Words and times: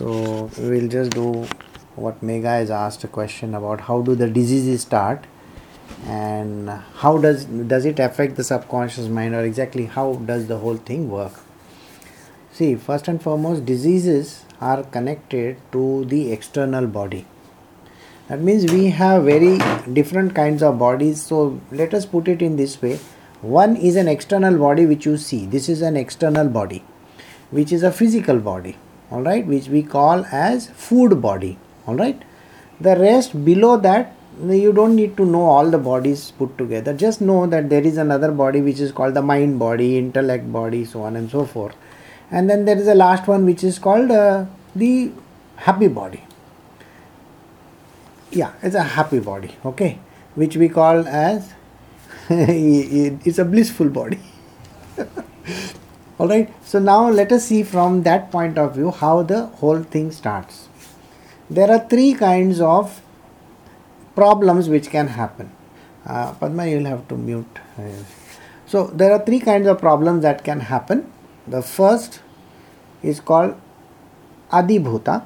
So 0.00 0.50
we 0.56 0.70
will 0.70 0.88
just 0.88 1.10
do 1.10 1.46
what 1.94 2.22
Mega 2.22 2.48
has 2.48 2.70
asked 2.70 3.04
a 3.04 3.08
question 3.08 3.54
about 3.54 3.82
how 3.82 4.00
do 4.00 4.14
the 4.14 4.30
diseases 4.30 4.80
start? 4.80 5.26
And 6.06 6.70
how 7.02 7.18
does 7.18 7.44
does 7.72 7.84
it 7.84 7.98
affect 7.98 8.36
the 8.36 8.44
subconscious 8.50 9.10
mind 9.18 9.34
or 9.34 9.42
exactly 9.44 9.84
how 9.98 10.14
does 10.32 10.46
the 10.46 10.56
whole 10.56 10.80
thing 10.92 11.10
work? 11.10 11.34
See 12.50 12.70
first 12.76 13.08
and 13.08 13.22
foremost 13.28 13.66
diseases 13.66 14.34
are 14.72 14.82
connected 14.84 15.62
to 15.72 16.06
the 16.06 16.32
external 16.32 16.86
body. 16.98 17.26
That 18.28 18.40
means 18.40 18.72
we 18.72 18.88
have 19.04 19.24
very 19.24 19.54
different 20.02 20.34
kinds 20.34 20.62
of 20.62 20.78
bodies. 20.78 21.22
So 21.22 21.60
let 21.70 21.92
us 21.92 22.06
put 22.18 22.36
it 22.36 22.40
in 22.40 22.56
this 22.56 22.80
way. 22.80 22.98
One 23.42 23.76
is 23.76 23.96
an 23.96 24.08
external 24.08 24.56
body 24.68 24.86
which 24.86 25.04
you 25.04 25.18
see. 25.18 25.44
This 25.44 25.68
is 25.68 25.82
an 25.82 25.98
external 26.08 26.48
body 26.48 26.84
which 27.50 27.70
is 27.70 27.82
a 27.82 27.92
physical 27.92 28.38
body 28.38 28.78
all 29.10 29.22
right 29.22 29.46
which 29.46 29.68
we 29.68 29.82
call 29.82 30.24
as 30.26 30.68
food 30.70 31.20
body. 31.20 31.58
All 31.86 31.96
right. 31.96 32.22
The 32.80 32.96
rest 32.96 33.44
below 33.44 33.76
that 33.78 34.14
you 34.48 34.72
don't 34.72 34.96
need 34.96 35.16
to 35.16 35.26
know 35.26 35.42
all 35.42 35.70
the 35.70 35.78
bodies 35.78 36.30
put 36.30 36.56
together. 36.56 36.94
Just 36.94 37.20
know 37.20 37.46
that 37.46 37.68
there 37.68 37.82
is 37.82 37.98
another 37.98 38.30
body 38.30 38.60
which 38.60 38.80
is 38.80 38.92
called 38.92 39.14
the 39.14 39.22
mind 39.22 39.58
body 39.58 39.98
intellect 39.98 40.50
body 40.52 40.84
so 40.84 41.02
on 41.02 41.16
and 41.16 41.30
so 41.30 41.44
forth. 41.44 41.74
And 42.30 42.48
then 42.48 42.64
there 42.64 42.78
is 42.78 42.86
a 42.86 42.94
last 42.94 43.26
one 43.26 43.44
which 43.44 43.64
is 43.64 43.78
called 43.78 44.10
uh, 44.10 44.46
the 44.74 45.12
happy 45.56 45.88
body. 45.88 46.22
Yeah 48.30 48.52
it's 48.62 48.76
a 48.76 48.82
happy 48.82 49.18
body 49.18 49.56
okay? 49.64 49.98
Which 50.36 50.56
we 50.56 50.68
call 50.68 51.06
as 51.08 51.52
it's 52.30 53.38
a 53.38 53.44
blissful 53.44 53.88
body 53.88 54.20
all 56.20 56.28
right 56.32 56.56
so 56.70 56.78
now 56.78 57.02
let 57.18 57.32
us 57.36 57.46
see 57.50 57.62
from 57.74 58.02
that 58.08 58.30
point 58.30 58.58
of 58.64 58.74
view 58.78 58.90
how 59.02 59.14
the 59.34 59.44
whole 59.62 59.82
thing 59.94 60.10
starts 60.22 60.68
there 61.58 61.70
are 61.74 61.80
three 61.92 62.14
kinds 62.14 62.60
of 62.60 63.00
problems 64.14 64.68
which 64.68 64.88
can 64.90 65.08
happen. 65.08 65.50
Uh, 66.06 66.32
Padma, 66.34 66.66
you'll 66.66 66.86
have 66.86 67.06
to 67.08 67.16
mute. 67.16 67.58
So, 68.66 68.86
there 68.88 69.12
are 69.12 69.24
three 69.24 69.40
kinds 69.40 69.66
of 69.66 69.78
problems 69.78 70.22
that 70.22 70.44
can 70.44 70.60
happen. 70.60 71.12
The 71.48 71.62
first 71.62 72.20
is 73.02 73.20
called 73.20 73.56
Adibhuta. 74.52 75.24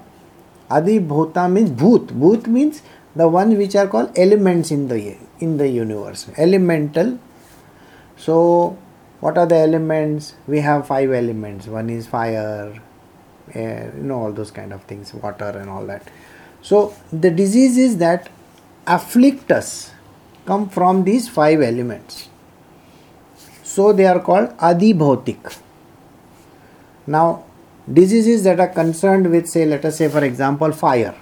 Adibhuta 0.70 1.50
means 1.52 1.70
Bhut. 1.70 2.06
Bhut 2.06 2.46
means 2.46 2.82
the 3.14 3.28
ones 3.28 3.56
which 3.56 3.76
are 3.76 3.86
called 3.86 4.18
elements 4.18 4.70
in 4.70 4.88
the 4.88 5.16
in 5.40 5.58
the 5.58 5.68
universe. 5.68 6.26
Elemental. 6.38 7.18
So, 8.16 8.78
what 9.24 9.38
are 9.38 9.46
the 9.46 9.56
elements? 9.56 10.34
We 10.46 10.60
have 10.60 10.86
five 10.86 11.10
elements. 11.10 11.66
One 11.66 11.88
is 11.88 12.06
fire, 12.06 12.78
air, 13.54 13.92
you 13.96 14.02
know, 14.02 14.18
all 14.24 14.32
those 14.32 14.50
kind 14.50 14.70
of 14.70 14.82
things, 14.82 15.14
water, 15.14 15.48
and 15.48 15.70
all 15.70 15.86
that. 15.86 16.10
So, 16.60 16.94
the 17.10 17.30
disease 17.30 17.78
is 17.78 17.96
that 17.98 18.28
afflict 18.86 19.50
us 19.50 19.92
come 20.44 20.68
from 20.68 21.04
these 21.04 21.26
five 21.26 21.62
elements. 21.62 22.28
So 23.62 23.94
they 23.94 24.04
are 24.04 24.20
called 24.20 24.50
adibhautik. 24.58 25.56
Now, 27.06 27.44
diseases 27.90 28.44
that 28.44 28.60
are 28.60 28.68
concerned 28.68 29.30
with, 29.30 29.48
say, 29.48 29.64
let 29.64 29.86
us 29.86 29.96
say, 29.96 30.08
for 30.08 30.22
example, 30.22 30.70
fire. 30.72 31.14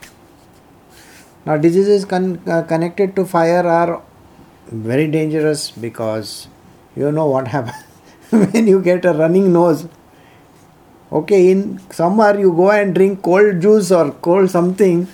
Now, 1.47 1.56
diseases 1.56 2.05
con- 2.05 2.42
uh, 2.48 2.62
connected 2.62 3.14
to 3.14 3.25
fire 3.25 3.64
are 3.64 4.03
very 4.67 5.06
dangerous 5.06 5.70
because 5.70 6.48
you 6.97 7.12
know 7.12 7.27
what 7.27 7.47
happens 7.56 7.91
when 8.52 8.66
you 8.66 8.80
get 8.80 9.05
a 9.05 9.12
running 9.12 9.52
nose. 9.52 9.86
Okay, 11.12 11.50
in 11.50 11.78
summer 11.91 12.39
you 12.39 12.50
go 12.52 12.70
and 12.70 12.94
drink 12.94 13.20
cold 13.22 13.61
juice 13.61 13.91
or 13.92 14.12
cold 14.12 14.50
something, 14.50 15.06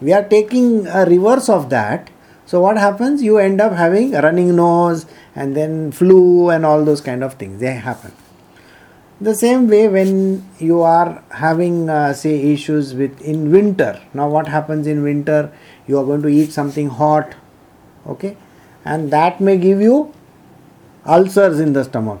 we 0.00 0.14
are 0.14 0.24
taking 0.24 0.86
a 0.86 1.04
reverse 1.04 1.50
of 1.50 1.68
that. 1.68 2.08
So 2.46 2.62
what 2.62 2.78
happens? 2.78 3.22
You 3.22 3.36
end 3.36 3.60
up 3.60 3.72
having 3.72 4.14
a 4.14 4.22
running 4.22 4.56
nose 4.56 5.04
and 5.34 5.54
then 5.54 5.92
flu 5.92 6.48
and 6.48 6.64
all 6.64 6.84
those 6.84 7.02
kind 7.02 7.22
of 7.22 7.34
things. 7.34 7.60
They 7.60 7.74
happen. 7.74 8.12
The 9.20 9.34
same 9.34 9.68
way 9.68 9.88
when 9.88 10.48
you 10.58 10.80
are 10.80 11.22
having 11.30 11.90
uh, 11.90 12.14
say 12.14 12.52
issues 12.52 12.94
with 12.94 13.20
in 13.20 13.52
winter. 13.52 14.00
Now 14.14 14.30
what 14.30 14.48
happens 14.48 14.86
in 14.86 15.02
winter? 15.02 15.52
You 15.86 15.98
are 15.98 16.04
going 16.04 16.22
to 16.22 16.28
eat 16.28 16.52
something 16.52 16.88
hot. 16.88 17.34
Okay? 18.06 18.38
And 18.86 19.10
that 19.10 19.40
may 19.40 19.58
give 19.58 19.82
you 19.82 20.14
ulcers 21.06 21.60
in 21.60 21.74
the 21.74 21.84
stomach 21.84 22.20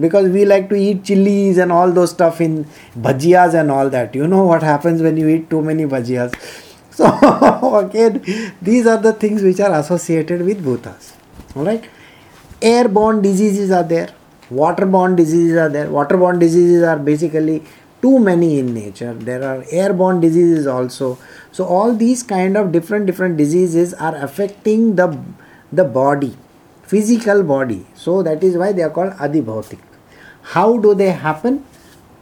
because 0.00 0.30
we 0.30 0.44
like 0.44 0.68
to 0.68 0.74
eat 0.74 1.04
chilies 1.04 1.58
and 1.58 1.70
all 1.70 1.92
those 1.92 2.10
stuff 2.10 2.40
in 2.40 2.64
bhajiyas 2.96 3.54
and 3.60 3.70
all 3.70 3.90
that 3.90 4.14
you 4.14 4.26
know 4.26 4.44
what 4.44 4.62
happens 4.62 5.02
when 5.02 5.16
you 5.16 5.28
eat 5.28 5.48
too 5.50 5.62
many 5.62 5.84
bhajiyas 5.84 6.34
so 7.00 7.78
again, 7.78 8.22
these 8.60 8.86
are 8.86 8.98
the 8.98 9.12
things 9.12 9.42
which 9.42 9.60
are 9.60 9.72
associated 9.78 10.42
with 10.42 10.62
bhutas. 10.64 11.14
Alright. 11.56 11.84
Airborne 12.60 13.22
diseases 13.22 13.70
are 13.70 13.84
there, 13.84 14.10
waterborne 14.50 15.16
diseases 15.16 15.56
are 15.56 15.68
there. 15.68 15.86
Waterborne 15.86 16.38
diseases 16.38 16.82
are 16.82 16.98
basically 16.98 17.62
too 18.02 18.18
many 18.18 18.58
in 18.58 18.74
nature. 18.74 19.14
There 19.14 19.42
are 19.42 19.64
airborne 19.70 20.20
diseases 20.20 20.66
also. 20.66 21.18
So 21.52 21.64
all 21.64 21.94
these 21.94 22.22
kind 22.22 22.56
of 22.56 22.72
different 22.72 23.06
different 23.06 23.36
diseases 23.36 23.94
are 23.94 24.16
affecting 24.16 24.96
the 24.96 25.16
the 25.72 25.84
body, 25.84 26.36
physical 26.82 27.42
body. 27.44 27.86
So 27.94 28.22
that 28.22 28.42
is 28.42 28.56
why 28.56 28.72
they 28.72 28.82
are 28.82 28.90
called 28.90 29.12
adibhautik. 29.12 29.78
How 30.54 30.78
do 30.78 30.94
they 30.94 31.12
happen? 31.12 31.64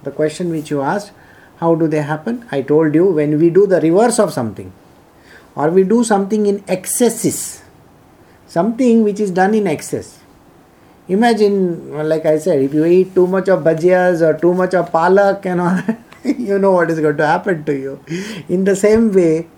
The 0.03 0.11
question 0.11 0.51
which 0.51 0.71
you 0.71 0.83
asked 0.83 1.13
how 1.61 1.75
do 1.75 1.89
they 1.89 2.03
happen? 2.03 2.47
I 2.53 2.63
told 2.63 2.95
you 2.95 3.07
when 3.07 3.39
we 3.39 3.51
do 3.51 3.67
the 3.67 3.81
reverse 3.81 4.19
of 4.21 4.33
something 4.33 4.73
or 5.57 5.71
we 5.71 5.83
do 5.83 6.05
something 6.05 6.47
in 6.47 6.63
excesses, 6.69 7.63
something 8.47 9.03
which 9.03 9.19
is 9.19 9.33
done 9.33 9.55
in 9.55 9.67
excess. 9.67 10.21
Imagine, 11.09 12.09
like 12.09 12.27
I 12.27 12.39
said, 12.39 12.63
if 12.63 12.75
you 12.75 12.85
eat 12.85 13.15
too 13.15 13.27
much 13.27 13.49
of 13.49 13.65
bhajiyas 13.65 14.21
or 14.21 14.39
too 14.39 14.55
much 14.55 14.75
of 14.75 14.93
palak 14.93 15.47
and 15.47 15.61
all, 15.61 15.83
you 16.25 16.59
know 16.61 16.73
what 16.73 16.91
is 16.91 17.01
going 17.01 17.17
to 17.17 17.27
happen 17.27 17.65
to 17.65 17.77
you. 17.77 18.01
In 18.49 18.65
the 18.65 18.77
same 18.77 19.13
way, 19.13 19.49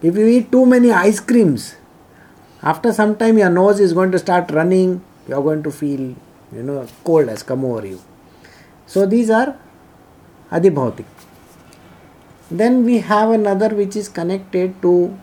if 0.00 0.16
you 0.16 0.26
eat 0.26 0.50
too 0.50 0.64
many 0.64 0.92
ice 0.92 1.20
creams, 1.20 1.74
after 2.62 2.92
some 2.92 3.16
time 3.16 3.36
your 3.36 3.50
nose 3.50 3.80
is 3.80 3.92
going 3.92 4.12
to 4.12 4.18
start 4.18 4.50
running, 4.50 5.02
you 5.28 5.34
are 5.34 5.42
going 5.42 5.62
to 5.62 5.70
feel, 5.70 6.00
you 6.54 6.62
know, 6.62 6.86
cold 7.04 7.28
has 7.28 7.42
come 7.42 7.66
over 7.66 7.86
you. 7.86 8.00
So 8.92 9.06
these 9.06 9.30
are 9.30 9.56
adibhautik. 10.50 11.04
Then 12.50 12.84
we 12.84 12.98
have 12.98 13.30
another 13.30 13.68
which 13.68 13.94
is 13.94 14.08
connected 14.08 14.82
to 14.82 15.16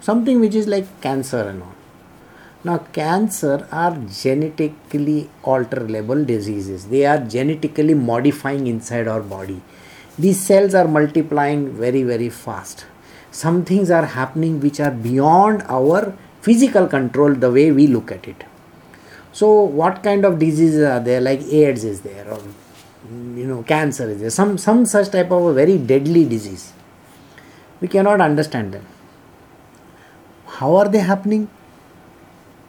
something 0.00 0.40
which 0.40 0.56
is 0.56 0.66
like 0.66 0.88
cancer 1.00 1.42
and 1.50 1.62
all. 1.62 1.74
Now, 2.64 2.78
cancer 2.78 3.68
are 3.70 3.96
genetically 4.22 5.30
alterable 5.44 6.26
diseases. 6.26 6.88
They 6.88 7.06
are 7.06 7.18
genetically 7.18 7.94
modifying 7.94 8.66
inside 8.66 9.06
our 9.06 9.20
body. 9.20 9.62
These 10.18 10.40
cells 10.44 10.74
are 10.74 10.88
multiplying 10.88 11.76
very, 11.76 12.02
very 12.02 12.28
fast. 12.28 12.86
Some 13.30 13.64
things 13.64 13.88
are 13.88 14.06
happening 14.06 14.60
which 14.60 14.80
are 14.80 14.90
beyond 14.90 15.62
our 15.68 16.12
physical 16.40 16.88
control 16.88 17.34
the 17.34 17.52
way 17.52 17.70
we 17.70 17.86
look 17.86 18.10
at 18.10 18.26
it. 18.26 18.42
So, 19.32 19.60
what 19.60 20.02
kind 20.02 20.24
of 20.24 20.40
diseases 20.40 20.84
are 20.84 20.98
there? 20.98 21.20
Like 21.20 21.42
AIDS 21.42 21.84
is 21.84 22.00
there, 22.00 22.26
or 22.32 22.40
you 23.10 23.46
know 23.46 23.62
cancer 23.62 24.08
is 24.10 24.20
there. 24.20 24.30
Some 24.30 24.58
some 24.58 24.86
such 24.86 25.10
type 25.10 25.30
of 25.30 25.44
a 25.44 25.52
very 25.54 25.78
deadly 25.78 26.24
disease. 26.24 26.72
We 27.80 27.88
cannot 27.88 28.20
understand 28.20 28.72
them. 28.72 28.86
How 30.46 30.76
are 30.76 30.88
they 30.88 31.00
happening? 31.00 31.48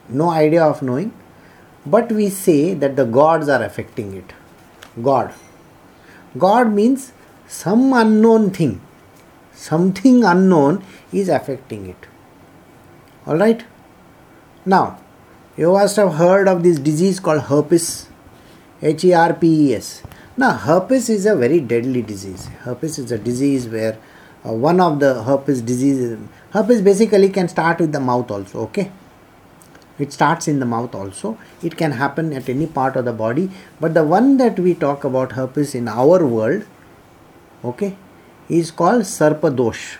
No 0.08 0.30
idea 0.30 0.64
of 0.64 0.82
knowing. 0.82 1.12
But 1.86 2.12
we 2.12 2.28
say 2.28 2.74
that 2.74 2.96
the 2.96 3.04
gods 3.04 3.48
are 3.48 3.62
affecting 3.62 4.14
it. 4.14 4.32
God. 5.02 5.32
God 6.36 6.72
means 6.72 7.12
some 7.46 7.92
unknown 7.92 8.50
thing. 8.50 8.80
Something 9.54 10.24
unknown 10.24 10.84
is 11.12 11.28
affecting 11.28 11.88
it. 11.88 12.06
All 13.26 13.36
right 13.36 13.64
now 14.64 14.98
you 15.56 15.72
must 15.72 15.96
have 15.96 16.14
heard 16.14 16.46
of 16.46 16.62
this 16.62 16.78
disease 16.78 17.18
called 17.18 17.42
herpes 17.50 18.06
h 18.82 19.04
e 19.08 19.12
r 19.12 19.34
p 19.34 19.48
e 19.62 19.74
s 19.74 20.02
now, 20.38 20.52
herpes 20.52 21.08
is 21.08 21.26
a 21.26 21.34
very 21.34 21.60
deadly 21.60 22.00
disease. 22.00 22.46
Herpes 22.62 22.98
is 23.00 23.10
a 23.10 23.18
disease 23.18 23.66
where 23.66 23.98
uh, 24.46 24.52
one 24.52 24.80
of 24.80 25.00
the 25.00 25.24
herpes 25.24 25.60
diseases, 25.60 26.16
herpes 26.52 26.80
basically 26.80 27.28
can 27.28 27.48
start 27.48 27.80
with 27.80 27.90
the 27.90 27.98
mouth 27.98 28.30
also, 28.30 28.60
okay? 28.60 28.92
It 29.98 30.12
starts 30.12 30.46
in 30.46 30.60
the 30.60 30.64
mouth 30.64 30.94
also. 30.94 31.38
It 31.60 31.76
can 31.76 31.90
happen 31.90 32.32
at 32.32 32.48
any 32.48 32.68
part 32.68 32.94
of 32.94 33.04
the 33.04 33.12
body. 33.12 33.50
But 33.80 33.94
the 33.94 34.04
one 34.04 34.36
that 34.36 34.60
we 34.60 34.74
talk 34.74 35.02
about 35.02 35.32
herpes 35.32 35.74
in 35.74 35.88
our 35.88 36.24
world, 36.24 36.64
okay, 37.64 37.96
is 38.48 38.70
called 38.70 39.02
Sarpadosh. 39.02 39.98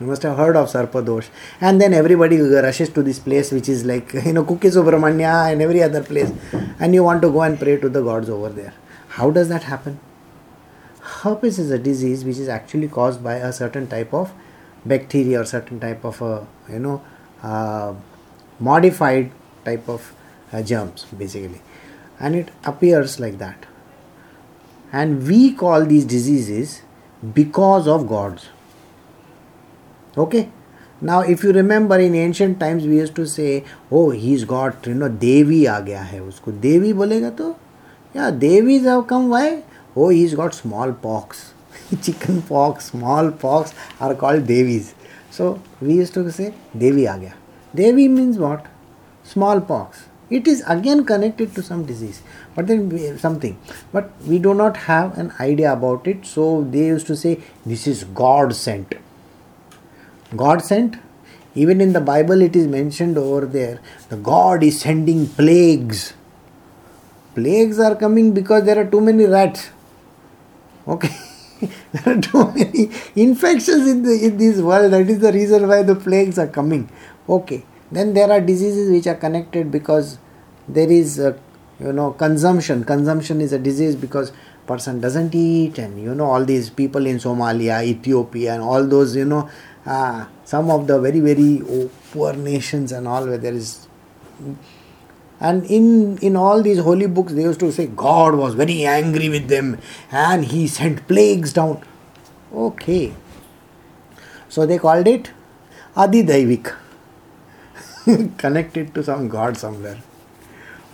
You 0.00 0.06
must 0.06 0.22
have 0.22 0.38
heard 0.38 0.56
of 0.56 0.68
Sarpadosh. 0.68 1.28
And 1.60 1.78
then 1.78 1.92
everybody 1.92 2.40
rushes 2.40 2.88
to 2.90 3.02
this 3.02 3.18
place 3.18 3.52
which 3.52 3.68
is 3.68 3.84
like, 3.84 4.14
you 4.24 4.32
know, 4.32 4.44
Kukke 4.44 4.72
Subramanya 4.72 5.52
and 5.52 5.60
every 5.60 5.82
other 5.82 6.02
place. 6.02 6.32
And 6.78 6.94
you 6.94 7.04
want 7.04 7.20
to 7.20 7.30
go 7.30 7.42
and 7.42 7.58
pray 7.58 7.76
to 7.76 7.90
the 7.90 8.00
gods 8.02 8.30
over 8.30 8.48
there. 8.48 8.72
How 9.18 9.30
does 9.30 9.48
that 9.48 9.64
happen? 9.64 9.98
herpes 11.06 11.58
is 11.58 11.70
a 11.70 11.78
disease 11.78 12.24
which 12.24 12.38
is 12.38 12.48
actually 12.48 12.88
caused 12.88 13.22
by 13.22 13.34
a 13.36 13.52
certain 13.52 13.86
type 13.86 14.12
of 14.12 14.32
bacteria 14.84 15.40
or 15.40 15.44
certain 15.44 15.80
type 15.80 16.04
of 16.04 16.20
a 16.22 16.46
you 16.68 16.78
know 16.78 17.02
uh, 17.42 17.94
modified 18.58 19.30
type 19.64 19.88
of 19.88 20.12
uh, 20.52 20.62
germs 20.62 21.06
basically. 21.16 21.60
And 22.18 22.34
it 22.34 22.50
appears 22.64 23.20
like 23.20 23.38
that. 23.38 23.66
And 24.92 25.26
we 25.26 25.52
call 25.52 25.84
these 25.84 26.04
diseases 26.04 26.82
because 27.34 27.86
of 27.86 28.08
gods. 28.08 28.48
Okay? 30.16 30.48
Now 31.00 31.20
if 31.20 31.44
you 31.44 31.52
remember 31.52 31.98
in 31.98 32.14
ancient 32.14 32.58
times 32.58 32.86
we 32.86 32.96
used 32.96 33.14
to 33.16 33.26
say 33.26 33.64
oh 33.90 34.10
he's 34.10 34.44
got 34.44 34.86
you 34.86 34.94
know 34.94 35.08
devi 35.08 35.66
aa 35.66 35.80
gaya 35.80 36.02
hai 36.02 36.18
usko. 36.18 36.58
Devi 36.60 36.92
bolega 36.92 37.36
to 37.36 37.54
yeah 38.16 38.30
devis 38.30 38.84
have 38.84 39.06
come. 39.06 39.28
Why? 39.28 39.62
Oh 39.94 40.08
he's 40.08 40.34
got 40.34 40.54
smallpox 40.54 41.52
chicken 42.02 42.42
pox 42.50 42.90
smallpox 42.92 43.74
are 44.00 44.14
called 44.14 44.46
devis 44.46 44.94
so 45.30 45.60
we 45.80 45.94
used 46.02 46.14
to 46.18 46.30
say 46.40 46.52
devi 46.84 47.06
aa 47.06 47.16
gaya. 47.22 47.34
Devi 47.74 48.08
means 48.18 48.38
what? 48.38 48.68
Smallpox 49.32 50.04
it 50.28 50.48
is 50.48 50.62
again 50.66 51.04
connected 51.04 51.54
to 51.54 51.62
some 51.62 51.84
disease. 51.86 52.20
But 52.54 52.66
then 52.66 53.18
something. 53.18 53.58
But 53.92 54.10
we 54.26 54.38
do 54.38 54.54
not 54.54 54.76
have 54.76 55.16
an 55.18 55.32
idea 55.40 55.72
about 55.72 56.06
it. 56.08 56.26
So 56.26 56.66
they 56.70 56.86
used 56.86 57.06
to 57.08 57.16
say 57.16 57.40
this 57.64 57.86
is 57.86 58.04
god 58.04 58.54
sent. 58.54 58.94
God 60.34 60.62
sent? 60.62 60.96
Even 61.54 61.80
in 61.80 61.92
the 61.92 62.00
bible 62.00 62.42
it 62.42 62.56
is 62.56 62.66
mentioned 62.66 63.16
over 63.16 63.46
there. 63.46 63.80
The 64.08 64.16
god 64.16 64.62
is 64.62 64.80
sending 64.80 65.26
plagues 65.28 66.12
plagues 67.36 67.78
are 67.78 67.94
coming 67.94 68.32
because 68.32 68.64
there 68.64 68.80
are 68.80 68.90
too 68.96 69.00
many 69.00 69.26
rats. 69.26 69.70
Okay? 70.88 71.14
There 71.92 72.14
are 72.14 72.20
too 72.20 72.52
many 72.52 72.90
infections 73.14 73.88
in, 73.88 74.02
the, 74.02 74.26
in 74.26 74.36
this 74.36 74.60
world. 74.60 74.92
That 74.92 75.08
is 75.08 75.20
the 75.20 75.32
reason 75.32 75.66
why 75.68 75.82
the 75.82 75.94
plagues 75.94 76.38
are 76.38 76.46
coming. 76.46 76.90
Okay? 77.28 77.64
Then 77.90 78.12
there 78.12 78.30
are 78.30 78.40
diseases 78.40 78.90
which 78.90 79.06
are 79.06 79.14
connected 79.14 79.70
because 79.70 80.18
there 80.68 80.90
is 80.90 81.18
a, 81.18 81.38
you 81.80 81.92
know 81.92 82.10
consumption. 82.12 82.84
Consumption 82.84 83.40
is 83.40 83.54
a 83.54 83.58
disease 83.58 83.96
because 83.96 84.32
person 84.66 85.00
doesn't 85.00 85.34
eat 85.34 85.78
and 85.78 86.02
you 86.02 86.14
know 86.14 86.26
all 86.26 86.44
these 86.44 86.70
people 86.70 87.06
in 87.06 87.18
somalia 87.18 87.84
ethiopia 87.84 88.54
and 88.54 88.62
all 88.62 88.86
those 88.94 89.14
you 89.16 89.24
know 89.24 89.48
uh, 89.86 90.26
some 90.44 90.70
of 90.70 90.86
the 90.86 90.98
very 91.00 91.20
very 91.20 91.62
poor 92.12 92.32
nations 92.32 92.92
and 92.92 93.06
all 93.06 93.24
where 93.26 93.38
there 93.38 93.54
is 93.54 93.86
and 95.38 95.64
in 95.64 96.16
in 96.18 96.36
all 96.36 96.62
these 96.62 96.78
holy 96.78 97.06
books 97.06 97.34
they 97.34 97.42
used 97.42 97.60
to 97.60 97.70
say 97.70 97.86
god 97.86 98.34
was 98.34 98.54
very 98.54 98.84
angry 98.86 99.28
with 99.28 99.48
them 99.48 99.78
and 100.10 100.46
he 100.46 100.66
sent 100.66 101.06
plagues 101.06 101.52
down. 101.52 101.82
Okay. 102.52 103.12
So 104.48 104.64
they 104.64 104.78
called 104.78 105.06
it 105.06 105.30
adidaivik 105.94 106.74
connected 108.38 108.94
to 108.94 109.02
some 109.04 109.28
god 109.28 109.56
somewhere. 109.56 109.98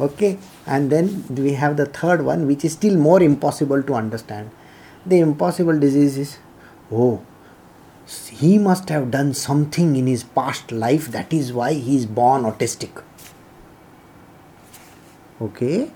Okay. 0.00 0.38
And 0.66 0.90
then 0.90 1.24
we 1.28 1.52
have 1.52 1.76
the 1.76 1.86
third 1.86 2.24
one 2.24 2.46
which 2.46 2.64
is 2.64 2.72
still 2.72 2.96
more 2.96 3.22
impossible 3.22 3.82
to 3.82 3.94
understand. 3.94 4.50
The 5.06 5.20
impossible 5.20 5.78
disease 5.78 6.18
is 6.18 6.38
oh 6.90 7.22
he 8.30 8.58
must 8.58 8.88
have 8.88 9.10
done 9.10 9.32
something 9.32 9.94
in 9.94 10.06
his 10.06 10.24
past 10.24 10.72
life 10.72 11.06
that 11.12 11.32
is 11.32 11.52
why 11.52 11.72
he 11.72 11.96
is 11.96 12.06
born 12.06 12.42
autistic 12.42 13.02
okay 15.46 15.90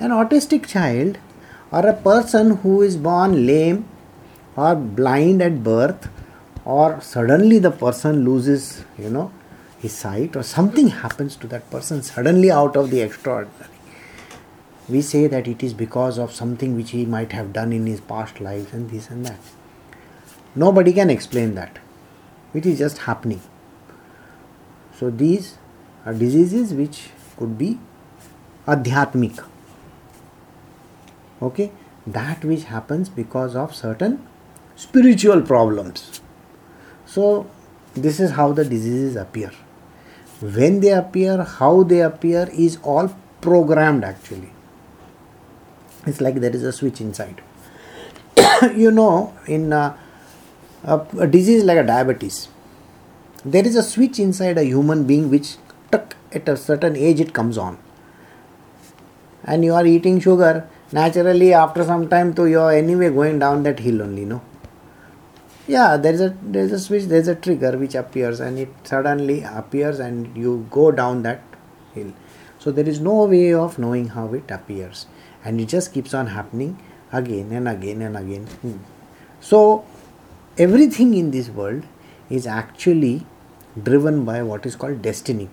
an 0.00 0.10
autistic 0.18 0.66
child 0.66 1.18
or 1.70 1.86
a 1.86 1.94
person 2.08 2.56
who 2.64 2.74
is 2.82 2.96
born 2.96 3.46
lame 3.46 3.84
or 4.56 4.74
blind 4.74 5.42
at 5.48 5.62
birth 5.62 6.08
or 6.64 7.00
suddenly 7.00 7.58
the 7.58 7.70
person 7.70 8.24
loses 8.24 8.84
you 8.98 9.10
know 9.16 9.30
his 9.78 9.96
sight 10.04 10.36
or 10.36 10.42
something 10.42 10.88
happens 11.02 11.36
to 11.36 11.46
that 11.46 11.68
person 11.70 12.02
suddenly 12.02 12.50
out 12.50 12.76
of 12.76 12.90
the 12.90 13.00
extraordinary 13.00 13.70
we 14.88 15.00
say 15.10 15.26
that 15.26 15.48
it 15.48 15.62
is 15.62 15.74
because 15.82 16.18
of 16.18 16.32
something 16.32 16.76
which 16.76 16.90
he 16.90 17.04
might 17.16 17.32
have 17.32 17.52
done 17.52 17.72
in 17.72 17.86
his 17.86 18.00
past 18.14 18.40
lives 18.40 18.72
and 18.72 18.90
this 18.90 19.10
and 19.10 19.24
that 19.26 19.54
Nobody 20.56 20.92
can 20.92 21.10
explain 21.10 21.56
that. 21.56 21.80
It 22.54 22.64
is 22.64 22.78
just 22.78 22.98
happening. 22.98 23.40
So 24.96 25.10
these 25.10 25.58
are 26.06 26.14
diseases 26.14 26.72
which 26.72 27.08
could 27.36 27.58
be 27.58 27.80
adhyatmic. 28.66 29.42
Okay, 31.42 31.70
that 32.06 32.44
which 32.44 32.64
happens 32.64 33.08
because 33.08 33.56
of 33.56 33.74
certain 33.74 34.26
spiritual 34.76 35.42
problems. 35.42 36.20
So 37.06 37.50
this 37.94 38.20
is 38.20 38.32
how 38.32 38.52
the 38.52 38.64
diseases 38.64 39.16
appear. 39.16 39.50
When 40.40 40.80
they 40.80 40.90
appear, 40.90 41.42
how 41.42 41.82
they 41.82 42.00
appear 42.00 42.48
is 42.52 42.78
all 42.82 43.14
programmed 43.40 44.04
actually. 44.04 44.50
It's 46.06 46.20
like 46.20 46.36
there 46.36 46.54
is 46.54 46.62
a 46.62 46.72
switch 46.72 47.00
inside. 47.00 47.42
you 48.74 48.90
know, 48.90 49.34
in 49.46 49.72
uh, 49.72 49.96
a, 50.84 51.00
a 51.18 51.26
disease 51.26 51.64
like 51.64 51.78
a 51.78 51.82
diabetes 51.82 52.48
there 53.44 53.66
is 53.66 53.76
a 53.76 53.82
switch 53.82 54.18
inside 54.18 54.56
a 54.56 54.64
human 54.64 55.04
being 55.04 55.30
which 55.30 55.56
tuck, 55.90 56.16
at 56.32 56.48
a 56.48 56.56
certain 56.56 56.96
age 56.96 57.20
it 57.20 57.32
comes 57.34 57.58
on 57.58 57.78
and 59.44 59.64
you 59.64 59.74
are 59.74 59.86
eating 59.86 60.18
sugar 60.20 60.68
naturally 60.92 61.52
after 61.52 61.84
some 61.84 62.08
time 62.08 62.34
to 62.34 62.46
you 62.46 62.60
are 62.60 62.72
anyway 62.72 63.10
going 63.10 63.38
down 63.38 63.62
that 63.62 63.78
hill 63.78 64.02
only 64.02 64.24
no 64.24 64.40
yeah 65.66 65.96
there 65.96 66.12
is 66.12 66.20
a 66.20 66.30
there 66.42 66.64
is 66.64 66.72
a 66.72 66.78
switch 66.78 67.04
there 67.04 67.20
is 67.20 67.28
a 67.28 67.34
trigger 67.34 67.72
which 67.78 67.94
appears 67.94 68.40
and 68.40 68.58
it 68.58 68.68
suddenly 68.84 69.42
appears 69.42 69.98
and 69.98 70.36
you 70.36 70.66
go 70.70 70.90
down 70.90 71.22
that 71.22 71.42
hill 71.94 72.12
so 72.58 72.70
there 72.70 72.88
is 72.88 73.00
no 73.00 73.24
way 73.24 73.52
of 73.52 73.78
knowing 73.78 74.08
how 74.08 74.26
it 74.34 74.50
appears 74.50 75.06
and 75.44 75.60
it 75.60 75.68
just 75.68 75.92
keeps 75.92 76.14
on 76.14 76.28
happening 76.28 76.78
again 77.12 77.52
and 77.52 77.68
again 77.68 78.02
and 78.02 78.16
again 78.16 78.46
hmm. 78.62 78.76
so 79.40 79.84
everything 80.58 81.14
in 81.14 81.30
this 81.30 81.48
world 81.48 81.84
is 82.30 82.46
actually 82.46 83.26
driven 83.82 84.24
by 84.24 84.42
what 84.42 84.64
is 84.66 84.76
called 84.76 85.02
destiny. 85.02 85.48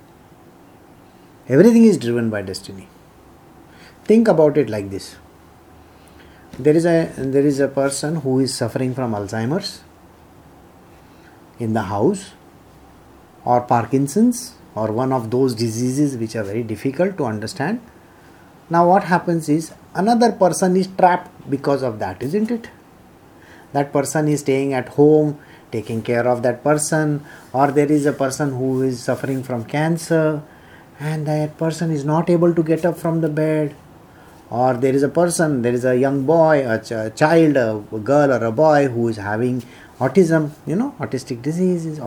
Everything 1.48 1.86
is 1.86 1.98
driven 1.98 2.30
by 2.30 2.42
destiny. 2.42 2.88
Think 4.12 4.28
about 4.28 4.58
it 4.58 4.70
like 4.70 4.90
this. 4.90 5.16
There 6.60 6.76
is 6.76 6.86
a 6.86 6.96
there 7.36 7.46
is 7.46 7.62
a 7.62 7.68
person 7.70 8.18
who 8.18 8.40
is 8.42 8.54
suffering 8.54 8.94
from 8.94 9.14
Alzheimer's 9.14 9.70
in 11.60 11.72
the 11.72 11.84
house 11.84 12.32
or 13.46 13.62
Parkinson's 13.62 14.42
or 14.76 14.92
one 14.92 15.14
of 15.14 15.32
those 15.32 15.56
diseases 15.56 16.18
which 16.18 16.36
are 16.36 16.44
very 16.44 16.64
difficult 16.64 17.18
to 17.20 17.26
understand. 17.26 17.80
Now 18.70 18.86
what 18.90 19.06
happens 19.06 19.48
is 19.48 19.72
another 19.96 20.34
person 20.34 20.76
is 20.76 20.88
trapped 20.88 21.50
because 21.50 21.82
of 21.82 22.00
that, 22.00 22.22
isn't 22.22 22.52
it? 22.52 22.70
that 23.74 23.94
person 23.94 24.28
is 24.28 24.42
staying 24.42 24.74
at 24.74 24.90
home 24.96 25.40
taking 25.72 26.02
care 26.02 26.28
of 26.28 26.44
that 26.44 26.64
person 26.64 27.24
or 27.54 27.72
there 27.72 27.92
is 27.92 28.06
a 28.06 28.14
person 28.14 28.52
who 28.52 28.82
is 28.82 29.02
suffering 29.02 29.42
from 29.44 29.64
cancer 29.64 30.42
and 31.00 31.26
that 31.26 31.58
person 31.58 31.92
is 31.92 32.04
not 32.04 32.30
able 32.30 32.54
to 32.54 32.64
get 32.64 32.86
up 32.86 32.98
from 32.98 33.22
the 33.22 33.30
bed 33.30 33.74
or 34.52 34.74
there 34.76 34.94
is 34.94 35.04
a 35.04 35.10
person 35.10 35.62
there 35.62 35.74
is 35.74 35.86
a 35.86 35.96
young 35.96 36.24
boy 36.26 36.56
a, 36.68 36.78
ch- 36.80 36.92
a 36.92 37.10
child 37.22 37.58
a 37.58 38.00
girl 38.12 38.34
or 38.38 38.44
a 38.46 38.52
boy 38.52 38.88
who 38.88 39.08
is 39.08 39.18
having 39.18 39.64
autism 40.00 40.50
you 40.66 40.76
know 40.76 40.94
autistic 41.00 41.42
disease 41.42 41.86
is 41.86 42.00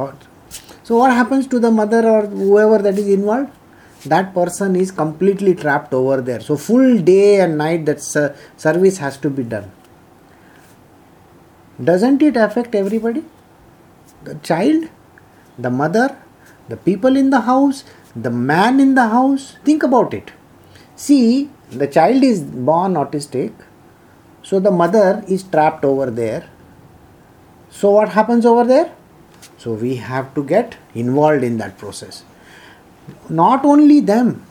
so 0.83 0.99
what 0.99 1.13
happens 1.13 1.47
to 1.47 1.59
the 1.59 1.71
mother 1.71 2.03
or 2.15 2.27
whoever 2.27 2.79
that 2.79 2.99
is 2.99 3.09
involved 3.09 3.51
that 4.15 4.35
person 4.35 4.77
is 4.77 4.91
completely 4.91 5.55
trapped 5.55 5.95
over 5.95 6.21
there 6.21 6.41
so 6.41 6.57
full 6.57 6.99
day 6.99 7.41
and 7.41 7.57
night 7.57 7.87
that 7.87 8.03
service 8.67 8.99
has 8.99 9.17
to 9.17 9.31
be 9.31 9.43
done 9.43 9.71
doesn't 11.83 12.23
it 12.23 12.37
affect 12.37 12.75
everybody? 12.75 13.25
The 14.23 14.37
child, 14.37 14.89
the 15.59 15.71
mother, 15.71 16.17
the 16.69 16.77
people 16.77 17.17
in 17.17 17.31
the 17.31 17.41
house, 17.41 17.85
the 18.15 18.31
man 18.31 18.79
in 18.79 18.95
the 18.95 19.09
house. 19.09 19.57
Think 19.65 19.83
about 19.83 20.15
it. 20.15 20.31
See, 20.95 21.51
the 21.79 21.87
child 21.87 22.23
is 22.23 22.43
born 22.43 22.95
autistic, 22.95 23.53
so 24.43 24.61
the 24.61 24.71
mother 24.71 25.25
is 25.29 25.43
trapped 25.43 25.85
over 25.85 26.11
there. 26.11 26.49
So, 27.71 27.91
what 27.91 28.11
happens 28.11 28.47
over 28.47 28.65
there? 28.65 28.93
So, 29.59 29.73
we 29.73 29.97
have 29.97 30.35
to 30.35 30.45
get 30.45 30.77
involved 30.95 31.43
in 31.43 31.59
that 31.59 31.79
process. 31.79 32.25
Not 33.29 33.65
only 33.65 34.01
them, 34.01 34.47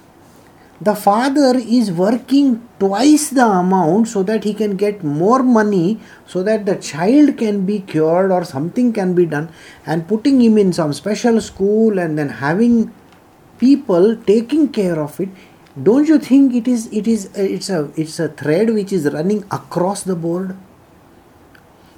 the 0.82 0.96
father 0.96 1.54
is 1.58 1.92
working 1.92 2.68
twice 2.80 3.30
the 3.30 3.46
amount 3.46 4.08
so 4.08 4.24
that 4.24 4.44
he 4.44 4.54
can 4.54 4.76
get 4.76 5.04
more 5.04 5.42
money 5.42 6.00
so 6.28 6.44
that 6.44 6.66
the 6.66 6.76
child 6.76 7.38
can 7.38 7.66
be 7.66 7.80
cured 7.80 8.32
or 8.32 8.44
something 8.44 8.92
can 8.92 9.14
be 9.14 9.26
done 9.26 9.50
and 9.86 10.08
putting 10.08 10.42
him 10.42 10.58
in 10.58 10.74
some 10.74 10.92
special 10.92 11.40
school 11.40 12.00
and 12.00 12.18
then 12.18 12.28
having 12.28 12.94
people 13.60 14.18
taking 14.32 14.68
care 14.68 15.00
of 15.00 15.20
it 15.22 15.30
don't 15.82 16.08
you 16.08 16.20
think 16.20 16.54
it 16.54 16.68
is 16.68 16.88
it 16.92 17.08
is 17.08 17.26
uh, 17.38 17.42
it's 17.42 17.70
a 17.70 17.92
it's 17.96 18.20
a 18.20 18.30
thread 18.30 18.70
which 18.74 18.94
is 18.94 19.12
running 19.12 19.44
across 19.52 20.04
the 20.04 20.16
board 20.16 20.56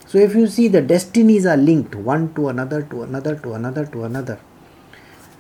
So 0.08 0.20
if 0.20 0.36
you 0.36 0.48
see 0.48 0.68
the 0.68 0.82
destinies 0.82 1.46
are 1.46 1.58
linked 1.58 1.96
one 1.96 2.34
to 2.36 2.50
another, 2.50 2.84
to 2.84 3.04
another, 3.04 3.36
to 3.38 3.54
another, 3.54 3.86
to 3.88 4.04
another. 4.04 4.40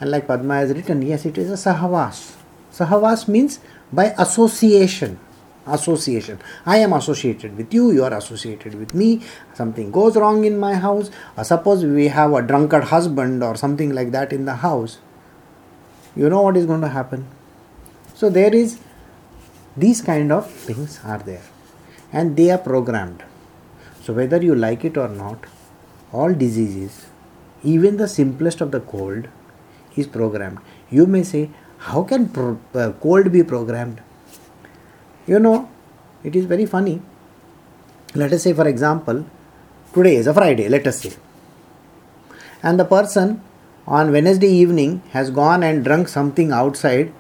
And 0.02 0.12
like 0.12 0.28
Padma 0.28 0.56
has 0.56 0.74
written, 0.74 1.02
yes, 1.02 1.26
it 1.26 1.38
is 1.38 1.50
a 1.50 1.54
sahavas. 1.54 2.36
Sahavas 2.74 3.28
means 3.28 3.60
by 3.94 4.14
association. 4.18 5.20
Association. 5.68 6.40
I 6.66 6.80
am 6.80 6.94
associated 6.94 7.56
with 7.58 7.74
you, 7.74 7.92
you 7.92 8.04
are 8.04 8.14
associated 8.14 8.76
with 8.76 8.94
me. 8.94 9.22
Something 9.54 9.92
goes 9.92 10.18
wrong 10.18 10.44
in 10.44 10.60
my 10.60 10.74
house, 10.76 11.10
or 11.38 11.44
suppose 11.44 11.86
we 11.86 12.08
have 12.10 12.34
a 12.34 12.42
drunkard 12.42 12.86
husband 12.86 13.44
or 13.44 13.56
something 13.56 13.94
like 13.94 14.12
that 14.12 14.34
in 14.34 14.46
the 14.46 14.56
house. 14.56 15.00
You 16.16 16.30
know 16.30 16.42
what 16.42 16.58
is 16.58 16.66
going 16.66 16.82
to 16.82 16.90
happen. 16.90 17.28
So 18.16 18.30
there 18.30 18.56
is 18.56 18.80
these 19.76 20.02
kind 20.02 20.32
of 20.32 20.50
things 20.50 21.00
are 21.04 21.20
there 21.20 21.44
and 22.14 22.38
they 22.38 22.50
are 22.50 22.58
programmed. 22.58 23.24
So 24.02 24.14
whether 24.14 24.42
you 24.42 24.56
like 24.56 24.86
it 24.86 24.98
or 24.98 25.10
not, 25.10 25.46
all 26.14 26.34
diseases, 26.34 27.08
even 27.64 27.98
the 27.98 28.08
simplest 28.08 28.62
of 28.62 28.72
the 28.72 28.80
cold, 28.80 29.28
is 29.96 30.08
programmed. 30.08 30.60
You 30.90 31.06
may 31.08 31.24
say, 31.24 31.50
how 31.78 32.04
can 32.04 32.30
pro- 32.30 32.60
uh, 32.74 32.92
cold 33.02 33.32
be 33.32 33.44
programmed? 33.44 34.02
You 35.28 35.40
know, 35.40 35.70
it 36.24 36.36
is 36.36 36.46
very 36.46 36.66
funny. 36.66 37.02
Let 38.14 38.32
us 38.32 38.44
say, 38.44 38.54
for 38.54 38.68
example, 38.68 39.26
today 39.94 40.16
is 40.16 40.28
a 40.28 40.34
Friday, 40.34 40.70
let 40.70 40.88
us 40.88 41.02
say, 41.02 41.14
and 42.64 42.80
the 42.80 42.86
person 42.86 43.42
on 43.88 44.12
Wednesday 44.12 44.48
evening 44.48 45.02
has 45.12 45.30
gone 45.30 45.64
and 45.64 45.84
drunk 45.84 46.08
something 46.08 46.52
outside, 46.52 47.14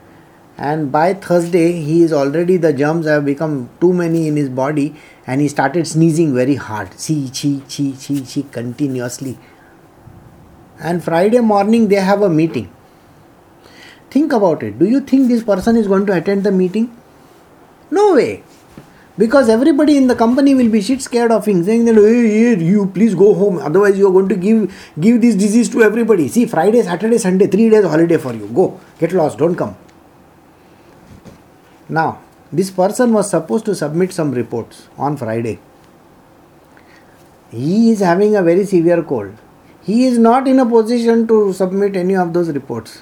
and 0.57 0.91
by 0.91 1.13
Thursday 1.13 1.81
he 1.81 2.03
is 2.03 2.13
already 2.13 2.57
the 2.57 2.71
germs 2.71 3.05
have 3.05 3.25
become 3.25 3.69
too 3.81 3.91
many 3.91 4.27
in 4.27 4.35
his 4.35 4.50
body, 4.50 4.95
and 5.27 5.41
he 5.41 5.47
started 5.47 5.88
sneezing 5.88 6.33
very 6.33 6.55
hard, 6.55 6.91
chi 6.91 7.29
chi 7.33 7.62
chi 7.67 7.93
chi 8.01 8.21
chi 8.21 8.43
continuously. 8.51 9.38
And 10.79 11.03
Friday 11.03 11.39
morning 11.39 11.88
they 11.88 11.95
have 11.95 12.21
a 12.21 12.29
meeting. 12.29 12.71
Think 14.09 14.31
about 14.31 14.63
it. 14.63 14.79
Do 14.79 14.85
you 14.85 15.01
think 15.01 15.27
this 15.27 15.43
person 15.43 15.75
is 15.75 15.88
going 15.88 16.05
to 16.05 16.13
attend 16.13 16.43
the 16.43 16.51
meeting? 16.51 16.95
No 17.91 18.15
way. 18.15 18.43
Because 19.17 19.47
everybody 19.50 19.95
in 19.97 20.07
the 20.07 20.15
company 20.15 20.53
will 20.55 20.69
be 20.69 20.81
shit 20.81 21.01
scared 21.01 21.31
of 21.31 21.45
him, 21.45 21.63
saying 21.63 21.85
that 21.85 21.95
hey, 21.95 22.55
hey, 22.55 22.63
you 22.63 22.85
please 22.88 23.15
go 23.15 23.33
home, 23.33 23.57
otherwise 23.59 23.97
you 23.97 24.07
are 24.07 24.12
going 24.12 24.27
to 24.29 24.35
give 24.35 24.93
give 25.00 25.21
this 25.21 25.35
disease 25.35 25.69
to 25.69 25.83
everybody. 25.83 26.27
See, 26.27 26.45
Friday, 26.45 26.81
Saturday, 26.81 27.17
Sunday, 27.17 27.47
three 27.47 27.69
days 27.69 27.85
holiday 27.85 28.17
for 28.17 28.33
you. 28.33 28.47
Go, 28.47 28.79
get 29.00 29.13
lost, 29.13 29.38
don't 29.38 29.55
come. 29.55 29.75
Now, 31.89 32.20
this 32.51 32.72
person 32.72 33.13
was 33.13 33.30
supposed 33.30 33.65
to 33.65 33.75
submit 33.75 34.13
some 34.13 34.32
reports 34.32 34.88
on 34.98 35.18
Friday. 35.18 35.60
He 37.51 37.92
is 37.92 38.00
having 38.00 38.36
a 38.36 38.44
very 38.44 38.65
severe 38.65 39.04
cold. 39.04 39.34
He 39.84 40.06
is 40.06 40.18
not 40.18 40.48
in 40.48 40.60
a 40.60 40.65
position 40.65 41.27
to 41.27 41.54
submit 41.54 41.96
any 41.96 42.15
of 42.15 42.34
those 42.34 42.50
reports. 42.50 43.01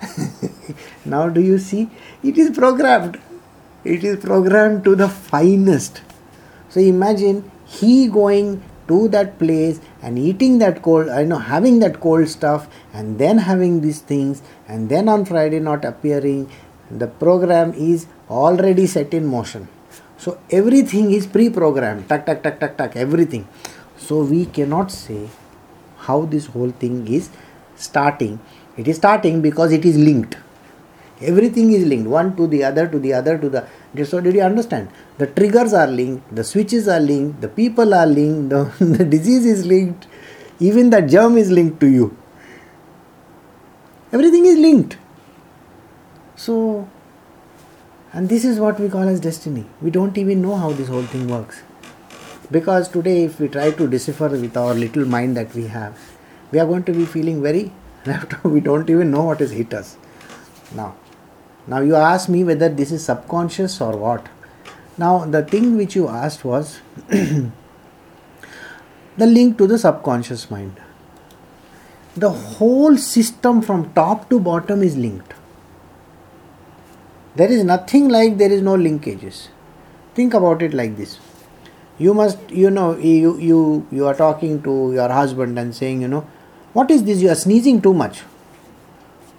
now, 1.04 1.28
do 1.28 1.40
you 1.40 1.58
see? 1.58 1.90
It 2.22 2.38
is 2.38 2.56
programmed 2.56 3.20
it 3.84 4.04
is 4.04 4.22
programmed 4.22 4.84
to 4.84 4.94
the 4.94 5.08
finest. 5.08 6.02
So 6.68 6.80
imagine 6.80 7.50
he 7.64 8.08
going 8.08 8.62
to 8.88 9.08
that 9.08 9.38
place 9.38 9.80
and 10.02 10.18
eating 10.18 10.58
that 10.58 10.82
cold, 10.82 11.08
I 11.08 11.24
know, 11.24 11.38
having 11.38 11.78
that 11.78 12.00
cold 12.00 12.28
stuff, 12.28 12.68
and 12.92 13.18
then 13.18 13.38
having 13.38 13.80
these 13.80 14.00
things, 14.00 14.42
and 14.68 14.88
then 14.88 15.08
on 15.08 15.24
Friday 15.24 15.60
not 15.60 15.84
appearing. 15.84 16.50
The 16.90 17.06
program 17.06 17.72
is 17.74 18.06
already 18.28 18.86
set 18.86 19.14
in 19.14 19.26
motion. 19.26 19.68
So 20.18 20.38
everything 20.50 21.12
is 21.12 21.26
pre-programmed. 21.26 22.08
Tuck, 22.08 22.26
tuck, 22.26 22.42
tuck, 22.42 22.60
tuck, 22.60 22.76
tuck. 22.76 22.96
Everything. 22.96 23.46
So 23.96 24.22
we 24.24 24.46
cannot 24.46 24.90
say 24.90 25.28
how 25.98 26.24
this 26.26 26.46
whole 26.46 26.70
thing 26.70 27.06
is 27.08 27.30
starting. 27.76 28.40
It 28.76 28.88
is 28.88 28.96
starting 28.96 29.40
because 29.40 29.72
it 29.72 29.84
is 29.84 29.96
linked 29.96 30.36
everything 31.20 31.72
is 31.72 31.84
linked 31.84 32.08
one 32.08 32.34
to 32.36 32.46
the 32.46 32.64
other 32.64 32.86
to 32.88 32.98
the 32.98 33.12
other 33.12 33.36
to 33.38 33.48
the 33.48 34.04
so 34.04 34.20
did 34.20 34.34
you 34.34 34.40
understand 34.40 34.88
the 35.18 35.26
triggers 35.26 35.72
are 35.72 35.86
linked 35.86 36.34
the 36.34 36.42
switches 36.42 36.88
are 36.88 37.00
linked 37.00 37.40
the 37.40 37.48
people 37.48 37.92
are 37.94 38.06
linked 38.06 38.48
the, 38.54 38.84
the 38.84 39.04
disease 39.04 39.44
is 39.44 39.66
linked 39.66 40.06
even 40.58 40.90
the 40.90 41.02
germ 41.02 41.36
is 41.36 41.50
linked 41.50 41.78
to 41.80 41.86
you 41.86 42.16
everything 44.12 44.46
is 44.46 44.58
linked 44.58 44.96
so 46.44 46.58
and 48.12 48.28
this 48.34 48.44
is 48.52 48.62
what 48.66 48.80
we 48.84 48.88
call 48.94 49.12
as 49.14 49.20
destiny 49.26 49.64
we 49.80 49.90
don't 49.98 50.22
even 50.22 50.42
know 50.46 50.56
how 50.62 50.70
this 50.80 50.94
whole 50.94 51.10
thing 51.16 51.28
works 51.34 51.62
because 52.58 52.88
today 52.96 53.18
if 53.24 53.38
we 53.40 53.48
try 53.58 53.70
to 53.82 53.88
decipher 53.96 54.30
with 54.46 54.56
our 54.62 54.74
little 54.86 55.12
mind 55.18 55.36
that 55.42 55.60
we 55.60 55.66
have 55.76 56.08
we 56.52 56.58
are 56.64 56.66
going 56.72 56.88
to 56.90 56.96
be 57.02 57.06
feeling 57.18 57.42
very 57.50 57.70
we 58.56 58.60
don't 58.70 58.90
even 58.96 59.10
know 59.10 59.24
what 59.30 59.46
has 59.46 59.52
hit 59.60 59.78
us 59.82 59.96
now 60.80 60.90
now 61.66 61.80
you 61.80 61.94
ask 61.94 62.28
me 62.28 62.42
whether 62.44 62.68
this 62.68 62.90
is 62.90 63.04
subconscious 63.04 63.80
or 63.80 63.96
what. 63.96 64.28
Now 64.98 65.24
the 65.24 65.42
thing 65.42 65.76
which 65.76 65.94
you 65.94 66.08
asked 66.08 66.44
was 66.44 66.80
the 67.08 67.52
link 69.18 69.58
to 69.58 69.66
the 69.66 69.78
subconscious 69.78 70.50
mind. 70.50 70.80
The 72.16 72.30
whole 72.30 72.96
system 72.96 73.62
from 73.62 73.92
top 73.92 74.28
to 74.30 74.40
bottom 74.40 74.82
is 74.82 74.96
linked. 74.96 75.34
There 77.36 77.50
is 77.50 77.64
nothing 77.64 78.08
like 78.08 78.38
there 78.38 78.50
is 78.50 78.62
no 78.62 78.76
linkages. 78.76 79.48
Think 80.14 80.34
about 80.34 80.62
it 80.62 80.74
like 80.74 80.96
this. 80.96 81.18
You 81.98 82.14
must, 82.14 82.38
you 82.50 82.70
know, 82.70 82.96
you 82.96 83.38
you 83.38 83.86
you 83.90 84.06
are 84.06 84.14
talking 84.14 84.62
to 84.62 84.92
your 84.92 85.08
husband 85.08 85.58
and 85.58 85.74
saying, 85.74 86.02
you 86.02 86.08
know, 86.08 86.26
what 86.72 86.90
is 86.90 87.04
this? 87.04 87.20
You 87.20 87.30
are 87.30 87.34
sneezing 87.34 87.80
too 87.82 87.94
much. 87.94 88.22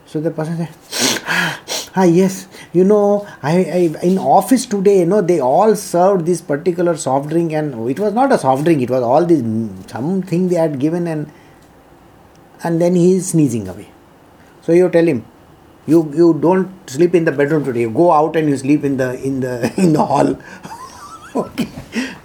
So 0.05 0.21
the 0.21 0.31
person 0.31 0.57
says, 0.57 1.21
ah 1.95 2.03
yes 2.03 2.47
you 2.73 2.83
know 2.83 3.27
I, 3.43 3.53
I 3.77 4.05
in 4.09 4.17
office 4.17 4.65
today 4.65 4.99
you 4.99 5.05
know 5.05 5.21
they 5.21 5.39
all 5.39 5.75
served 5.75 6.25
this 6.25 6.41
particular 6.41 6.95
soft 6.95 7.29
drink 7.29 7.51
and 7.51 7.89
it 7.89 7.99
was 7.99 8.13
not 8.13 8.31
a 8.31 8.37
soft 8.37 8.63
drink 8.63 8.81
it 8.81 8.89
was 8.89 9.03
all 9.03 9.25
this 9.25 9.41
something 9.91 10.47
they 10.47 10.55
had 10.55 10.79
given 10.79 11.07
and 11.07 11.31
and 12.63 12.79
then 12.79 12.95
he 12.95 13.15
is 13.15 13.29
sneezing 13.29 13.67
away 13.67 13.89
so 14.61 14.71
you 14.71 14.89
tell 14.89 15.05
him 15.05 15.25
you 15.87 16.11
you 16.13 16.33
don't 16.39 16.89
sleep 16.89 17.15
in 17.15 17.25
the 17.25 17.31
bedroom 17.31 17.65
today. 17.65 17.81
You 17.81 17.89
go 17.89 18.11
out 18.11 18.35
and 18.35 18.49
you 18.49 18.57
sleep 18.57 18.83
in 18.83 18.97
the 18.97 19.13
in 19.23 19.39
the 19.39 19.73
in 19.77 19.93
the 19.93 20.05
hall. 20.05 20.37
Okay. 21.33 21.69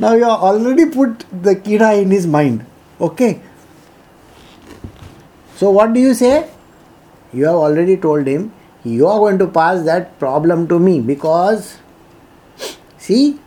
Now 0.00 0.14
you 0.14 0.24
already 0.24 0.86
put 0.86 1.20
the 1.30 1.54
kida 1.54 2.02
in 2.02 2.10
his 2.10 2.26
mind. 2.26 2.66
Okay. 3.00 3.40
So 5.54 5.70
what 5.70 5.92
do 5.92 6.00
you 6.00 6.12
say? 6.12 6.50
You 7.32 7.44
have 7.44 7.54
already 7.54 7.96
told 7.96 8.26
him 8.26 8.52
you 8.82 9.06
are 9.06 9.18
going 9.20 9.38
to 9.38 9.46
pass 9.46 9.84
that 9.84 10.18
problem 10.18 10.66
to 10.68 10.80
me 10.80 11.00
because 11.00 11.78
see 12.98 13.38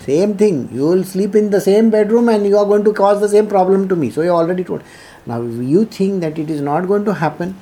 same 0.00 0.36
thing. 0.36 0.68
You 0.72 0.82
will 0.88 1.04
sleep 1.04 1.34
in 1.34 1.50
the 1.50 1.60
same 1.60 1.88
bedroom 1.88 2.28
and 2.28 2.46
you 2.46 2.58
are 2.58 2.66
going 2.66 2.84
to 2.84 2.92
cause 2.92 3.20
the 3.22 3.28
same 3.28 3.46
problem 3.46 3.88
to 3.88 3.96
me. 3.96 4.10
So 4.10 4.20
you 4.20 4.30
already 4.30 4.62
told. 4.62 4.82
Now 5.24 5.40
you 5.40 5.86
think 5.86 6.20
that 6.20 6.38
it 6.38 6.50
is 6.50 6.60
not 6.60 6.86
going 6.86 7.06
to 7.06 7.14
happen 7.14 7.56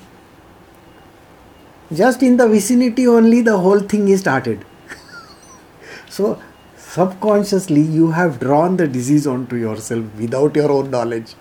just 1.92 2.22
in 2.22 2.36
the 2.36 2.48
vicinity 2.48 3.06
only 3.06 3.40
the 3.42 3.58
whole 3.58 3.80
thing 3.80 4.08
is 4.08 4.20
started. 4.20 4.64
So 6.08 6.40
subconsciously 6.76 7.82
you 7.82 8.10
have 8.10 8.40
drawn 8.40 8.76
the 8.76 8.88
disease 8.88 9.26
onto 9.26 9.56
yourself 9.56 10.04
without 10.18 10.56
your 10.56 10.70
own 10.72 10.90
knowledge. 10.90 11.34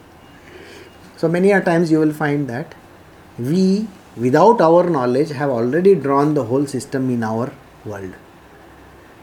So 1.17 1.27
many 1.27 1.51
a 1.51 1.61
times 1.61 1.91
you 1.91 1.99
will 1.99 2.13
find 2.13 2.47
that 2.49 2.75
we 3.39 3.87
without 4.17 4.61
our 4.61 4.89
knowledge 4.89 5.29
have 5.29 5.49
already 5.49 5.95
drawn 5.95 6.33
the 6.33 6.43
whole 6.43 6.65
system 6.65 7.09
in 7.09 7.23
our 7.23 7.51
world. 7.85 8.13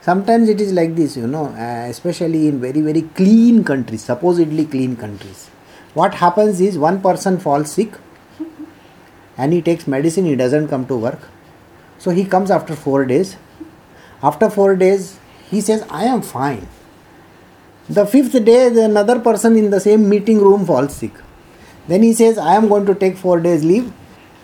Sometimes 0.00 0.48
it 0.48 0.60
is 0.60 0.72
like 0.72 0.96
this 0.96 1.16
you 1.16 1.26
know 1.26 1.46
uh, 1.46 1.86
especially 1.88 2.48
in 2.48 2.60
very 2.60 2.80
very 2.80 3.02
clean 3.02 3.62
countries 3.62 4.02
supposedly 4.02 4.64
clean 4.64 4.96
countries. 4.96 5.50
What 5.94 6.14
happens 6.14 6.60
is 6.60 6.78
one 6.78 7.00
person 7.02 7.38
falls 7.38 7.70
sick 7.70 7.92
and 9.42 9.56
he 9.56 9.61
takes 9.68 9.88
medicine 9.94 10.28
he 10.30 10.37
doesn't 10.40 10.68
come 10.68 10.87
to 10.90 10.96
work. 11.04 11.25
So 11.99 12.11
he 12.18 12.25
comes 12.34 12.50
after 12.56 12.76
4 12.76 13.06
days. 13.06 13.37
After 14.30 14.49
4 14.56 14.76
days 14.82 15.08
he 15.50 15.61
says 15.68 15.84
i 16.02 16.04
am 16.11 16.22
fine. 16.28 16.66
The 17.99 18.04
fifth 18.12 18.37
day 18.50 18.61
another 18.84 19.18
person 19.28 19.56
in 19.62 19.70
the 19.70 19.80
same 19.87 20.08
meeting 20.12 20.44
room 20.49 20.66
falls 20.70 21.00
sick. 21.02 21.18
Then 21.88 22.04
he 22.08 22.12
says 22.20 22.38
i 22.52 22.54
am 22.61 22.68
going 22.75 22.87
to 22.92 22.94
take 23.06 23.18
4 23.25 23.40
days 23.49 23.64
leave. 23.72 23.92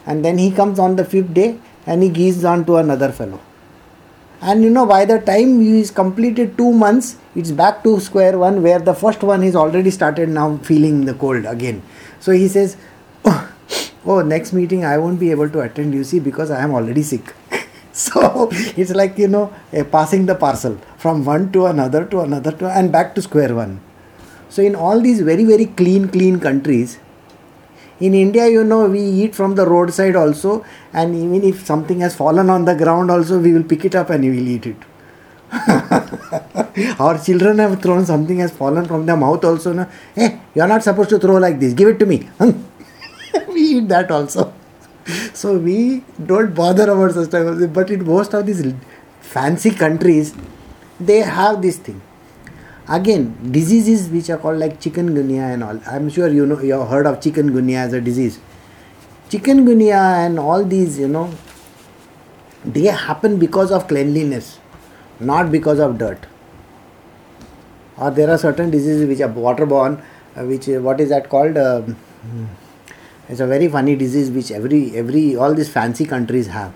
And 0.06 0.24
then 0.24 0.42
he 0.46 0.50
comes 0.58 0.82
on 0.88 0.96
the 1.02 1.04
fifth 1.14 1.32
day 1.38 1.48
and 1.86 2.02
he 2.02 2.08
gives 2.18 2.44
on 2.54 2.64
to 2.72 2.76
another 2.82 3.12
fellow. 3.20 3.40
And 4.40 4.64
you 4.64 4.70
know 4.70 4.86
by 4.96 5.04
the 5.04 5.20
time 5.30 5.54
he 5.60 5.80
is 5.84 5.90
completed 6.02 6.52
two 6.58 6.72
months 6.82 7.16
it's 7.36 7.56
back 7.62 7.82
to 7.86 7.98
square 8.00 8.36
one 8.42 8.62
where 8.66 8.78
the 8.90 8.94
first 9.06 9.22
one 9.30 9.42
is 9.48 9.56
already 9.62 9.90
started 10.02 10.28
now 10.28 10.46
feeling 10.68 11.00
the 11.06 11.14
cold 11.24 11.44
again. 11.56 11.82
So 12.20 12.32
he 12.32 12.48
says 12.48 12.76
oh, 14.12 14.20
next 14.34 14.52
meeting 14.58 14.84
i 14.84 14.96
won't 15.02 15.20
be 15.24 15.30
able 15.36 15.50
to 15.56 15.60
attend 15.60 15.94
you 15.94 16.04
see 16.12 16.20
because 16.28 16.50
i 16.50 16.60
am 16.66 16.72
already 16.80 17.04
sick 17.12 17.34
so 18.04 18.48
it's 18.52 18.94
like 19.02 19.18
you 19.24 19.28
know 19.36 19.44
eh, 19.72 19.84
passing 19.96 20.26
the 20.32 20.34
parcel 20.46 20.78
from 21.04 21.24
one 21.34 21.50
to 21.52 21.66
another 21.74 22.04
to 22.14 22.20
another 22.28 22.52
to 22.62 22.66
and 22.80 22.92
back 22.96 23.14
to 23.14 23.22
square 23.30 23.54
one 23.64 23.74
So 24.48 24.62
in 24.62 24.74
all 24.74 25.00
these 25.00 25.20
very 25.20 25.44
very 25.44 25.66
clean 25.66 26.08
clean 26.08 26.40
countries, 26.40 26.98
in 28.00 28.14
India, 28.14 28.46
you 28.48 28.64
know, 28.64 28.86
we 28.86 29.00
eat 29.00 29.34
from 29.34 29.56
the 29.56 29.66
roadside 29.66 30.16
also, 30.16 30.64
and 30.92 31.14
even 31.14 31.42
if 31.42 31.66
something 31.66 32.00
has 32.00 32.14
fallen 32.14 32.48
on 32.48 32.64
the 32.64 32.74
ground, 32.74 33.10
also 33.10 33.38
we 33.40 33.52
will 33.52 33.64
pick 33.64 33.84
it 33.84 33.94
up 33.94 34.10
and 34.10 34.22
we 34.22 34.30
will 34.30 34.48
eat 34.48 34.66
it. 34.66 34.76
Our 37.00 37.18
children 37.18 37.58
have 37.58 37.82
thrown 37.82 38.06
something 38.06 38.38
has 38.38 38.52
fallen 38.52 38.86
from 38.86 39.04
their 39.06 39.16
mouth 39.16 39.44
also. 39.44 39.72
No? 39.72 39.86
Hey, 40.14 40.24
eh, 40.26 40.38
you 40.54 40.62
are 40.62 40.68
not 40.68 40.84
supposed 40.84 41.10
to 41.10 41.18
throw 41.18 41.36
like 41.38 41.58
this. 41.58 41.74
Give 41.74 41.88
it 41.88 41.98
to 41.98 42.06
me. 42.06 42.28
eat 43.76 43.88
that 43.88 44.10
also. 44.10 44.52
So 45.32 45.56
we 45.56 46.04
don't 46.26 46.54
bother 46.54 46.84
such 47.10 47.30
type 47.30 47.72
But 47.72 47.90
in 47.90 48.04
most 48.06 48.34
of 48.34 48.44
these 48.44 48.74
fancy 49.20 49.70
countries, 49.70 50.34
they 51.00 51.20
have 51.20 51.62
this 51.62 51.78
thing. 51.78 52.02
Again, 52.88 53.52
diseases 53.52 54.08
which 54.08 54.28
are 54.30 54.38
called 54.38 54.58
like 54.58 54.80
chikungunya 54.80 55.54
and 55.54 55.64
all. 55.64 55.80
I'm 55.86 56.08
sure 56.10 56.28
you 56.28 56.46
know 56.46 56.60
you 56.60 56.72
have 56.72 56.88
heard 56.88 57.06
of 57.06 57.20
chikungunya 57.20 57.76
as 57.76 57.92
a 57.92 58.00
disease. 58.00 58.38
Chikungunya 59.30 60.26
and 60.26 60.38
all 60.38 60.64
these, 60.64 60.98
you 60.98 61.08
know, 61.08 61.30
they 62.64 62.84
happen 62.84 63.38
because 63.38 63.70
of 63.70 63.88
cleanliness, 63.88 64.58
not 65.20 65.52
because 65.52 65.78
of 65.78 65.98
dirt. 65.98 66.26
Or 67.98 68.10
there 68.10 68.30
are 68.30 68.38
certain 68.38 68.70
diseases 68.70 69.06
which 69.06 69.20
are 69.20 69.28
waterborne, 69.28 70.02
uh, 70.36 70.44
which 70.44 70.68
uh, 70.68 70.80
what 70.80 71.00
is 71.00 71.10
that 71.10 71.28
called? 71.28 71.56
Uh, 71.56 71.82
it's 73.28 73.40
a 73.40 73.46
very 73.46 73.68
funny 73.68 73.94
disease 73.96 74.30
which 74.30 74.50
every 74.50 74.96
every 74.96 75.36
all 75.36 75.54
these 75.54 75.68
fancy 75.68 76.06
countries 76.06 76.46
have. 76.46 76.72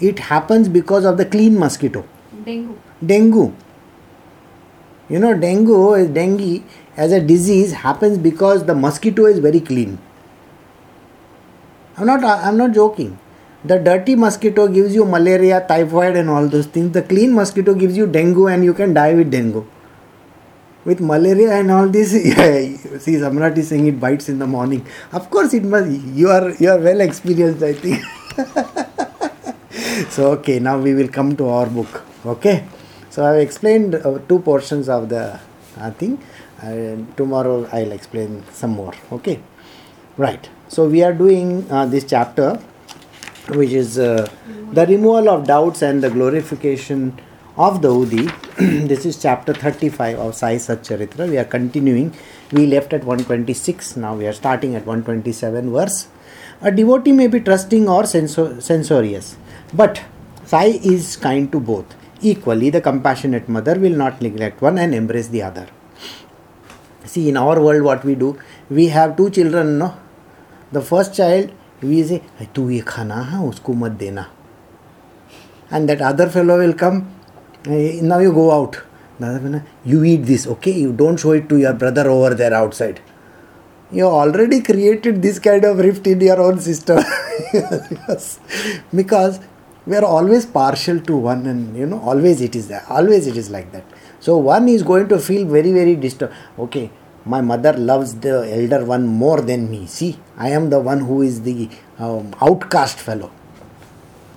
It 0.00 0.18
happens 0.18 0.68
because 0.68 1.04
of 1.04 1.16
the 1.16 1.24
clean 1.24 1.58
mosquito. 1.58 2.06
Dengue. 2.44 2.76
Dengue. 3.04 3.54
You 5.08 5.18
know, 5.18 5.34
dengue 5.34 5.98
is 5.98 6.08
dengue 6.08 6.64
as 6.96 7.12
a 7.12 7.20
disease 7.20 7.72
happens 7.72 8.18
because 8.18 8.64
the 8.64 8.74
mosquito 8.74 9.26
is 9.26 9.38
very 9.38 9.60
clean. 9.60 9.98
I'm 11.98 12.06
not 12.06 12.24
I'm 12.24 12.56
not 12.56 12.72
joking. 12.72 13.18
The 13.64 13.78
dirty 13.78 14.14
mosquito 14.14 14.68
gives 14.68 14.94
you 14.94 15.04
malaria, 15.04 15.64
typhoid, 15.66 16.16
and 16.16 16.30
all 16.30 16.46
those 16.46 16.66
things. 16.66 16.92
The 16.92 17.02
clean 17.02 17.32
mosquito 17.34 17.74
gives 17.74 17.96
you 17.96 18.06
dengue, 18.06 18.48
and 18.48 18.64
you 18.64 18.74
can 18.74 18.94
die 18.94 19.14
with 19.14 19.30
dengue. 19.30 19.66
With 20.86 21.00
malaria 21.00 21.52
and 21.58 21.70
all 21.70 21.88
this, 21.88 22.14
yeah, 22.30 22.98
see, 23.04 23.16
Samrat 23.24 23.58
is 23.58 23.68
saying 23.68 23.86
it 23.88 24.00
bites 24.00 24.28
in 24.28 24.38
the 24.38 24.46
morning. 24.46 24.86
Of 25.12 25.28
course, 25.30 25.52
it 25.52 25.64
must. 25.64 25.90
You 25.90 26.30
are 26.30 26.50
you 26.54 26.70
are 26.70 26.78
well 26.78 27.00
experienced, 27.02 27.62
I 27.62 27.74
think. 27.74 28.02
so 30.16 30.30
okay, 30.38 30.58
now 30.60 30.78
we 30.78 30.94
will 30.94 31.08
come 31.08 31.36
to 31.36 31.48
our 31.48 31.66
book. 31.66 32.02
Okay. 32.24 32.64
So 33.16 33.24
I 33.24 33.28
have 33.28 33.38
explained 33.38 33.94
uh, 33.94 34.18
two 34.28 34.40
portions 34.40 34.90
of 34.90 35.08
the 35.08 35.40
uh, 35.80 35.90
thing. 35.92 36.18
Tomorrow 37.16 37.66
I'll 37.72 37.92
explain 37.92 38.44
some 38.52 38.72
more. 38.72 38.92
Okay, 39.10 39.40
right. 40.18 40.50
So 40.68 40.86
we 40.86 41.02
are 41.02 41.14
doing 41.14 41.64
uh, 41.70 41.86
this 41.86 42.04
chapter, 42.04 42.56
which 43.48 43.70
is 43.70 43.98
uh, 43.98 44.28
the 44.72 44.86
removal 44.86 45.30
of 45.30 45.46
doubts 45.46 45.80
and 45.80 46.02
the 46.02 46.10
glorification 46.10 47.18
of 47.56 47.80
the 47.80 47.88
Udi. 47.88 48.30
this 48.58 49.04
is 49.04 49.20
chapter 49.20 49.52
35 49.52 50.18
of 50.18 50.34
Sai 50.34 50.54
Satcharitra. 50.56 51.28
We 51.28 51.36
are 51.36 51.44
continuing. 51.44 52.14
We 52.50 52.66
left 52.66 52.94
at 52.94 53.04
126. 53.04 53.98
Now 53.98 54.14
we 54.16 54.26
are 54.26 54.32
starting 54.32 54.74
at 54.74 54.86
127 54.86 55.70
verse. 55.70 56.08
A 56.62 56.70
devotee 56.70 57.12
may 57.12 57.26
be 57.26 57.38
trusting 57.38 57.86
or 57.86 58.06
sensor- 58.06 58.58
censorious, 58.62 59.36
but 59.74 60.02
Sai 60.46 60.80
is 60.82 61.16
kind 61.16 61.52
to 61.52 61.60
both 61.60 61.94
Equally, 62.22 62.70
the 62.70 62.80
compassionate 62.80 63.46
mother 63.46 63.78
will 63.78 63.94
not 63.94 64.22
neglect 64.22 64.62
one 64.62 64.78
and 64.78 64.94
embrace 64.94 65.28
the 65.28 65.42
other. 65.42 65.66
See, 67.04 67.28
in 67.28 67.36
our 67.36 67.60
world, 67.60 67.82
what 67.82 68.04
we 68.04 68.14
do, 68.14 68.38
we 68.70 68.86
have 68.88 69.18
two 69.18 69.28
children, 69.28 69.76
no? 69.76 69.94
The 70.72 70.80
first 70.80 71.14
child, 71.14 71.52
we 71.82 72.02
say, 72.02 72.22
"Tu 72.54 72.70
ye 72.70 72.80
khana 72.80 73.22
hai, 73.22 73.42
usko 73.50 73.76
mat 73.76 73.98
dena," 73.98 74.28
and 75.70 75.86
that 75.90 76.00
other 76.00 76.30
fellow 76.30 76.58
will 76.58 76.72
come. 76.72 77.15
Now 77.66 78.18
you 78.18 78.32
go 78.32 78.52
out. 78.52 78.80
You 79.84 80.04
eat 80.04 80.24
this, 80.24 80.46
okay? 80.46 80.72
You 80.72 80.92
don't 80.92 81.16
show 81.16 81.32
it 81.32 81.48
to 81.48 81.56
your 81.56 81.72
brother 81.72 82.08
over 82.08 82.34
there 82.34 82.54
outside. 82.54 83.00
You 83.90 84.04
already 84.04 84.60
created 84.62 85.22
this 85.22 85.38
kind 85.38 85.64
of 85.64 85.78
rift 85.78 86.06
in 86.06 86.20
your 86.20 86.40
own 86.40 86.60
system. 86.60 87.02
Because 88.94 89.40
we 89.86 89.96
are 89.96 90.04
always 90.04 90.46
partial 90.46 91.00
to 91.00 91.16
one 91.16 91.46
and 91.46 91.76
you 91.76 91.86
know 91.86 92.00
always 92.00 92.40
it 92.40 92.54
is 92.56 92.68
there. 92.68 92.84
Always 92.88 93.26
it 93.26 93.36
is 93.36 93.50
like 93.50 93.72
that. 93.72 93.84
So 94.20 94.36
one 94.36 94.68
is 94.68 94.82
going 94.82 95.08
to 95.08 95.18
feel 95.18 95.46
very 95.46 95.72
very 95.72 95.96
disturbed. 95.96 96.34
Okay 96.58 96.90
my 97.24 97.40
mother 97.40 97.72
loves 97.72 98.14
the 98.20 98.48
elder 98.56 98.84
one 98.84 99.06
more 99.06 99.40
than 99.40 99.68
me. 99.70 99.86
See 99.86 100.18
i 100.36 100.50
am 100.50 100.70
the 100.70 100.78
one 100.78 101.00
who 101.00 101.22
is 101.22 101.42
the 101.42 101.68
um, 101.98 102.34
outcast 102.40 102.98
fellow. 102.98 103.30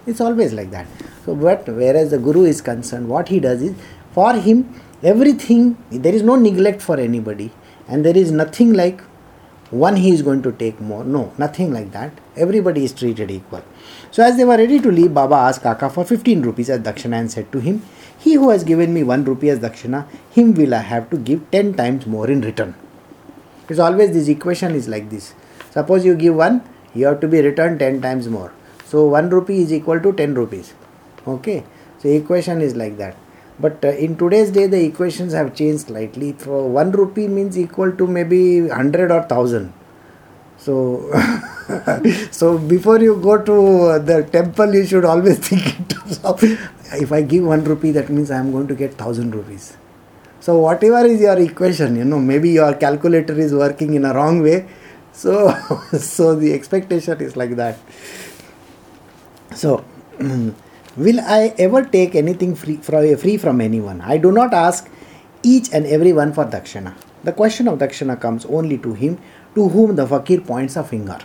It's 0.07 0.21
always 0.21 0.53
like 0.53 0.71
that 0.71 0.87
so 1.29 1.35
but 1.35 1.67
whereas 1.81 2.09
the 2.15 2.21
guru 2.27 2.43
is 2.53 2.61
concerned 2.61 3.07
what 3.15 3.29
he 3.35 3.39
does 3.47 3.61
is 3.61 3.75
for 4.17 4.33
him 4.47 4.63
everything 5.13 5.63
there 6.07 6.15
is 6.19 6.23
no 6.31 6.35
neglect 6.47 6.81
for 6.81 6.97
anybody 7.09 7.51
and 7.87 8.05
there 8.05 8.17
is 8.17 8.31
nothing 8.31 8.73
like 8.73 9.01
one 9.85 9.97
he 10.03 10.11
is 10.17 10.21
going 10.27 10.41
to 10.47 10.51
take 10.63 10.79
more 10.91 11.03
no 11.17 11.23
nothing 11.37 11.71
like 11.77 11.91
that 11.97 12.23
everybody 12.45 12.83
is 12.83 12.93
treated 13.01 13.29
equal 13.39 13.63
so 14.11 14.23
as 14.23 14.37
they 14.37 14.45
were 14.45 14.57
ready 14.57 14.79
to 14.79 14.91
leave, 14.91 15.13
Baba 15.13 15.35
asked 15.35 15.61
Kaka 15.61 15.89
for 15.89 16.03
15 16.03 16.41
rupees 16.41 16.69
as 16.71 16.79
dakshina 16.79 17.19
and 17.19 17.31
said 17.31 17.51
to 17.51 17.59
him, 17.59 17.83
He 18.17 18.33
who 18.33 18.49
has 18.49 18.63
given 18.63 18.91
me 18.91 19.03
1 19.03 19.23
rupee 19.23 19.49
as 19.49 19.59
dakshina, 19.59 20.07
him 20.31 20.55
will 20.55 20.73
I 20.73 20.79
have 20.79 21.09
to 21.11 21.17
give 21.17 21.49
10 21.51 21.75
times 21.75 22.07
more 22.07 22.29
in 22.29 22.41
return. 22.41 22.73
It's 23.69 23.79
always 23.79 24.11
this 24.11 24.27
equation 24.27 24.73
is 24.73 24.87
like 24.87 25.11
this. 25.11 25.35
Suppose 25.69 26.05
you 26.05 26.15
give 26.15 26.35
1, 26.35 26.61
you 26.95 27.05
have 27.05 27.19
to 27.19 27.27
be 27.27 27.39
returned 27.41 27.79
10 27.79 28.01
times 28.01 28.27
more. 28.27 28.51
So 28.85 29.05
1 29.05 29.29
rupee 29.29 29.61
is 29.61 29.71
equal 29.71 29.99
to 29.99 30.11
10 30.11 30.33
rupees. 30.33 30.73
Okay. 31.35 31.63
So 31.99 32.09
equation 32.09 32.61
is 32.61 32.75
like 32.75 32.97
that. 32.97 33.15
But 33.59 33.83
uh, 33.83 33.89
in 33.89 34.15
today's 34.17 34.51
day, 34.51 34.67
the 34.67 34.81
equations 34.83 35.33
have 35.33 35.53
changed 35.53 35.87
slightly. 35.87 36.31
For 36.33 36.69
1 36.69 36.91
rupee 36.91 37.27
means 37.27 37.57
equal 37.57 37.91
to 37.91 38.07
maybe 38.07 38.61
100 38.61 39.11
or 39.11 39.19
1000. 39.19 39.73
So 40.57 41.11
so 42.31 42.57
before 42.57 42.99
you 42.99 43.15
go 43.17 43.37
to 43.37 43.99
the 43.99 44.27
temple, 44.31 44.73
you 44.73 44.85
should 44.85 45.05
always 45.05 45.39
think 45.49 45.79
in 45.79 45.85
terms 45.85 46.19
of 46.23 46.41
if 46.43 47.11
I 47.11 47.21
give 47.21 47.43
one 47.45 47.63
rupee, 47.63 47.91
that 47.91 48.09
means 48.09 48.31
I 48.31 48.37
am 48.37 48.51
going 48.51 48.67
to 48.67 48.75
get 48.75 48.93
thousand 48.95 49.35
rupees. 49.35 49.77
So 50.39 50.57
whatever 50.57 51.05
is 51.05 51.21
your 51.21 51.37
equation, 51.37 51.95
you 51.95 52.05
know, 52.05 52.19
maybe 52.19 52.49
your 52.49 52.73
calculator 52.73 53.37
is 53.37 53.53
working 53.53 53.93
in 53.93 54.05
a 54.05 54.13
wrong 54.13 54.41
way. 54.41 54.67
So 55.11 55.53
so 55.97 56.35
the 56.35 56.53
expectation 56.53 57.19
is 57.21 57.35
like 57.35 57.55
that. 57.57 57.77
So 59.55 59.83
will 60.97 61.19
I 61.19 61.53
ever 61.57 61.83
take 61.83 62.15
anything 62.15 62.55
free, 62.55 62.77
free 62.77 63.37
from 63.37 63.61
anyone? 63.61 64.01
I 64.01 64.17
do 64.17 64.31
not 64.31 64.53
ask 64.53 64.89
each 65.43 65.71
and 65.73 65.85
every 65.85 66.13
one 66.13 66.33
for 66.33 66.45
dakshana. 66.45 66.95
The 67.23 67.33
question 67.33 67.67
of 67.67 67.79
dakshana 67.79 68.19
comes 68.19 68.45
only 68.45 68.77
to 68.79 68.93
him 68.93 69.19
to 69.55 69.67
whom 69.69 69.95
the 69.95 70.07
fakir 70.07 70.41
points 70.41 70.75
a 70.75 70.83
finger. 70.83 71.19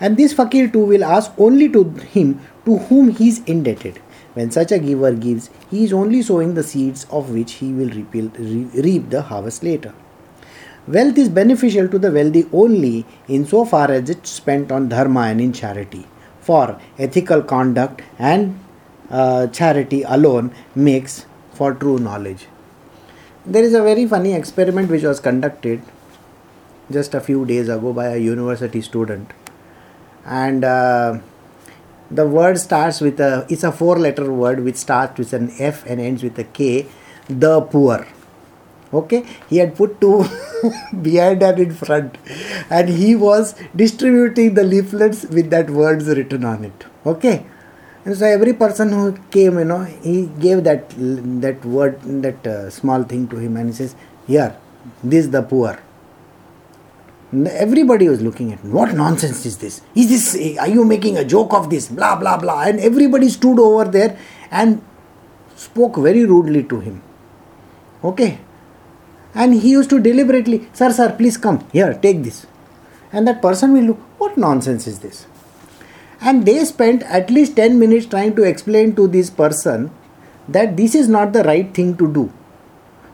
And 0.00 0.16
this 0.16 0.32
fakir 0.32 0.68
too 0.68 0.84
will 0.84 1.04
ask 1.04 1.32
only 1.38 1.68
to 1.70 1.84
him 1.84 2.40
to 2.64 2.78
whom 2.78 3.10
he 3.10 3.28
is 3.28 3.42
indebted. 3.46 4.00
When 4.34 4.50
such 4.50 4.70
a 4.70 4.78
giver 4.78 5.12
gives, 5.12 5.50
he 5.70 5.84
is 5.84 5.92
only 5.92 6.22
sowing 6.22 6.54
the 6.54 6.62
seeds 6.62 7.06
of 7.10 7.30
which 7.30 7.54
he 7.54 7.72
will 7.72 7.90
reap 7.90 9.10
the 9.10 9.22
harvest 9.22 9.64
later. 9.64 9.92
Wealth 10.86 11.18
is 11.18 11.28
beneficial 11.28 11.88
to 11.88 11.98
the 11.98 12.12
wealthy 12.12 12.48
only 12.52 13.04
in 13.26 13.44
so 13.44 13.64
far 13.64 13.90
as 13.90 14.08
it 14.08 14.24
is 14.24 14.30
spent 14.30 14.70
on 14.70 14.88
dharma 14.88 15.22
and 15.22 15.40
in 15.40 15.52
charity. 15.52 16.06
For 16.48 16.80
ethical 16.98 17.42
conduct 17.42 18.02
and 18.18 18.58
uh, 19.10 19.48
charity 19.48 20.02
alone 20.02 20.52
makes 20.74 21.26
for 21.52 21.74
true 21.74 21.98
knowledge. 21.98 22.46
There 23.44 23.62
is 23.62 23.74
a 23.74 23.82
very 23.82 24.06
funny 24.06 24.32
experiment 24.32 24.90
which 24.90 25.02
was 25.02 25.20
conducted 25.20 25.82
just 26.90 27.14
a 27.14 27.20
few 27.20 27.44
days 27.44 27.68
ago 27.68 27.92
by 27.92 28.06
a 28.06 28.16
university 28.16 28.80
student 28.80 29.32
and 30.24 30.64
uh, 30.64 31.18
the 32.10 32.26
word 32.26 32.58
starts 32.58 33.02
with 33.02 33.20
a 33.20 33.46
it's 33.50 33.64
a 33.64 33.72
four 33.72 33.98
letter 33.98 34.32
word 34.32 34.60
which 34.64 34.76
starts 34.76 35.18
with 35.18 35.34
an 35.34 35.50
f 35.58 35.84
and 35.86 36.00
ends 36.00 36.22
with 36.22 36.38
a 36.38 36.44
k 36.44 36.86
the 37.28 37.60
poor 37.60 38.06
okay 38.92 39.24
he 39.48 39.58
had 39.58 39.74
put 39.76 40.00
two 40.00 40.24
behind 41.02 41.42
and 41.42 41.58
in 41.58 41.72
front 41.72 42.16
and 42.70 42.88
he 42.88 43.14
was 43.14 43.54
distributing 43.76 44.54
the 44.54 44.64
leaflets 44.64 45.24
with 45.26 45.50
that 45.50 45.70
words 45.70 46.06
written 46.08 46.44
on 46.44 46.64
it 46.64 46.86
okay 47.06 47.44
and 48.04 48.16
so 48.16 48.24
every 48.26 48.52
person 48.52 48.90
who 48.90 49.12
came 49.30 49.58
you 49.58 49.64
know 49.64 49.82
he 50.02 50.26
gave 50.46 50.64
that 50.64 50.88
that 51.46 51.64
word 51.64 52.00
that 52.26 52.46
uh, 52.46 52.70
small 52.70 53.02
thing 53.02 53.28
to 53.28 53.36
him 53.36 53.56
and 53.56 53.68
he 53.70 53.74
says 53.74 53.94
here 54.26 54.56
this 55.04 55.26
the 55.28 55.42
poor 55.42 55.78
Everybody 57.30 58.08
was 58.08 58.22
looking 58.22 58.54
at 58.54 58.64
me. 58.64 58.70
What 58.70 58.94
nonsense 58.94 59.44
is 59.44 59.58
this? 59.58 59.82
Is 59.94 60.08
this, 60.08 60.58
are 60.58 60.68
you 60.68 60.82
making 60.82 61.18
a 61.18 61.24
joke 61.24 61.52
of 61.52 61.68
this? 61.68 61.88
Blah, 61.88 62.16
blah, 62.16 62.38
blah. 62.38 62.62
And 62.62 62.80
everybody 62.80 63.28
stood 63.28 63.58
over 63.58 63.84
there 63.84 64.18
and 64.50 64.80
spoke 65.54 65.96
very 65.96 66.24
rudely 66.24 66.62
to 66.64 66.80
him. 66.80 67.02
Okay. 68.02 68.38
And 69.38 69.54
he 69.54 69.70
used 69.70 69.88
to 69.90 70.00
deliberately, 70.00 70.68
Sir, 70.72 70.92
sir, 70.92 71.14
please 71.16 71.36
come 71.36 71.64
here, 71.72 71.94
take 71.94 72.24
this. 72.24 72.46
And 73.12 73.26
that 73.28 73.40
person 73.40 73.72
will 73.72 73.84
look, 73.90 74.00
What 74.18 74.36
nonsense 74.36 74.86
is 74.88 74.98
this? 74.98 75.26
And 76.20 76.44
they 76.44 76.64
spent 76.64 77.04
at 77.04 77.30
least 77.30 77.54
10 77.56 77.78
minutes 77.78 78.06
trying 78.06 78.34
to 78.34 78.42
explain 78.42 78.96
to 78.96 79.06
this 79.06 79.30
person 79.30 79.92
that 80.48 80.76
this 80.76 80.96
is 80.96 81.08
not 81.08 81.32
the 81.32 81.44
right 81.44 81.72
thing 81.72 81.96
to 81.98 82.12
do. 82.12 82.32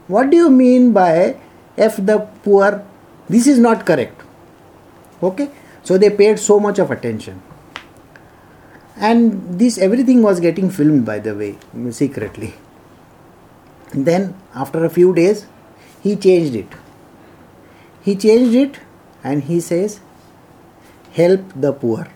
What 0.08 0.30
do 0.30 0.37
you 0.38 0.50
mean 0.50 0.92
by 0.92 1.37
F 1.76 1.96
the 1.96 2.20
poor? 2.42 2.82
This 3.28 3.46
is 3.46 3.58
not 3.58 3.84
correct. 3.84 4.22
Okay? 5.22 5.50
So 5.82 5.98
they 5.98 6.08
paid 6.08 6.38
so 6.38 6.58
much 6.58 6.78
of 6.78 6.90
attention. 6.90 7.42
And 8.96 9.58
this 9.58 9.76
everything 9.76 10.22
was 10.22 10.40
getting 10.40 10.70
filmed 10.70 11.04
by 11.04 11.18
the 11.18 11.34
way, 11.34 11.58
secretly. 11.90 12.54
Then 13.92 14.34
after 14.54 14.84
a 14.84 14.90
few 14.90 15.14
days, 15.14 15.46
he 16.04 16.14
changed 16.24 16.54
it. 16.54 16.80
He 18.02 18.14
changed 18.14 18.54
it 18.54 18.80
and 19.24 19.44
he 19.44 19.60
says, 19.60 20.00
Help 21.12 21.40
the 21.56 21.72
poor. 21.72 22.08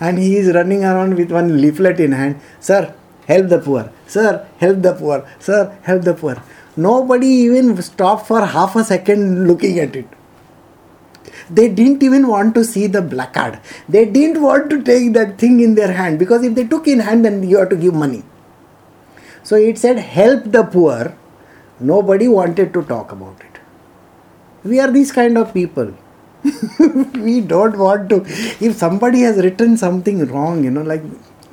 And 0.00 0.18
he 0.18 0.36
is 0.36 0.54
running 0.54 0.84
around 0.84 1.16
with 1.16 1.30
one 1.32 1.60
leaflet 1.60 2.00
in 2.00 2.12
hand. 2.12 2.40
Sir, 2.60 2.94
help 3.26 3.48
the 3.48 3.58
poor. 3.58 3.90
Sir, 4.06 4.46
help 4.58 4.82
the 4.82 4.92
poor. 4.92 5.26
Sir, 5.38 5.78
help 5.82 6.02
the 6.02 6.14
poor. 6.14 6.42
Nobody 6.76 7.28
even 7.46 7.80
stopped 7.80 8.26
for 8.26 8.44
half 8.44 8.76
a 8.76 8.84
second 8.84 9.48
looking 9.48 9.78
at 9.78 9.96
it. 9.96 10.08
They 11.48 11.68
didn't 11.68 12.02
even 12.02 12.26
want 12.26 12.54
to 12.56 12.64
see 12.64 12.86
the 12.86 13.02
placard. 13.02 13.60
They 13.88 14.04
didn't 14.04 14.42
want 14.42 14.70
to 14.70 14.82
take 14.82 15.12
that 15.14 15.38
thing 15.38 15.60
in 15.60 15.74
their 15.74 15.92
hand 15.92 16.18
because 16.18 16.42
if 16.42 16.54
they 16.54 16.64
took 16.64 16.88
in 16.88 17.00
hand, 17.00 17.24
then 17.24 17.42
you 17.48 17.58
have 17.58 17.68
to 17.70 17.76
give 17.76 17.94
money. 17.94 18.24
So 19.42 19.56
it 19.56 19.78
said, 19.78 19.98
help 19.98 20.44
the 20.44 20.64
poor. 20.64 21.16
Nobody 21.80 22.28
wanted 22.28 22.72
to 22.74 22.82
talk 22.82 23.12
about 23.12 23.40
it. 23.40 23.60
We 24.64 24.80
are 24.80 24.90
these 24.90 25.12
kind 25.12 25.36
of 25.36 25.52
people. 25.52 25.92
we 27.14 27.40
don't 27.40 27.76
want 27.76 28.08
to. 28.10 28.22
If 28.60 28.76
somebody 28.76 29.20
has 29.20 29.36
written 29.38 29.76
something 29.76 30.24
wrong, 30.26 30.62
you 30.64 30.70
know, 30.70 30.82
like, 30.82 31.02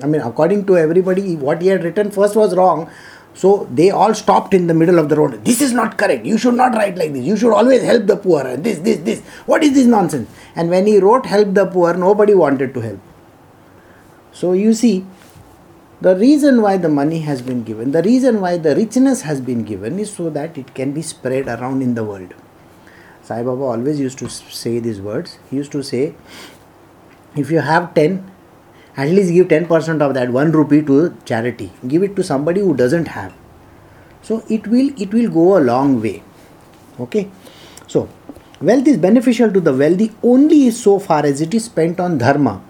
I 0.02 0.06
mean, 0.06 0.22
according 0.22 0.66
to 0.68 0.78
everybody, 0.78 1.36
what 1.36 1.62
he 1.62 1.70
had 1.70 1.84
written 1.84 2.12
first 2.12 2.36
was 2.36 2.56
wrong. 2.56 2.90
So 3.34 3.68
they 3.74 3.92
all 3.92 4.14
stopped 4.14 4.54
in 4.54 4.68
the 4.68 4.74
middle 4.74 5.00
of 5.00 5.08
the 5.10 5.16
road. 5.16 5.44
This 5.46 5.62
is 5.62 5.72
not 5.72 5.98
correct. 5.98 6.26
You 6.26 6.38
should 6.38 6.56
not 6.56 6.74
write 6.74 6.98
like 6.98 7.14
this. 7.14 7.24
You 7.24 7.38
should 7.38 7.54
always 7.54 7.82
help 7.82 8.06
the 8.06 8.18
poor. 8.18 8.58
This, 8.58 8.80
this, 8.80 8.98
this. 9.00 9.22
What 9.46 9.64
is 9.64 9.74
this 9.74 9.86
nonsense? 9.86 10.30
And 10.56 10.70
when 10.70 10.86
he 10.86 11.00
wrote 11.00 11.26
help 11.26 11.54
the 11.54 11.66
poor, 11.66 11.94
nobody 11.94 12.34
wanted 12.34 12.74
to 12.74 12.82
help. 12.82 13.00
So 14.34 14.54
you 14.54 14.74
see, 14.74 15.06
the 16.02 16.16
reason 16.16 16.62
why 16.64 16.78
the 16.78 16.90
money 16.90 17.20
has 17.20 17.42
been 17.42 17.64
given, 17.64 17.92
the 17.92 18.02
reason 18.02 18.42
why 18.42 18.58
the 18.58 18.76
richness 18.76 19.22
has 19.22 19.40
been 19.40 19.64
given 19.64 20.00
is 20.00 20.12
so 20.12 20.30
that 20.32 20.58
it 20.58 20.74
can 20.74 20.94
be 20.94 21.02
spread 21.02 21.48
around 21.48 21.84
in 21.84 21.94
the 21.94 22.04
world. 22.04 22.34
Sai 23.22 23.44
Baba 23.44 23.62
always 23.62 24.00
used 24.00 24.18
to 24.18 24.28
say 24.30 24.80
these 24.80 25.00
words. 25.00 25.38
He 25.50 25.58
used 25.58 25.72
to 25.74 25.84
say, 25.84 26.16
if 27.36 27.52
you 27.52 27.60
have 27.60 27.94
10, 27.94 28.32
at 28.98 29.10
least 29.10 29.32
give 29.32 29.48
10% 29.48 30.02
of 30.02 30.16
that 30.16 30.32
1 30.32 30.52
rupee 30.52 30.82
to 30.82 31.16
charity. 31.24 31.72
Give 31.88 32.02
it 32.02 32.16
to 32.16 32.24
somebody 32.24 32.62
who 32.62 32.76
doesn't 32.76 33.08
have. 33.08 33.34
So 34.24 34.44
it 34.50 34.68
will 34.68 34.90
it 35.02 35.14
will 35.14 35.30
go 35.30 35.58
a 35.58 35.62
long 35.62 36.02
way. 36.02 36.24
Okay. 37.00 37.30
So 37.88 38.10
wealth 38.60 38.88
is 38.88 38.98
beneficial 38.98 39.52
to 39.52 39.60
the 39.60 39.74
wealthy 39.74 40.12
only 40.24 40.72
so 40.72 41.00
far 41.00 41.26
as 41.26 41.42
it 41.42 41.54
is 41.54 41.66
spent 41.66 42.00
on 42.00 42.18
dharma 42.18 42.62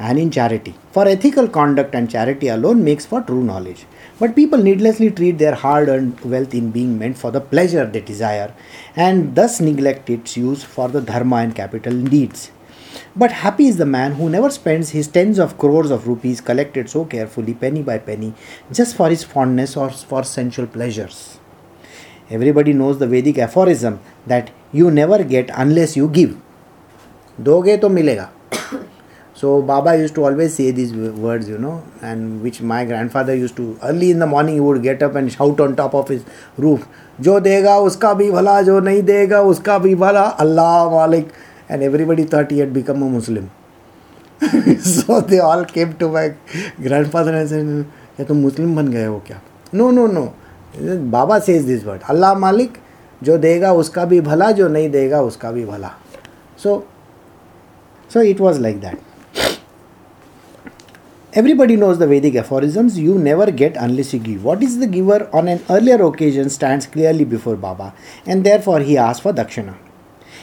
and 0.00 0.18
in 0.18 0.30
charity. 0.30 0.74
For 0.92 1.06
ethical 1.08 1.48
conduct 1.48 1.94
and 1.94 2.10
charity 2.10 2.48
alone 2.48 2.84
makes 2.84 3.06
for 3.06 3.22
true 3.22 3.42
knowledge. 3.42 3.86
But 4.18 4.34
people 4.34 4.62
needlessly 4.62 5.10
treat 5.10 5.38
their 5.38 5.54
hard 5.54 5.88
earned 5.88 6.20
wealth 6.20 6.54
in 6.54 6.70
being 6.70 6.98
meant 6.98 7.18
for 7.18 7.30
the 7.30 7.40
pleasure 7.40 7.86
they 7.86 8.00
desire 8.00 8.54
and 8.94 9.34
thus 9.34 9.60
neglect 9.60 10.08
its 10.08 10.36
use 10.36 10.64
for 10.64 10.88
the 10.88 11.00
dharma 11.00 11.36
and 11.36 11.54
capital 11.54 11.92
needs. 11.92 12.50
But 13.14 13.32
happy 13.32 13.66
is 13.66 13.76
the 13.76 13.86
man 13.86 14.12
who 14.12 14.28
never 14.28 14.50
spends 14.50 14.90
his 14.90 15.08
tens 15.08 15.38
of 15.38 15.58
crores 15.58 15.90
of 15.90 16.06
rupees 16.06 16.40
collected 16.40 16.90
so 16.90 17.04
carefully, 17.04 17.54
penny 17.54 17.82
by 17.82 17.98
penny, 17.98 18.34
just 18.72 18.96
for 18.96 19.08
his 19.08 19.24
fondness 19.24 19.76
or 19.76 19.90
for 19.90 20.22
sensual 20.24 20.66
pleasures. 20.66 21.38
Everybody 22.28 22.72
knows 22.72 22.98
the 22.98 23.06
Vedic 23.06 23.38
aphorism 23.38 24.00
that 24.26 24.50
you 24.72 24.90
never 24.90 25.22
get 25.24 25.50
unless 25.54 25.96
you 25.96 26.08
give. 26.08 26.36
दोगे 27.40 27.76
तो 27.76 27.88
मिलेगा 27.88 28.30
So 29.41 29.51
Baba 29.61 29.97
used 29.97 30.13
to 30.15 30.23
always 30.23 30.53
say 30.53 30.69
these 30.69 30.91
words, 30.93 31.47
you 31.49 31.57
know, 31.57 31.83
and 32.01 32.43
which 32.43 32.61
my 32.61 32.85
grandfather 32.85 33.35
used 33.35 33.55
to 33.55 33.79
early 33.81 34.11
in 34.11 34.19
the 34.19 34.27
morning 34.27 34.55
he 34.55 34.59
would 34.59 34.83
get 34.83 35.01
up 35.01 35.15
and 35.15 35.31
shout 35.31 35.59
on 35.59 35.75
top 35.75 35.95
of 35.95 36.09
his 36.09 36.25
roof, 36.57 36.83
जो 37.21 37.39
देगा 37.39 37.77
उसका 37.87 38.13
भी 38.19 38.29
भला 38.31 38.61
जो 38.61 38.79
नहीं 38.89 39.01
देगा 39.03 39.41
उसका 39.53 39.77
भी 39.79 39.95
भला 40.03 40.21
अल्लाह 40.45 40.89
मालिक 40.91 41.31
and 41.69 41.83
everybody 41.83 42.23
thought 42.25 42.51
he 42.51 42.59
had 42.59 42.73
become 42.73 43.01
a 43.01 43.09
Muslim. 43.09 43.49
so 44.91 45.21
they 45.21 45.39
all 45.39 45.65
came 45.65 45.97
to 45.97 46.09
my 46.09 46.27
grandfather 46.87 47.35
and 47.41 47.49
said, 47.49 47.85
क्या 48.15 48.25
तुम 48.27 48.37
मुस्लिम 48.37 48.75
बन 48.75 48.87
गए 48.91 49.05
हो 49.05 49.21
क्या 49.27 49.41
no 49.75 49.91
no 49.91 50.07
no 50.07 50.25
baba 51.11 51.37
says 51.45 51.63
this 51.65 51.85
word 51.85 52.01
Allah 52.09 52.33
मालिक 52.39 52.77
जो 53.23 53.37
देगा 53.37 53.71
उसका 53.83 54.05
भी 54.11 54.19
भला 54.21 54.51
जो 54.59 54.67
नहीं 54.67 54.89
देगा 54.89 55.21
उसका 55.29 55.51
भी 55.51 55.65
भला 55.65 55.91
so 56.63 56.83
so 58.13 58.21
it 58.21 58.41
was 58.41 58.59
like 58.61 58.79
that 58.81 59.10
Everybody 61.33 61.77
knows 61.77 61.97
the 61.97 62.07
Vedic 62.07 62.35
aphorisms 62.35 62.99
you 62.99 63.17
never 63.17 63.51
get 63.51 63.77
unless 63.77 64.11
you 64.13 64.19
give. 64.19 64.43
What 64.43 64.61
is 64.61 64.79
the 64.79 64.87
giver 64.87 65.29
on 65.31 65.47
an 65.47 65.63
earlier 65.69 66.03
occasion 66.03 66.49
stands 66.49 66.85
clearly 66.85 67.23
before 67.23 67.55
Baba, 67.55 67.93
and 68.25 68.45
therefore 68.45 68.81
he 68.81 68.97
asks 68.97 69.21
for 69.21 69.31
Dakshina. 69.31 69.77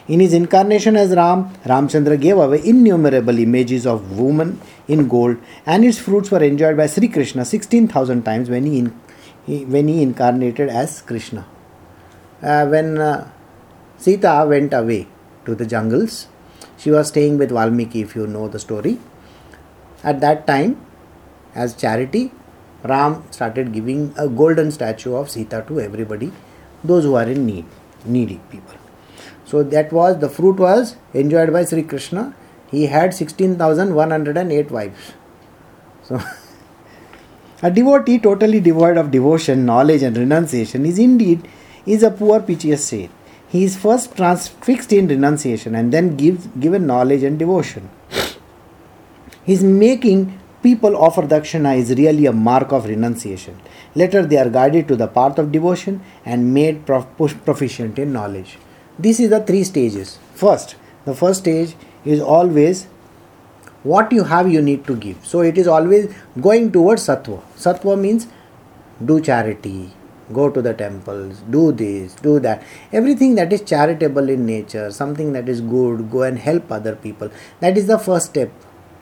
In 0.07 0.21
his 0.21 0.33
incarnation 0.33 0.97
as 0.97 1.11
Ram, 1.11 1.53
Ramchandra 1.67 2.19
gave 2.19 2.39
away 2.39 2.63
innumerable 2.65 3.39
images 3.39 3.87
of 3.87 4.19
women 4.19 4.63
in 4.87 5.09
gold, 5.09 5.37
and 5.67 5.85
its 5.85 5.99
fruits 5.99 6.31
were 6.31 6.43
enjoyed 6.43 6.79
by 6.79 6.87
Sri 6.87 7.09
Krishna 7.09 7.45
16,000 7.45 8.23
times 8.23 8.49
when 8.49 8.65
he, 8.65 8.79
in, 8.79 8.99
he, 9.45 9.67
when 9.67 9.89
he 9.89 10.03
incarnated 10.03 10.71
as 10.71 11.03
Krishna. 11.03 11.47
Uh, 12.43 12.65
when 12.67 12.97
uh, 12.97 13.31
Sita 13.99 14.47
went 14.49 14.73
away 14.73 15.07
to 15.45 15.55
the 15.55 15.67
jungles, 15.67 16.29
she 16.79 16.91
was 16.91 17.09
staying 17.09 17.37
with 17.37 17.51
Valmiki, 17.51 18.01
if 18.01 18.17
you 18.17 18.27
know 18.27 18.49
the 18.49 18.59
story 18.59 18.99
at 20.03 20.21
that 20.21 20.47
time, 20.47 20.81
as 21.55 21.75
charity, 21.75 22.33
Ram 22.85 23.25
started 23.31 23.73
giving 23.73 24.15
a 24.17 24.29
golden 24.29 24.71
statue 24.71 25.15
of 25.15 25.31
Sita 25.31 25.65
to 25.69 25.81
everybody, 25.81 26.33
those 26.85 27.05
who 27.05 27.15
are 27.17 27.29
in 27.29 27.45
need, 27.45 27.65
needy 28.05 28.41
people. 28.51 28.75
So 29.45 29.63
that 29.63 29.93
was 29.93 30.19
the 30.19 30.29
fruit 30.29 30.57
was 30.57 30.97
enjoyed 31.15 31.53
by 31.53 31.65
Sri 31.65 31.83
Krishna. 31.83 32.35
He 32.71 32.87
had 32.87 33.15
16,108 33.15 34.71
wives. 34.71 35.13
So 36.03 36.21
a 37.63 37.71
devotee 37.71 38.19
totally 38.19 38.61
devoid 38.61 38.97
of 38.97 39.11
devotion, 39.11 39.65
knowledge 39.65 40.03
and 40.03 40.17
renunciation 40.17 40.87
is 40.87 40.99
indeed 40.99 41.49
is 41.87 42.03
a 42.03 42.11
poor 42.11 42.41
piteous 42.41 42.85
saint. 42.85 43.11
He 43.49 43.65
is 43.65 43.77
first 43.77 44.15
transfixed 44.15 44.93
in 44.93 45.09
renunciation 45.09 45.75
and 45.75 45.93
then 45.93 46.17
gives 46.17 46.47
given 46.49 46.87
knowledge 46.87 47.23
and 47.23 47.39
devotion. 47.39 47.89
His 49.49 49.63
making 49.65 50.39
people 50.63 50.95
offer 50.95 51.23
dakshina 51.23 51.75
is 51.79 51.91
really 51.99 52.27
a 52.27 52.33
mark 52.33 52.71
of 52.71 52.85
renunciation. 52.85 53.59
Later, 53.95 54.27
they 54.27 54.37
are 54.37 54.51
guided 54.51 54.89
to 54.89 54.97
the 54.97 55.07
path 55.07 55.39
of 55.39 55.51
devotion 55.51 56.03
and 56.27 56.53
made 56.53 56.85
proficient 56.85 57.99
in 57.99 58.13
knowledge. 58.13 58.59
This 58.99 59.19
is 59.19 59.31
the 59.31 59.41
three 59.41 59.65
stages. 59.65 60.19
First, 60.35 60.77
the 61.07 61.15
first 61.15 61.41
stage 61.41 61.75
is 62.05 62.21
always 62.21 62.85
what 63.85 64.13
you 64.13 64.25
have, 64.25 64.53
you 64.53 64.61
need 64.61 64.87
to 64.87 64.95
give. 64.97 65.25
So, 65.25 65.41
it 65.41 65.57
is 65.57 65.67
always 65.67 66.13
going 66.39 66.71
towards 66.71 67.07
sattva. 67.07 67.41
Sattva 67.57 67.99
means 67.99 68.27
do 69.03 69.19
charity, 69.19 69.91
go 70.31 70.51
to 70.51 70.61
the 70.61 70.75
temples, 70.75 71.39
do 71.49 71.73
this, 71.73 72.15
do 72.17 72.39
that. 72.41 72.63
Everything 72.93 73.37
that 73.37 73.51
is 73.51 73.63
charitable 73.63 74.29
in 74.29 74.45
nature, 74.45 74.91
something 74.91 75.33
that 75.33 75.49
is 75.49 75.63
good, 75.63 76.11
go 76.11 76.25
and 76.25 76.39
help 76.39 76.71
other 76.71 76.97
people. 76.97 77.31
That 77.61 77.79
is 77.79 77.87
the 77.87 77.99
first 77.99 78.27
step 78.27 78.51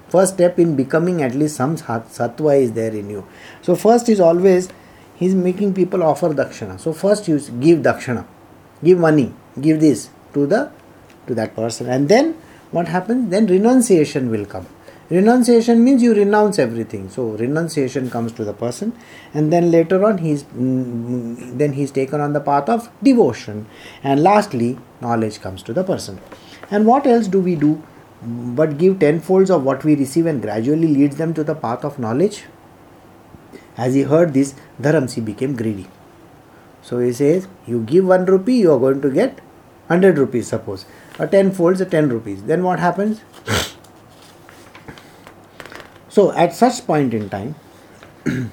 first 0.08 0.34
step 0.34 0.58
in 0.58 0.76
becoming 0.76 1.22
at 1.22 1.34
least 1.34 1.56
some 1.56 1.76
sattva 1.76 2.60
is 2.60 2.72
there 2.72 2.92
in 2.92 3.10
you. 3.10 3.26
So 3.62 3.76
first 3.76 4.08
is 4.08 4.20
always 4.20 4.68
he's 5.16 5.34
making 5.34 5.74
people 5.74 6.02
offer 6.02 6.28
dakshana. 6.28 6.78
So 6.78 6.92
first 6.92 7.28
you 7.28 7.38
give 7.60 7.80
dakshana. 7.80 8.26
Give 8.84 8.98
money. 8.98 9.32
Give 9.60 9.80
this 9.80 10.10
to 10.34 10.46
the 10.46 10.70
to 11.26 11.34
that 11.34 11.54
person. 11.56 11.88
And 11.88 12.08
then 12.08 12.36
what 12.70 12.88
happens? 12.88 13.30
Then 13.30 13.46
renunciation 13.46 14.30
will 14.30 14.46
come. 14.46 14.66
Renunciation 15.08 15.84
means 15.84 16.02
you 16.02 16.14
renounce 16.14 16.58
everything. 16.58 17.08
So 17.08 17.28
renunciation 17.30 18.10
comes 18.10 18.32
to 18.32 18.44
the 18.44 18.52
person. 18.52 18.92
And 19.32 19.52
then 19.52 19.70
later 19.70 20.04
on 20.04 20.18
he's 20.18 20.44
mm, 20.44 21.58
then 21.58 21.72
he's 21.74 21.90
taken 21.90 22.20
on 22.20 22.32
the 22.32 22.40
path 22.40 22.68
of 22.68 22.90
devotion. 23.02 23.66
And 24.02 24.22
lastly 24.22 24.78
knowledge 25.00 25.40
comes 25.40 25.62
to 25.64 25.72
the 25.72 25.84
person. 25.84 26.20
And 26.70 26.86
what 26.86 27.06
else 27.06 27.28
do 27.28 27.40
we 27.40 27.54
do 27.54 27.82
but 28.26 28.76
give 28.76 28.98
tenfolds 28.98 29.50
of 29.50 29.64
what 29.64 29.84
we 29.84 29.94
receive 29.94 30.26
and 30.26 30.42
gradually 30.42 30.88
leads 30.88 31.16
them 31.16 31.32
to 31.34 31.44
the 31.44 31.54
path 31.54 31.84
of 31.84 31.98
knowledge. 31.98 32.44
As 33.76 33.94
he 33.94 34.02
heard 34.02 34.34
this, 34.34 34.54
Dharamsi 34.80 35.24
became 35.24 35.54
greedy. 35.54 35.86
So 36.82 36.98
he 36.98 37.12
says, 37.12 37.46
you 37.66 37.82
give 37.82 38.06
1 38.06 38.24
rupee, 38.26 38.58
you 38.58 38.72
are 38.72 38.78
going 38.78 39.00
to 39.02 39.10
get 39.10 39.40
100 39.88 40.18
rupees, 40.18 40.48
suppose. 40.48 40.86
A 41.18 41.26
10 41.26 41.52
folds 41.52 41.80
a 41.80 41.86
10 41.86 42.08
rupees. 42.08 42.42
Then 42.44 42.62
what 42.62 42.80
happens? 42.80 43.20
so 46.08 46.32
at 46.32 46.54
such 46.54 46.86
point 46.86 47.14
in 47.14 47.28
time, 47.28 47.54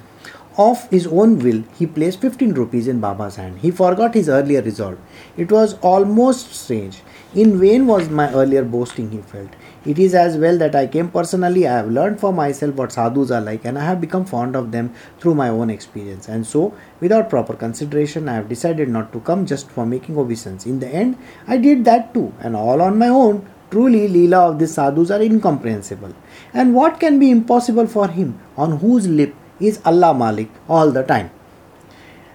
of 0.56 0.88
his 0.90 1.06
own 1.06 1.38
will, 1.40 1.64
he 1.76 1.86
placed 1.86 2.20
15 2.20 2.54
rupees 2.54 2.86
in 2.86 3.00
Baba's 3.00 3.36
hand. 3.36 3.58
He 3.58 3.70
forgot 3.70 4.14
his 4.14 4.28
earlier 4.28 4.62
resolve. 4.62 4.98
It 5.36 5.50
was 5.50 5.74
almost 5.80 6.54
strange. 6.54 7.02
In 7.34 7.58
vain 7.58 7.86
was 7.86 8.08
my 8.08 8.32
earlier 8.32 8.64
boasting, 8.64 9.10
he 9.10 9.18
felt. 9.18 9.50
It 9.86 9.98
is 9.98 10.14
as 10.14 10.38
well 10.38 10.56
that 10.58 10.74
I 10.74 10.86
came 10.86 11.10
personally. 11.10 11.68
I 11.68 11.76
have 11.76 11.90
learned 11.90 12.18
for 12.18 12.32
myself 12.32 12.74
what 12.74 12.92
sadhus 12.92 13.30
are 13.30 13.42
like 13.42 13.66
and 13.66 13.78
I 13.78 13.84
have 13.84 14.00
become 14.00 14.24
fond 14.24 14.56
of 14.56 14.72
them 14.72 14.94
through 15.20 15.34
my 15.34 15.50
own 15.50 15.68
experience. 15.68 16.26
And 16.26 16.46
so, 16.46 16.72
without 17.00 17.28
proper 17.28 17.54
consideration, 17.54 18.26
I 18.26 18.36
have 18.36 18.48
decided 18.48 18.88
not 18.88 19.12
to 19.12 19.20
come 19.20 19.44
just 19.44 19.70
for 19.70 19.84
making 19.84 20.16
obeisance. 20.16 20.64
In 20.64 20.80
the 20.80 20.88
end, 20.88 21.18
I 21.46 21.58
did 21.58 21.84
that 21.84 22.14
too, 22.14 22.32
and 22.40 22.56
all 22.56 22.80
on 22.80 22.98
my 22.98 23.08
own. 23.08 23.46
Truly, 23.70 24.08
Leela 24.08 24.50
of 24.50 24.58
the 24.58 24.66
sadhus 24.66 25.10
are 25.10 25.20
incomprehensible. 25.20 26.14
And 26.54 26.74
what 26.74 26.98
can 26.98 27.18
be 27.18 27.30
impossible 27.30 27.86
for 27.86 28.08
him, 28.08 28.38
on 28.56 28.78
whose 28.78 29.06
lip 29.06 29.34
is 29.60 29.80
Allah 29.84 30.14
Malik 30.14 30.48
all 30.66 30.92
the 30.92 31.02
time? 31.02 31.30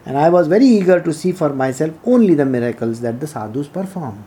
And 0.05 0.17
I 0.17 0.29
was 0.29 0.47
very 0.47 0.65
eager 0.65 1.01
to 1.01 1.13
see 1.13 1.31
for 1.31 1.49
myself 1.49 1.93
only 2.03 2.35
the 2.35 2.45
miracles 2.45 3.01
that 3.01 3.19
the 3.19 3.27
sadhus 3.27 3.67
perform. 3.67 4.25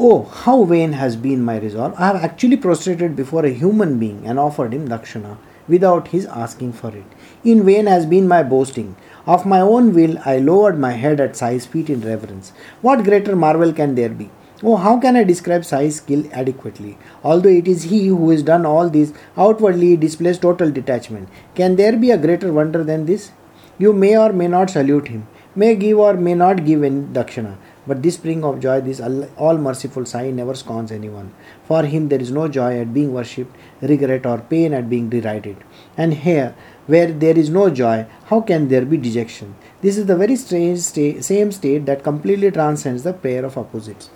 Oh, 0.00 0.22
how 0.22 0.62
vain 0.62 0.92
has 0.92 1.16
been 1.16 1.42
my 1.42 1.58
resolve! 1.58 1.92
I 1.98 2.06
have 2.06 2.22
actually 2.22 2.56
prostrated 2.56 3.16
before 3.16 3.44
a 3.44 3.50
human 3.52 3.98
being 3.98 4.24
and 4.24 4.38
offered 4.38 4.72
him 4.72 4.86
dakshana 4.86 5.38
without 5.66 6.06
his 6.08 6.24
asking 6.26 6.74
for 6.74 6.90
it. 6.94 7.16
In 7.42 7.64
vain 7.64 7.86
has 7.86 8.06
been 8.06 8.28
my 8.28 8.44
boasting. 8.44 8.94
Of 9.26 9.44
my 9.44 9.60
own 9.60 9.92
will, 9.92 10.16
I 10.24 10.38
lowered 10.38 10.78
my 10.78 10.92
head 10.92 11.18
at 11.18 11.34
Sai's 11.36 11.66
feet 11.66 11.90
in 11.90 12.02
reverence. 12.02 12.52
What 12.80 13.02
greater 13.02 13.34
marvel 13.34 13.72
can 13.72 13.96
there 13.96 14.08
be? 14.08 14.30
Oh, 14.62 14.76
how 14.76 15.00
can 15.00 15.16
I 15.16 15.24
describe 15.24 15.64
Sai's 15.64 15.96
skill 15.96 16.22
adequately? 16.32 16.96
Although 17.24 17.48
it 17.48 17.66
is 17.66 17.82
he 17.82 18.06
who 18.06 18.30
has 18.30 18.44
done 18.44 18.64
all 18.64 18.88
this, 18.88 19.12
outwardly 19.36 19.88
he 19.88 19.96
displays 19.96 20.38
total 20.38 20.70
detachment. 20.70 21.28
Can 21.56 21.74
there 21.74 21.96
be 21.96 22.12
a 22.12 22.18
greater 22.18 22.52
wonder 22.52 22.84
than 22.84 23.06
this? 23.06 23.32
You 23.78 23.92
may 23.92 24.16
or 24.16 24.32
may 24.32 24.46
not 24.46 24.70
salute 24.70 25.08
him, 25.08 25.26
may 25.56 25.74
give 25.74 25.98
or 25.98 26.14
may 26.14 26.34
not 26.34 26.64
give 26.64 26.84
any 26.84 27.00
dakshana. 27.00 27.56
But 27.88 28.02
this 28.02 28.16
spring 28.16 28.44
of 28.44 28.60
joy, 28.60 28.82
this 28.82 29.00
all 29.00 29.56
merciful 29.56 30.04
Sai 30.04 30.30
never 30.30 30.54
scorns 30.54 30.92
anyone. 30.92 31.32
For 31.66 31.84
him 31.84 32.08
there 32.08 32.20
is 32.20 32.30
no 32.30 32.46
joy 32.46 32.78
at 32.78 32.92
being 32.92 33.14
worshipped, 33.14 33.56
regret 33.80 34.26
or 34.26 34.38
pain 34.40 34.74
at 34.74 34.90
being 34.90 35.08
derided. 35.08 35.56
And 35.96 36.12
here, 36.12 36.54
where 36.86 37.10
there 37.10 37.38
is 37.38 37.48
no 37.48 37.70
joy, 37.70 38.04
how 38.26 38.42
can 38.42 38.68
there 38.68 38.84
be 38.84 38.98
dejection? 38.98 39.54
This 39.80 39.96
is 39.96 40.04
the 40.04 40.16
very 40.16 40.36
strange 40.36 40.80
same 40.80 41.50
state 41.50 41.86
that 41.86 42.04
completely 42.04 42.50
transcends 42.50 43.04
the 43.04 43.14
pair 43.14 43.46
of 43.46 43.56
opposites. 43.56 44.10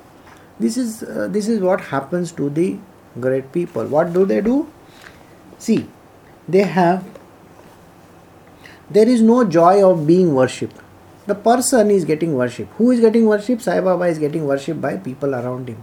This 0.60 0.76
is 0.76 1.02
uh, 1.02 1.28
this 1.30 1.48
is 1.48 1.60
what 1.60 1.80
happens 1.80 2.30
to 2.32 2.50
the 2.50 2.78
great 3.20 3.50
people. 3.52 3.86
What 3.86 4.12
do 4.12 4.26
they 4.26 4.42
do? 4.42 4.68
See, 5.58 5.88
they 6.46 6.64
have 6.76 7.04
there 8.90 9.08
is 9.08 9.22
no 9.22 9.44
joy 9.44 9.74
of 9.90 10.06
being 10.06 10.34
worshipped 10.34 10.76
the 11.26 11.34
person 11.34 11.90
is 11.90 12.04
getting 12.04 12.34
worship. 12.34 12.68
Who 12.78 12.90
is 12.90 13.00
getting 13.00 13.26
worship? 13.26 13.62
Sai 13.62 13.80
Baba 13.80 14.04
is 14.04 14.18
getting 14.18 14.46
worship 14.46 14.80
by 14.80 14.96
people 14.96 15.34
around 15.34 15.68
him. 15.68 15.82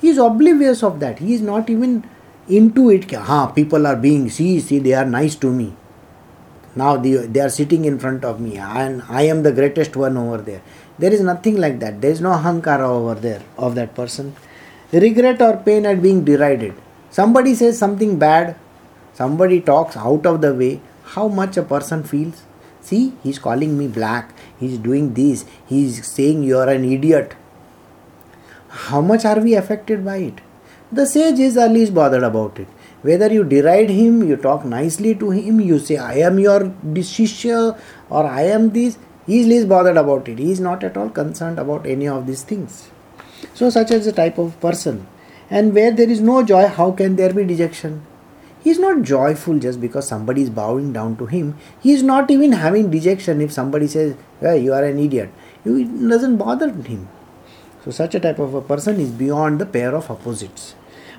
He 0.00 0.08
is 0.08 0.18
oblivious 0.18 0.82
of 0.82 1.00
that. 1.00 1.18
He 1.18 1.34
is 1.34 1.40
not 1.40 1.68
even 1.68 2.08
into 2.48 2.90
it. 2.90 3.10
Ha, 3.10 3.52
people 3.52 3.86
are 3.86 3.96
being, 3.96 4.30
see, 4.30 4.60
see, 4.60 4.78
they 4.78 4.94
are 4.94 5.04
nice 5.04 5.34
to 5.36 5.50
me. 5.50 5.74
Now 6.76 6.96
they, 6.96 7.12
they 7.12 7.40
are 7.40 7.50
sitting 7.50 7.84
in 7.84 7.98
front 7.98 8.24
of 8.24 8.40
me 8.40 8.56
and 8.56 9.02
I 9.08 9.22
am 9.22 9.42
the 9.42 9.52
greatest 9.52 9.96
one 9.96 10.16
over 10.16 10.38
there. 10.38 10.62
There 10.98 11.12
is 11.12 11.20
nothing 11.20 11.56
like 11.56 11.80
that. 11.80 12.00
There 12.00 12.10
is 12.10 12.20
no 12.20 12.32
hankara 12.32 12.88
over 12.88 13.14
there 13.14 13.42
of 13.56 13.74
that 13.76 13.94
person. 13.94 14.34
Regret 14.92 15.40
or 15.40 15.56
pain 15.58 15.86
at 15.86 16.02
being 16.02 16.24
derided. 16.24 16.74
Somebody 17.10 17.54
says 17.54 17.78
something 17.78 18.18
bad, 18.18 18.56
somebody 19.12 19.60
talks 19.60 19.96
out 19.96 20.26
of 20.26 20.40
the 20.40 20.52
way, 20.52 20.80
how 21.04 21.28
much 21.28 21.56
a 21.56 21.62
person 21.62 22.02
feels 22.02 22.42
See, 22.84 23.14
he's 23.22 23.38
calling 23.38 23.78
me 23.78 23.88
black. 23.88 24.34
He's 24.60 24.76
doing 24.76 25.14
this. 25.14 25.46
He's 25.66 26.06
saying 26.06 26.42
you're 26.42 26.68
an 26.68 26.84
idiot. 26.84 27.34
How 28.68 29.00
much 29.00 29.24
are 29.24 29.40
we 29.40 29.54
affected 29.54 30.04
by 30.04 30.16
it? 30.16 30.40
The 30.92 31.06
sage 31.06 31.38
is 31.38 31.56
least 31.56 31.94
bothered 31.94 32.22
about 32.22 32.58
it. 32.58 32.68
Whether 33.00 33.32
you 33.32 33.42
deride 33.44 33.88
him, 33.88 34.22
you 34.28 34.36
talk 34.36 34.66
nicely 34.66 35.14
to 35.14 35.30
him, 35.30 35.60
you 35.60 35.78
say, 35.78 35.96
I 35.96 36.14
am 36.18 36.38
your 36.38 36.60
shishya 36.60 37.78
or 38.10 38.26
I 38.26 38.42
am 38.42 38.70
this, 38.70 38.98
he 39.26 39.40
is 39.40 39.46
least 39.46 39.68
bothered 39.68 39.96
about 39.96 40.28
it. 40.28 40.38
He 40.38 40.52
is 40.52 40.60
not 40.60 40.84
at 40.84 40.96
all 40.96 41.08
concerned 41.08 41.58
about 41.58 41.86
any 41.86 42.06
of 42.06 42.26
these 42.26 42.42
things. 42.42 42.90
So, 43.54 43.70
such 43.70 43.90
as 43.92 44.04
the 44.04 44.12
type 44.12 44.38
of 44.38 44.60
person. 44.60 45.06
And 45.50 45.74
where 45.74 45.90
there 45.90 46.08
is 46.08 46.20
no 46.20 46.42
joy, 46.42 46.66
how 46.66 46.92
can 46.92 47.16
there 47.16 47.32
be 47.32 47.44
dejection? 47.44 48.02
He 48.64 48.70
is 48.70 48.78
not 48.78 49.02
joyful 49.02 49.58
just 49.58 49.78
because 49.78 50.08
somebody 50.08 50.40
is 50.40 50.48
bowing 50.48 50.90
down 50.94 51.18
to 51.18 51.26
him. 51.26 51.58
He 51.82 51.92
is 51.92 52.02
not 52.02 52.30
even 52.30 52.52
having 52.52 52.90
dejection 52.90 53.42
if 53.42 53.52
somebody 53.52 53.86
says, 53.86 54.16
hey, 54.40 54.58
You 54.62 54.72
are 54.72 54.82
an 54.82 54.98
idiot. 54.98 55.30
It 55.66 56.08
doesn't 56.08 56.38
bother 56.38 56.70
him. 56.70 57.08
So, 57.84 57.90
such 57.90 58.14
a 58.14 58.20
type 58.20 58.38
of 58.38 58.54
a 58.54 58.62
person 58.62 58.98
is 59.00 59.10
beyond 59.10 59.60
the 59.60 59.66
pair 59.66 59.94
of 59.94 60.10
opposites. 60.10 60.74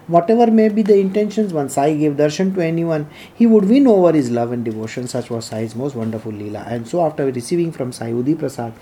Whatever 0.08 0.49
may 0.49 0.69
be 0.69 0.81
the 0.81 0.97
intentions, 0.97 1.53
once 1.53 1.75
Sai 1.75 1.95
gave 1.95 2.13
darshan 2.13 2.55
to 2.55 2.62
anyone, 2.62 3.08
he 3.36 3.45
would 3.45 3.65
win 3.65 3.86
over 3.86 4.12
his 4.12 4.31
love 4.31 4.51
and 4.51 4.65
devotion. 4.65 5.08
Such 5.08 5.29
was 5.29 5.45
Sai's 5.45 5.75
most 5.75 5.95
wonderful 5.95 6.31
Leela. 6.31 6.65
And 6.67 6.88
so, 6.88 7.05
after 7.05 7.25
receiving 7.25 7.71
from 7.71 7.91
Sai 7.91 8.12
Udi 8.12 8.38
Prasad 8.39 8.73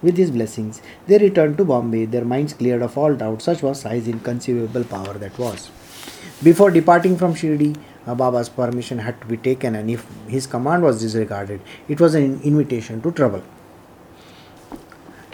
with 0.00 0.16
his 0.16 0.30
blessings, 0.30 0.80
they 1.08 1.18
returned 1.18 1.58
to 1.58 1.64
Bombay, 1.64 2.04
their 2.04 2.24
minds 2.24 2.54
cleared 2.54 2.82
of 2.82 2.96
all 2.96 3.16
doubt. 3.16 3.42
Such 3.42 3.62
was 3.62 3.80
Sai's 3.80 4.06
inconceivable 4.06 4.84
power 4.84 5.14
that 5.14 5.36
was. 5.38 5.70
Before 6.42 6.72
departing 6.72 7.16
from 7.16 7.34
Shirdi, 7.34 7.76
Baba's 8.06 8.48
permission 8.48 8.98
had 8.98 9.20
to 9.20 9.26
be 9.26 9.36
taken, 9.36 9.74
and 9.74 9.90
if 9.90 10.06
his 10.28 10.46
command 10.46 10.82
was 10.82 11.00
disregarded, 11.00 11.60
it 11.88 12.00
was 12.00 12.14
an 12.14 12.40
invitation 12.42 13.00
to 13.02 13.12
trouble. 13.12 13.42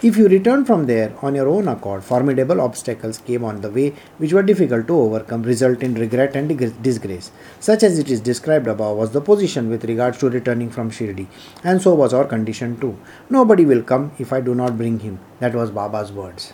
If 0.01 0.15
you 0.15 0.29
returned 0.29 0.65
from 0.65 0.85
there 0.85 1.13
on 1.21 1.35
your 1.35 1.49
own 1.49 1.67
accord, 1.67 2.05
formidable 2.05 2.61
obstacles 2.61 3.17
came 3.17 3.43
on 3.43 3.59
the 3.59 3.69
way 3.69 3.93
which 4.17 4.31
were 4.31 4.43
difficult 4.43 4.87
to 4.87 4.97
overcome, 4.97 5.43
result 5.43 5.83
in 5.83 5.93
regret 5.93 6.37
and 6.37 6.57
disgrace. 6.81 7.31
Such 7.59 7.83
as 7.83 7.99
it 7.99 8.09
is 8.09 8.21
described 8.21 8.67
above 8.67 8.95
was 8.95 9.11
the 9.11 9.19
position 9.19 9.69
with 9.69 9.83
regards 9.83 10.17
to 10.19 10.29
returning 10.29 10.69
from 10.69 10.89
Shirdi, 10.89 11.27
and 11.65 11.81
so 11.81 11.93
was 11.95 12.13
our 12.13 12.23
condition 12.23 12.79
too. 12.79 12.97
Nobody 13.29 13.65
will 13.65 13.83
come 13.83 14.13
if 14.17 14.31
I 14.31 14.39
do 14.39 14.55
not 14.55 14.77
bring 14.77 14.99
him. 14.99 15.19
That 15.39 15.53
was 15.53 15.69
Baba's 15.69 16.13
words. 16.13 16.53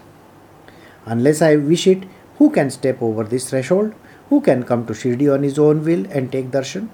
Unless 1.06 1.44
I 1.44 1.56
wish 1.56 1.86
it, 1.86 2.04
who 2.40 2.50
can 2.50 2.72
step 2.72 3.00
over 3.00 3.24
this 3.24 3.52
threshold? 3.52 3.94
Who 4.30 4.42
can 4.42 4.64
come 4.64 4.86
to 4.86 4.94
Shirdi 4.94 5.34
on 5.34 5.44
his 5.44 5.60
own 5.60 5.84
will 5.84 6.06
and 6.12 6.32
take 6.32 6.52
darshan. 6.52 6.90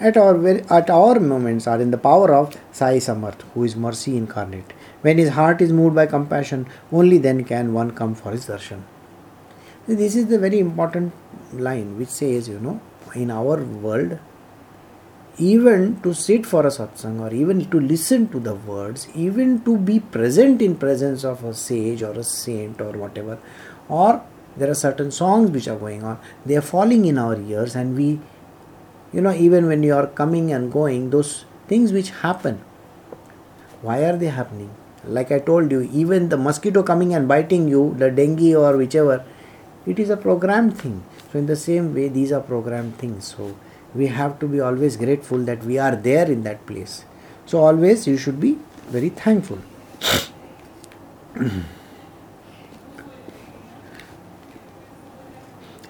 At 0.00 0.16
our, 0.16 0.46
at 0.48 0.90
our 0.90 1.18
moments 1.18 1.66
are 1.66 1.80
in 1.80 1.90
the 1.90 1.98
power 1.98 2.32
of 2.32 2.56
Sai 2.72 2.98
Samarth, 2.98 3.40
who 3.54 3.64
is 3.64 3.74
mercy 3.74 4.16
incarnate. 4.16 4.72
When 5.00 5.18
his 5.18 5.30
heart 5.30 5.60
is 5.60 5.72
moved 5.72 5.96
by 5.96 6.06
compassion, 6.06 6.66
only 6.92 7.18
then 7.18 7.44
can 7.44 7.72
one 7.72 7.92
come 7.92 8.14
for 8.14 8.32
his 8.32 8.46
darshan. 8.46 8.82
This 9.86 10.14
is 10.14 10.26
the 10.26 10.38
very 10.38 10.58
important 10.58 11.12
line 11.52 11.98
which 11.98 12.10
says, 12.10 12.48
you 12.48 12.60
know, 12.60 12.80
in 13.14 13.30
our 13.30 13.62
world, 13.64 14.18
even 15.38 16.00
to 16.02 16.12
sit 16.12 16.44
for 16.44 16.66
a 16.66 16.70
satsang 16.70 17.20
or 17.20 17.32
even 17.32 17.64
to 17.70 17.80
listen 17.80 18.28
to 18.28 18.38
the 18.38 18.54
words, 18.54 19.08
even 19.14 19.62
to 19.62 19.78
be 19.78 20.00
present 20.00 20.60
in 20.60 20.76
presence 20.76 21.24
of 21.24 21.42
a 21.44 21.54
sage 21.54 22.02
or 22.02 22.12
a 22.12 22.24
saint 22.24 22.80
or 22.80 22.92
whatever, 22.92 23.38
or 23.88 24.22
there 24.58 24.70
are 24.70 24.74
certain 24.74 25.10
songs 25.10 25.50
which 25.50 25.68
are 25.68 25.76
going 25.76 26.02
on. 26.04 26.18
They 26.44 26.56
are 26.56 26.62
falling 26.62 27.04
in 27.04 27.18
our 27.18 27.38
ears 27.40 27.74
and 27.74 27.96
we 27.96 28.20
you 29.12 29.20
know 29.20 29.32
even 29.32 29.66
when 29.66 29.82
you 29.82 29.94
are 29.94 30.06
coming 30.06 30.52
and 30.52 30.72
going 30.72 31.10
those 31.10 31.44
things 31.66 31.92
which 31.92 32.10
happen 32.10 32.60
why 33.82 34.02
are 34.04 34.16
they 34.16 34.26
happening? 34.26 34.70
Like 35.04 35.30
i 35.30 35.38
told 35.38 35.70
you 35.70 35.82
even 35.92 36.28
the 36.28 36.36
mosquito 36.36 36.82
coming 36.82 37.14
and 37.14 37.28
biting 37.28 37.68
you 37.68 37.94
the 37.98 38.10
dengue 38.10 38.54
or 38.56 38.76
whichever 38.76 39.24
it 39.86 39.98
is 39.98 40.10
a 40.10 40.16
programmed 40.16 40.76
thing. 40.76 41.02
So 41.32 41.38
in 41.38 41.46
the 41.46 41.56
same 41.56 41.94
way 41.94 42.08
these 42.08 42.32
are 42.32 42.40
programmed 42.40 42.98
things. 42.98 43.34
So 43.36 43.56
we 43.94 44.08
have 44.08 44.38
to 44.40 44.48
be 44.48 44.60
always 44.60 44.96
grateful 44.96 45.38
that 45.44 45.62
we 45.64 45.78
are 45.78 45.94
there 45.94 46.26
in 46.30 46.42
that 46.42 46.66
place. 46.66 47.04
So 47.46 47.60
always 47.60 48.06
you 48.06 48.16
should 48.16 48.40
be 48.40 48.58
very 48.88 49.10
thankful 49.10 49.58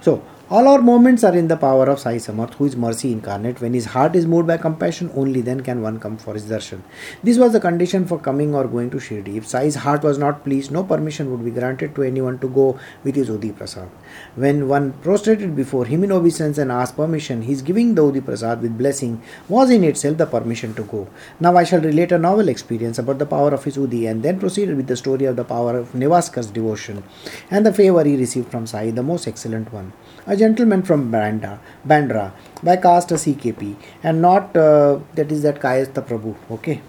So, 0.00 0.22
All 0.50 0.66
our 0.66 0.80
moments 0.80 1.24
are 1.24 1.37
in 1.37 1.46
the 1.48 1.58
power 1.58 1.84
of 1.90 1.98
Sai 1.98 2.16
Samarth, 2.16 2.54
who 2.54 2.64
is 2.64 2.74
mercy 2.74 3.12
incarnate. 3.12 3.61
When 3.61 3.74
his 3.74 3.84
heart 3.84 4.16
is 4.16 4.24
moved 4.24 4.46
by 4.46 4.56
compassion, 4.56 5.11
only 5.14 5.42
then 5.42 5.61
can 5.61 5.82
one 5.82 6.00
come 6.00 6.16
for 6.16 6.32
his 6.32 6.44
darshan. 6.44 6.80
This 7.22 7.37
was 7.37 7.52
the 7.52 7.61
condition 7.61 8.06
for 8.06 8.18
coming 8.18 8.54
or 8.54 8.66
going 8.66 8.88
to 8.92 8.96
Shirdi. 8.96 9.37
If 9.37 9.46
Sai's 9.46 9.74
heart 9.74 10.02
was 10.02 10.16
not 10.16 10.44
pleased, 10.44 10.70
no 10.70 10.84
permission 10.84 11.30
would 11.30 11.44
be 11.44 11.50
granted 11.50 11.94
to 11.96 12.02
anyone 12.02 12.38
to 12.38 12.48
go 12.48 12.80
with 13.04 13.14
his 13.16 13.28
Udi 13.28 13.54
Prasad. 13.54 13.90
When 14.37 14.68
one 14.68 14.94
prostrated 15.02 15.54
before 15.54 15.84
him 15.84 16.02
in 16.02 16.12
obeisance 16.12 16.56
and 16.56 16.72
asked 16.72 16.96
permission, 16.96 17.42
his 17.42 17.61
giving 17.61 17.94
the 17.94 18.00
Udi 18.00 18.24
Prasad 18.24 18.62
with 18.62 18.78
blessing 18.78 19.20
was 19.50 19.68
in 19.68 19.84
itself 19.84 20.16
the 20.16 20.24
permission 20.24 20.72
to 20.76 20.84
go. 20.84 21.08
Now 21.40 21.58
I 21.58 21.64
shall 21.64 21.82
relate 21.82 22.11
a 22.11 22.18
novel 22.18 22.48
experience 22.48 22.98
about 22.98 23.18
the 23.18 23.26
power 23.26 23.52
of 23.52 23.64
his 23.64 23.76
Udi 23.76 24.11
and 24.11 24.22
then 24.22 24.40
proceed 24.40 24.74
with 24.74 24.87
the 24.87 24.96
story 24.96 25.26
of 25.26 25.37
the 25.37 25.44
power 25.44 25.76
of 25.76 25.92
Nevaskar's 25.92 26.46
devotion 26.46 27.04
and 27.50 27.66
the 27.66 27.74
favor 27.74 28.02
he 28.02 28.16
received 28.16 28.50
from 28.50 28.66
Sai, 28.66 28.92
the 28.92 29.02
most 29.02 29.28
excellent 29.28 29.70
one 29.74 29.92
a 30.30 30.37
gentleman 30.38 30.83
from 30.83 31.11
Bandra, 31.12 31.59
Bandra 31.87 32.33
by 32.62 32.77
caste 32.77 33.11
a 33.12 33.14
CKP 33.14 33.77
and 34.03 34.22
not 34.22 34.57
uh, 34.57 34.98
that 35.14 35.31
is 35.31 35.42
that 35.42 35.61
Kayastha 35.61 36.07
Prabhu, 36.07 36.35
okay, 36.51 36.81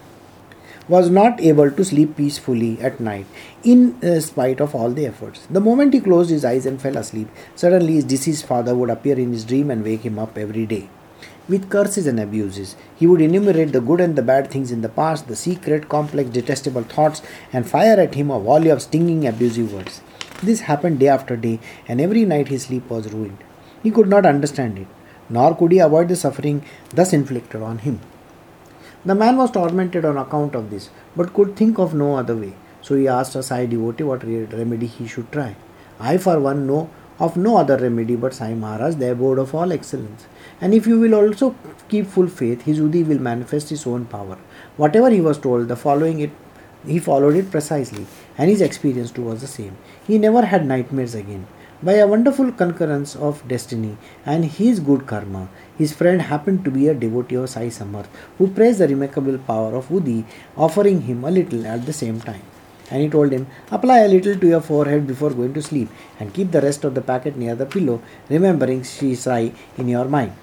was 0.88 1.10
not 1.10 1.40
able 1.40 1.70
to 1.70 1.86
sleep 1.86 2.16
peacefully 2.18 2.80
at 2.82 3.00
night 3.00 3.26
in 3.64 3.98
uh, 4.04 4.20
spite 4.20 4.60
of 4.60 4.74
all 4.74 4.92
the 4.92 5.06
efforts. 5.06 5.46
The 5.50 5.62
moment 5.62 5.94
he 5.94 6.00
closed 6.00 6.30
his 6.30 6.46
eyes 6.46 6.66
and 6.66 6.82
fell 6.82 6.98
asleep, 6.98 7.30
suddenly 7.56 7.94
his 7.94 8.06
deceased 8.06 8.46
father 8.46 8.76
would 8.76 8.90
appear 8.90 9.20
in 9.20 9.32
his 9.32 9.46
dream 9.46 9.70
and 9.70 9.84
wake 9.84 10.02
him 10.02 10.18
up 10.18 10.38
every 10.38 10.66
day. 10.66 10.90
With 11.48 11.70
curses 11.70 12.06
and 12.06 12.20
abuses, 12.20 12.76
he 12.96 13.08
would 13.08 13.22
enumerate 13.22 13.72
the 13.72 13.82
good 13.82 14.02
and 14.02 14.16
the 14.16 14.22
bad 14.22 14.52
things 14.52 14.72
in 14.72 14.82
the 14.82 14.90
past, 14.90 15.28
the 15.28 15.36
secret, 15.36 15.90
complex, 15.90 16.30
detestable 16.30 16.84
thoughts, 16.84 17.24
and 17.52 17.68
fire 17.70 18.00
at 18.00 18.14
him 18.14 18.30
a 18.30 18.40
volley 18.40 18.70
of 18.70 18.84
stinging, 18.84 19.26
abusive 19.28 19.74
words. 19.74 20.02
This 20.42 20.62
happened 20.62 21.00
day 21.00 21.10
after 21.10 21.36
day, 21.36 21.60
and 21.86 22.00
every 22.00 22.24
night 22.24 22.48
his 22.48 22.64
sleep 22.64 22.90
was 22.90 23.12
ruined. 23.12 23.40
He 23.84 23.92
could 23.92 24.08
not 24.08 24.26
understand 24.26 24.78
it, 24.78 24.88
nor 25.30 25.54
could 25.54 25.74
he 25.74 25.80
avoid 25.80 26.08
the 26.08 26.16
suffering 26.16 26.64
thus 26.92 27.12
inflicted 27.12 27.62
on 27.62 27.80
him. 27.80 28.00
The 29.04 29.16
man 29.16 29.36
was 29.36 29.52
tormented 29.52 30.06
on 30.06 30.18
account 30.18 30.56
of 30.56 30.70
this, 30.70 30.90
but 31.16 31.34
could 31.34 31.58
think 31.58 31.78
of 31.78 31.94
no 31.94 32.16
other 32.16 32.38
way. 32.38 32.54
So 32.82 32.96
he 32.96 33.08
asked 33.08 33.36
a 33.36 33.44
Sai 33.44 33.66
devotee 33.66 34.04
what 34.04 34.24
remedy 34.24 34.88
he 34.88 35.08
should 35.08 35.30
try. 35.32 35.56
I, 36.00 36.18
for 36.18 36.40
one, 36.40 36.66
know 36.66 36.90
of 37.20 37.36
no 37.36 37.58
other 37.58 37.78
remedy 37.78 38.16
but 38.16 38.34
Sai 38.34 38.54
Maharaj, 38.54 38.96
the 38.96 39.12
abode 39.12 39.40
of 39.40 39.54
all 39.54 39.74
excellence. 39.74 40.28
And 40.62 40.74
if 40.74 40.88
you 40.88 41.00
will 41.02 41.16
also 41.16 41.54
keep 41.90 42.08
full 42.08 42.28
faith, 42.28 42.62
his 42.62 42.80
Udi 42.80 43.06
will 43.06 43.20
manifest 43.20 43.70
his 43.70 43.86
own 43.86 44.06
power. 44.06 44.38
Whatever 44.78 45.10
he 45.10 45.20
was 45.20 45.38
told, 45.38 45.68
the 45.68 45.76
following 45.76 46.22
it 46.22 46.32
he 46.88 46.98
followed 46.98 47.36
it 47.36 47.52
precisely, 47.52 48.06
and 48.38 48.50
his 48.50 48.62
experience 48.62 49.12
too 49.12 49.24
was 49.24 49.42
the 49.42 49.48
same. 49.48 49.76
He 50.10 50.18
never 50.18 50.44
had 50.44 50.66
nightmares 50.66 51.14
again. 51.14 51.46
By 51.84 51.94
a 51.94 52.08
wonderful 52.08 52.52
concurrence 52.52 53.16
of 53.16 53.48
destiny 53.48 53.96
and 54.26 54.44
his 54.44 54.80
good 54.80 55.06
karma, 55.06 55.50
his 55.78 55.94
friend 55.94 56.24
happened 56.24 56.66
to 56.66 56.72
be 56.72 56.88
a 56.88 56.96
devotee 56.96 57.36
of 57.36 57.48
Sai 57.52 57.68
Samarth 57.68 58.08
who 58.40 58.48
praised 58.48 58.80
the 58.80 58.88
remarkable 58.88 59.38
power 59.38 59.76
of 59.76 59.90
Udi, 59.90 60.24
offering 60.58 61.02
him 61.02 61.24
a 61.24 61.30
little 61.30 61.68
at 61.68 61.86
the 61.86 61.94
same 61.94 62.20
time. 62.20 62.42
And 62.90 63.04
he 63.04 63.08
told 63.08 63.32
him, 63.32 63.46
Apply 63.70 64.00
a 64.00 64.08
little 64.08 64.36
to 64.36 64.48
your 64.48 64.62
forehead 64.62 65.06
before 65.06 65.30
going 65.30 65.54
to 65.54 65.62
sleep 65.62 65.90
and 66.20 66.34
keep 66.34 66.50
the 66.50 66.62
rest 66.62 66.84
of 66.86 66.96
the 66.96 67.02
packet 67.02 67.38
near 67.38 67.54
the 67.54 67.68
pillow, 67.68 68.02
remembering 68.30 68.84
Sri 68.84 69.14
Sai 69.14 69.52
in 69.78 69.88
your 69.90 70.06
mind. 70.06 70.34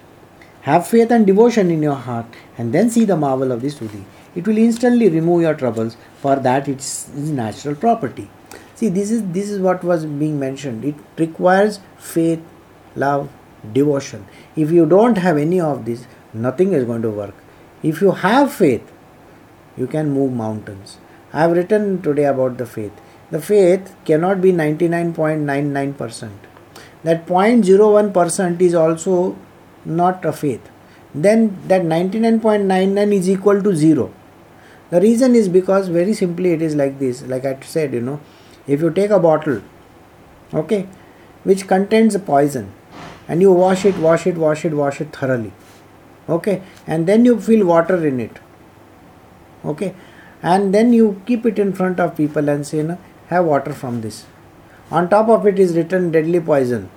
Have 0.60 0.86
faith 0.86 1.10
and 1.10 1.26
devotion 1.26 1.72
in 1.72 1.82
your 1.82 1.96
heart 1.96 2.26
and 2.56 2.72
then 2.72 2.88
see 2.88 3.04
the 3.04 3.16
marvel 3.16 3.50
of 3.50 3.62
this 3.62 3.80
Udi. 3.80 4.04
It 4.36 4.46
will 4.46 4.58
instantly 4.58 5.08
remove 5.08 5.42
your 5.42 5.54
troubles, 5.54 5.96
for 6.22 6.36
that 6.36 6.68
it's 6.68 7.08
natural 7.08 7.74
property 7.74 8.30
see 8.76 8.88
this 8.88 9.10
is 9.10 9.22
this 9.38 9.50
is 9.50 9.60
what 9.60 9.82
was 9.84 10.04
being 10.04 10.38
mentioned. 10.38 10.84
It 10.84 10.94
requires 11.18 11.80
faith 11.98 12.42
love 12.94 13.28
devotion. 13.72 14.26
If 14.54 14.70
you 14.70 14.86
don't 14.86 15.18
have 15.18 15.36
any 15.36 15.60
of 15.60 15.84
this 15.84 16.06
nothing 16.32 16.72
is 16.72 16.84
going 16.84 17.02
to 17.02 17.10
work. 17.10 17.34
If 17.82 18.00
you 18.00 18.12
have 18.12 18.52
faith 18.52 18.92
you 19.76 19.86
can 19.86 20.10
move 20.10 20.32
mountains. 20.32 20.98
I 21.32 21.40
have 21.42 21.52
written 21.52 22.00
today 22.02 22.24
about 22.24 22.56
the 22.58 22.66
faith. 22.66 22.92
The 23.30 23.40
faith 23.40 23.94
cannot 24.04 24.40
be 24.40 24.52
99.99% 24.52 26.30
that 27.04 27.26
0.01% 27.26 28.60
is 28.60 28.74
also 28.74 29.36
not 29.84 30.24
a 30.24 30.32
faith. 30.32 30.70
Then 31.14 31.58
that 31.68 31.82
99.99 31.82 33.12
is 33.12 33.28
equal 33.28 33.62
to 33.62 33.74
0 33.74 34.12
the 34.90 35.00
reason 35.00 35.34
is 35.34 35.48
because 35.48 35.88
very 35.88 36.14
simply 36.14 36.52
it 36.52 36.62
is 36.62 36.74
like 36.76 36.98
this 36.98 37.22
like 37.22 37.44
i 37.44 37.58
said 37.60 37.92
you 37.92 38.00
know 38.00 38.20
if 38.66 38.80
you 38.80 38.90
take 38.90 39.10
a 39.10 39.18
bottle 39.18 39.60
okay 40.54 40.86
which 41.44 41.66
contains 41.66 42.14
a 42.14 42.18
poison 42.18 42.72
and 43.28 43.40
you 43.40 43.52
wash 43.52 43.84
it 43.84 43.96
wash 44.08 44.26
it 44.26 44.36
wash 44.36 44.64
it 44.64 44.74
wash 44.74 45.00
it 45.00 45.12
thoroughly 45.12 45.52
okay 46.28 46.62
and 46.86 47.06
then 47.06 47.24
you 47.24 47.40
fill 47.40 47.64
water 47.66 48.04
in 48.06 48.20
it 48.20 48.38
okay 49.64 49.94
and 50.42 50.74
then 50.74 50.92
you 50.92 51.20
keep 51.26 51.46
it 51.46 51.58
in 51.58 51.72
front 51.72 51.98
of 51.98 52.16
people 52.16 52.48
and 52.48 52.66
say 52.66 52.82
no, 52.82 52.98
have 53.28 53.44
water 53.44 53.72
from 53.72 54.00
this. 54.00 54.26
On 54.90 55.08
top 55.08 55.28
of 55.28 55.46
it 55.46 55.58
is 55.58 55.76
written 55.76 56.12
deadly 56.12 56.40
poison. 56.40 56.88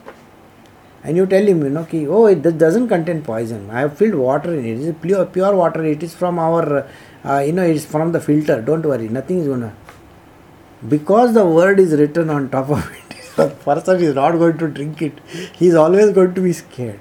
And 1.03 1.15
you 1.15 1.25
tell 1.25 1.45
him 1.47 1.63
you 1.63 1.69
know 1.69 1.85
ki, 1.85 2.07
oh 2.07 2.25
it 2.25 2.41
doesn't 2.57 2.89
contain 2.89 3.21
poison. 3.21 3.69
I 3.69 3.79
have 3.81 3.97
filled 3.97 4.15
water 4.15 4.53
in 4.53 4.65
it. 4.65 4.71
It 4.71 4.79
is 4.79 4.95
pure 5.01 5.25
pure 5.25 5.55
water. 5.55 5.83
It 5.85 6.03
is 6.03 6.13
from 6.13 6.37
our 6.37 6.85
uh, 7.23 7.39
you 7.39 7.53
know 7.53 7.63
it 7.63 7.77
is 7.77 7.85
from 7.85 8.11
the 8.11 8.19
filter. 8.19 8.61
Don't 8.61 8.85
worry. 8.85 9.07
Nothing 9.07 9.39
is 9.39 9.47
going 9.47 9.61
to 9.61 9.71
because 10.87 11.33
the 11.33 11.45
word 11.45 11.79
is 11.79 11.93
written 11.93 12.29
on 12.29 12.49
top 12.49 12.69
of 12.69 12.89
it, 12.91 13.15
the 13.35 13.49
person 13.49 14.01
is 14.01 14.15
not 14.15 14.31
going 14.31 14.57
to 14.57 14.67
drink 14.67 15.01
it. 15.01 15.13
He 15.53 15.67
is 15.67 15.75
always 15.75 16.11
going 16.11 16.33
to 16.33 16.41
be 16.41 16.53
scared. 16.53 16.99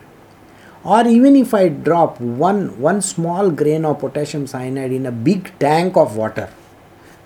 Or 0.85 1.07
even 1.07 1.37
if 1.37 1.55
I 1.55 1.69
drop 1.69 2.21
one, 2.21 2.81
one 2.81 3.03
small 3.03 3.51
grain 3.51 3.85
of 3.85 4.01
potassium 4.01 4.47
cyanide 4.47 4.93
in 4.93 5.07
a 5.07 5.13
big 5.13 5.57
tank 5.59 5.97
of 5.97 6.17
water, 6.17 6.49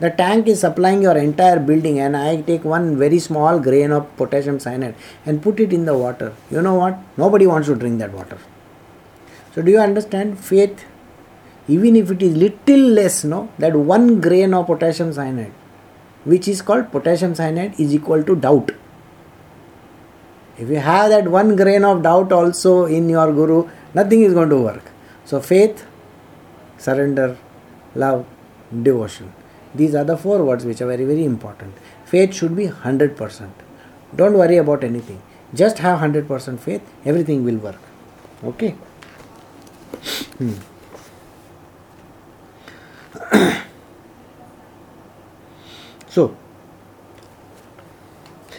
the 0.01 0.11
tank 0.11 0.49
is 0.49 0.61
supplying 0.61 1.03
your 1.03 1.17
entire 1.17 1.61
building, 1.61 2.01
and 2.01 2.17
I 2.17 2.43
take 2.43 2.65
one 2.65 2.99
very 2.99 3.19
small 3.19 3.61
grain 3.61 3.93
of 3.93 4.15
potassium 4.17 4.59
cyanide 4.59 4.97
and 5.25 5.41
put 5.41 5.61
it 5.61 5.73
in 5.73 5.85
the 5.85 5.97
water. 5.97 6.35
You 6.51 6.61
know 6.61 6.75
what? 6.75 6.99
Nobody 7.17 7.47
wants 7.47 7.69
to 7.69 7.77
drink 7.77 7.99
that 8.01 8.13
water. 8.13 8.39
So, 9.55 9.63
do 9.63 9.71
you 9.71 9.79
understand? 9.79 10.41
Faith, 10.41 10.85
even 11.69 11.95
if 11.95 12.11
it 12.11 12.21
is 12.21 12.37
little 12.37 12.81
less, 12.81 13.23
no, 13.23 13.51
that 13.59 13.77
one 13.77 14.21
grain 14.21 14.55
of 14.55 14.67
potassium 14.67 15.13
cyanide 15.13 15.53
which 16.25 16.49
is 16.49 16.63
called 16.63 16.91
potassium 16.93 17.35
cyanide 17.35 17.79
is 17.79 17.95
equal 17.95 18.23
to 18.23 18.37
doubt. 18.37 18.71
If 20.59 20.69
you 20.69 20.77
have 20.77 21.11
that 21.11 21.29
one 21.29 21.57
grain 21.57 21.85
of 21.85 22.03
doubt 22.03 22.33
also 22.33 22.85
in 22.85 23.09
your 23.09 23.33
guru, 23.33 23.69
nothing 23.95 24.23
is 24.23 24.35
going 24.35 24.51
to 24.51 24.59
work. 24.59 24.83
So, 25.25 25.41
faith, 25.41 25.87
surrender, 26.79 27.37
love, 27.95 28.27
devotion. 28.83 29.33
These 29.75 29.95
are 29.95 30.05
the 30.05 30.17
four 30.17 30.45
words 30.45 30.65
which 30.65 30.81
are 30.81 30.87
very, 30.87 31.05
very 31.05 31.25
important. 31.25 31.75
Faith 32.05 32.35
should 32.35 32.55
be 32.55 32.67
100%. 32.67 33.51
Don't 34.15 34.35
worry 34.35 34.59
about 34.59 34.85
anything. 34.85 35.23
Just 35.55 35.79
have 35.79 36.01
100% 36.01 36.61
faith, 36.61 36.83
everything 37.05 37.45
will 37.45 37.57
work. 37.57 37.81
Okay? 38.45 38.75
Hmm. 40.39 40.53
So, 46.13 46.37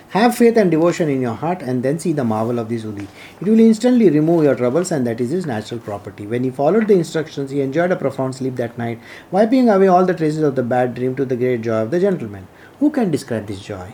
have 0.09 0.35
faith 0.35 0.57
and 0.57 0.71
devotion 0.71 1.07
in 1.07 1.21
your 1.21 1.35
heart 1.35 1.61
and 1.61 1.83
then 1.83 1.99
see 1.99 2.11
the 2.11 2.23
marvel 2.23 2.57
of 2.57 2.67
this 2.69 2.83
Udi. 2.83 3.07
It 3.41 3.47
will 3.47 3.59
instantly 3.59 4.09
remove 4.09 4.43
your 4.43 4.55
troubles 4.55 4.91
and 4.91 5.05
that 5.05 5.21
is 5.21 5.29
his 5.29 5.45
natural 5.45 5.79
property. 5.79 6.25
When 6.25 6.43
he 6.43 6.49
followed 6.49 6.87
the 6.87 6.95
instructions, 6.95 7.51
he 7.51 7.61
enjoyed 7.61 7.91
a 7.91 7.95
profound 7.95 8.33
sleep 8.33 8.55
that 8.55 8.79
night, 8.79 8.99
wiping 9.29 9.69
away 9.69 9.87
all 9.87 10.03
the 10.03 10.15
traces 10.15 10.41
of 10.41 10.55
the 10.55 10.63
bad 10.63 10.95
dream 10.95 11.15
to 11.15 11.25
the 11.25 11.35
great 11.35 11.61
joy 11.61 11.81
of 11.83 11.91
the 11.91 11.99
gentleman. 11.99 12.47
Who 12.79 12.89
can 12.89 13.11
describe 13.11 13.45
this 13.45 13.61
joy? 13.61 13.93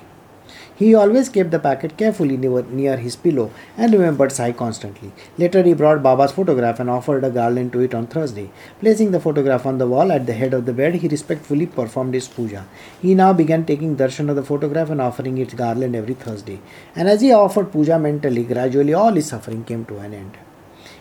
He 0.80 0.96
always 0.96 1.28
kept 1.28 1.52
the 1.52 1.60
packet 1.60 1.98
carefully 1.98 2.38
near 2.38 2.96
his 2.96 3.18
pillow 3.18 3.52
and 3.78 3.92
remembered 3.92 4.32
Sai 4.32 4.54
constantly. 4.54 5.12
Later, 5.38 5.62
he 5.62 5.74
brought 5.74 6.02
Baba's 6.02 6.32
photograph 6.32 6.80
and 6.80 6.90
offered 6.90 7.26
a 7.26 7.30
garland 7.30 7.74
to 7.74 7.82
it 7.82 7.94
on 7.94 8.08
Thursday. 8.08 8.50
Placing 8.80 9.12
the 9.12 9.20
photograph 9.20 9.66
on 9.66 9.78
the 9.78 9.88
wall 9.88 10.10
at 10.10 10.26
the 10.26 10.40
head 10.42 10.54
of 10.54 10.66
the 10.66 10.72
bed, 10.72 10.96
he 10.96 11.10
respectfully 11.10 11.66
performed 11.66 12.14
his 12.14 12.30
puja. 12.30 12.66
He 13.02 13.14
now 13.14 13.34
began 13.34 13.66
taking 13.66 13.98
darshan 13.98 14.30
of 14.30 14.38
the 14.38 14.50
photograph 14.52 14.90
and 14.90 15.02
offering 15.02 15.38
its 15.38 15.54
garland 15.54 15.98
every 15.98 16.14
Thursday. 16.14 16.62
And 16.96 17.10
as 17.10 17.20
he 17.20 17.34
offered 17.34 17.74
puja 17.74 18.00
mentally, 18.00 18.44
gradually 18.44 18.94
all 18.94 19.12
his 19.12 19.28
suffering 19.28 19.66
came 19.66 19.84
to 19.86 19.98
an 19.98 20.14
end. 20.14 20.38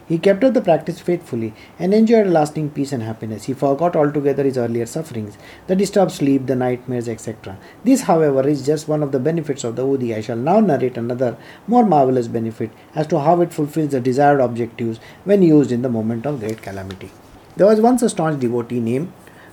He 0.09 0.18
kept 0.18 0.42
up 0.42 0.55
the 0.55 0.62
practice 0.62 1.01
faithfully 1.01 1.53
and 1.78 1.93
enjoyed 1.93 2.28
lasting 2.28 2.70
peace 2.70 2.93
and 2.93 3.03
happiness. 3.03 3.45
He 3.45 3.53
forgot 3.53 3.95
altogether 3.95 4.43
his 4.43 4.57
earlier 4.57 4.87
sufferings, 4.87 5.37
the 5.66 5.76
disturbed 5.76 6.12
sleep, 6.12 6.47
the 6.47 6.57
nightmares, 6.57 7.09
etc. 7.09 7.59
This, 7.85 8.03
however, 8.03 8.49
is 8.49 8.64
just 8.64 8.89
one 8.89 9.03
of 9.03 9.12
the 9.12 9.20
benefits 9.20 9.64
of 9.64 9.76
the 9.76 9.85
Udi. 9.85 10.14
I 10.16 10.22
shall 10.22 10.37
now 10.37 10.61
narrate 10.61 10.97
another, 10.97 11.37
more 11.66 11.85
marvelous 11.85 12.26
benefit 12.26 12.70
as 12.95 13.07
to 13.09 13.20
how 13.20 13.43
it 13.43 13.53
fulfills 13.53 13.91
the 13.91 14.01
desired 14.01 14.41
objectives 14.41 14.99
when 15.24 15.43
used 15.43 15.70
in 15.70 15.83
the 15.83 15.91
moment 15.91 16.24
of 16.24 16.41
great 16.41 16.62
calamity. 16.62 17.11
There 17.57 17.66
was 17.66 17.80
once 17.80 18.03
a 18.03 18.09
staunch 18.09 18.41
devotee 18.41 18.80
named 18.80 19.12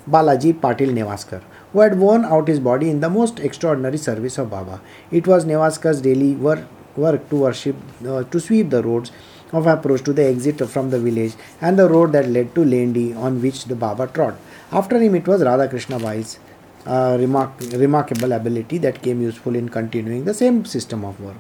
Balaji 0.10 0.60
Patil 0.62 0.94
Nevaskar 0.94 1.42
who 1.74 1.82
had 1.82 2.00
worn 2.00 2.24
out 2.24 2.48
his 2.48 2.62
body 2.62 2.90
in 2.90 3.02
the 3.02 3.10
most 3.10 3.40
extraordinary 3.40 3.98
service 3.98 4.38
of 4.38 4.50
Baba. 4.50 4.80
It 5.12 5.28
was 5.28 5.44
Nevaskar's 5.44 6.00
daily 6.00 6.34
work 6.34 6.64
work 6.96 7.30
to 7.30 7.36
worship 7.36 7.76
uh, 8.08 8.24
to 8.24 8.40
sweep 8.40 8.70
the 8.70 8.82
roads 8.82 9.12
of 9.52 9.68
approach 9.68 10.04
to 10.04 10.14
the 10.14 10.26
exit 10.26 10.68
from 10.70 10.90
the 10.90 11.00
village 11.00 11.34
and 11.62 11.78
the 11.78 11.88
road 11.88 12.12
that 12.12 12.30
led 12.30 12.54
to 12.56 12.62
Lendi 12.62 13.16
on 13.16 13.42
which 13.42 13.66
the 13.66 13.76
Baba 13.76 14.08
trod. 14.08 14.38
After 14.72 15.00
him, 15.00 15.16
it 15.16 15.28
was 15.28 15.44
Radha 15.44 15.68
Krishna 15.68 16.00
Bai's 16.00 16.40
uh, 16.86 17.18
remark, 17.20 17.52
remarkable 17.74 18.32
ability 18.32 18.78
that 18.80 19.02
came 19.02 19.22
useful 19.22 19.56
in 19.56 19.70
continuing 19.70 20.26
the 20.26 20.34
same 20.34 20.66
system 20.66 21.04
of 21.06 21.20
work. 21.20 21.38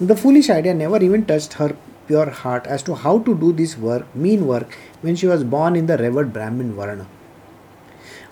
The 0.00 0.16
foolish 0.16 0.50
idea 0.50 0.74
never 0.74 1.02
even 1.02 1.24
touched 1.24 1.54
her 1.54 1.76
pure 2.06 2.30
heart 2.30 2.66
as 2.66 2.82
to 2.84 2.94
how 2.94 3.18
to 3.20 3.34
do 3.34 3.52
this 3.52 3.78
work, 3.78 4.14
mean 4.14 4.46
work, 4.46 4.76
when 5.02 5.16
she 5.16 5.26
was 5.26 5.44
born 5.44 5.76
in 5.76 5.86
the 5.86 5.96
revered 5.96 6.32
Brahmin 6.32 6.74
Varna. 6.74 7.06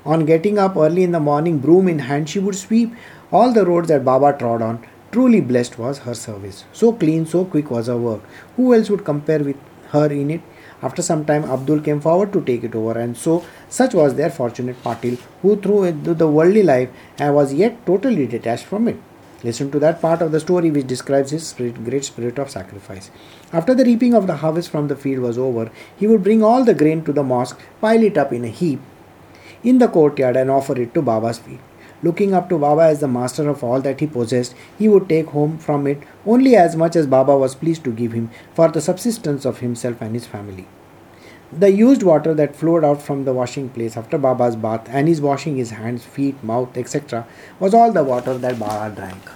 On 0.05 0.25
getting 0.25 0.59
up 0.59 0.77
early 0.77 1.03
in 1.05 1.13
the 1.13 1.21
morning, 1.21 1.59
broom 1.59 1.87
in 1.87 2.01
hand, 2.01 2.29
she 2.29 2.39
would 2.39 2.57
sweep 2.57 2.93
all 3.31 3.53
the 3.53 3.65
roads 3.65 3.89
that 3.89 4.05
Baba 4.05 4.37
trod 4.37 4.63
on. 4.63 4.85
Truly 5.13 5.41
blessed 5.41 5.77
was 5.77 5.99
her 6.01 6.15
service. 6.15 6.65
So 6.73 6.93
clean, 6.93 7.27
so 7.27 7.45
quick 7.45 7.71
was 7.71 7.89
her 7.89 7.97
work. 7.97 8.23
Who 8.57 8.73
else 8.75 8.89
would 8.91 9.05
compare 9.05 9.41
with 9.41 9.57
her 9.89 10.07
in 10.07 10.31
it? 10.31 10.41
After 10.83 11.03
some 11.03 11.25
time, 11.25 11.45
Abdul 11.45 11.81
came 11.81 12.01
forward 12.01 12.33
to 12.33 12.41
take 12.43 12.63
it 12.65 12.75
over, 12.75 12.99
and 12.99 13.17
so 13.17 13.45
such 13.69 13.93
was 13.93 14.15
their 14.15 14.31
fortunate 14.31 14.83
Patil, 14.85 15.19
who 15.43 15.57
threw 15.57 15.83
into 15.83 16.15
the 16.15 16.29
worldly 16.29 16.63
life 16.63 16.91
and 17.19 17.35
was 17.35 17.53
yet 17.53 17.85
totally 17.87 18.27
detached 18.27 18.65
from 18.65 18.87
it. 18.89 18.97
Listen 19.43 19.71
to 19.73 19.79
that 19.81 20.01
part 20.01 20.23
of 20.23 20.33
the 20.33 20.41
story 20.41 20.71
which 20.71 20.87
describes 20.87 21.31
his 21.33 21.47
spirit, 21.47 21.83
great 21.85 22.05
spirit 22.05 22.39
of 22.39 22.51
sacrifice. 22.51 23.11
After 23.53 23.75
the 23.75 23.85
reaping 23.85 24.15
of 24.15 24.27
the 24.27 24.37
harvest 24.37 24.71
from 24.71 24.89
the 24.89 24.97
field 24.97 25.23
was 25.23 25.39
over, 25.39 25.71
he 25.97 26.07
would 26.07 26.23
bring 26.23 26.43
all 26.43 26.63
the 26.63 26.75
grain 26.75 27.05
to 27.05 27.13
the 27.13 27.23
mosque, 27.23 27.59
pile 27.81 28.03
it 28.03 28.17
up 28.17 28.33
in 28.33 28.45
a 28.45 28.49
heap 28.49 28.81
in 29.63 29.79
the 29.79 29.89
courtyard, 29.89 30.37
and 30.37 30.51
offer 30.51 30.81
it 30.81 30.95
to 30.95 31.03
Baba's 31.03 31.39
feet. 31.39 31.61
Looking 32.03 32.33
up 32.33 32.49
to 32.49 32.59
Baba 32.59 32.83
as 32.83 33.01
the 33.01 33.09
master 33.09 33.49
of 33.49 33.63
all 33.63 33.83
that 33.83 34.01
he 34.01 34.07
possessed, 34.07 34.55
he 34.79 34.89
would 34.89 35.09
take 35.09 35.27
home 35.27 35.59
from 35.59 35.87
it 35.87 36.03
only 36.27 36.57
as 36.57 36.75
much 36.75 36.97
as 36.97 37.07
Baba 37.07 37.37
was 37.37 37.55
pleased 37.55 37.85
to 37.85 37.93
give 37.93 38.13
him 38.13 38.31
for 38.55 38.69
the 38.69 38.81
subsistence 38.81 39.45
of 39.45 39.59
himself 39.59 40.01
and 40.01 40.15
his 40.15 40.27
family. 40.27 40.67
The 41.53 41.71
used 41.71 42.03
water 42.03 42.33
that 42.33 42.57
flowed 42.57 42.85
out 42.85 43.03
from 43.03 43.25
the 43.25 43.35
washing 43.35 43.69
place 43.69 43.97
after 43.99 44.17
Baba's 44.17 44.57
bath 44.57 44.89
and 44.89 45.09
his 45.09 45.21
washing 45.21 45.57
his 45.57 45.71
hands, 45.71 46.05
feet, 46.05 46.43
mouth, 46.43 46.75
etc., 46.79 47.27
was 47.59 47.75
all 47.75 47.93
the 47.93 48.05
water 48.05 48.39
that 48.39 48.59
Baba 48.59 48.95
drank. 48.95 49.31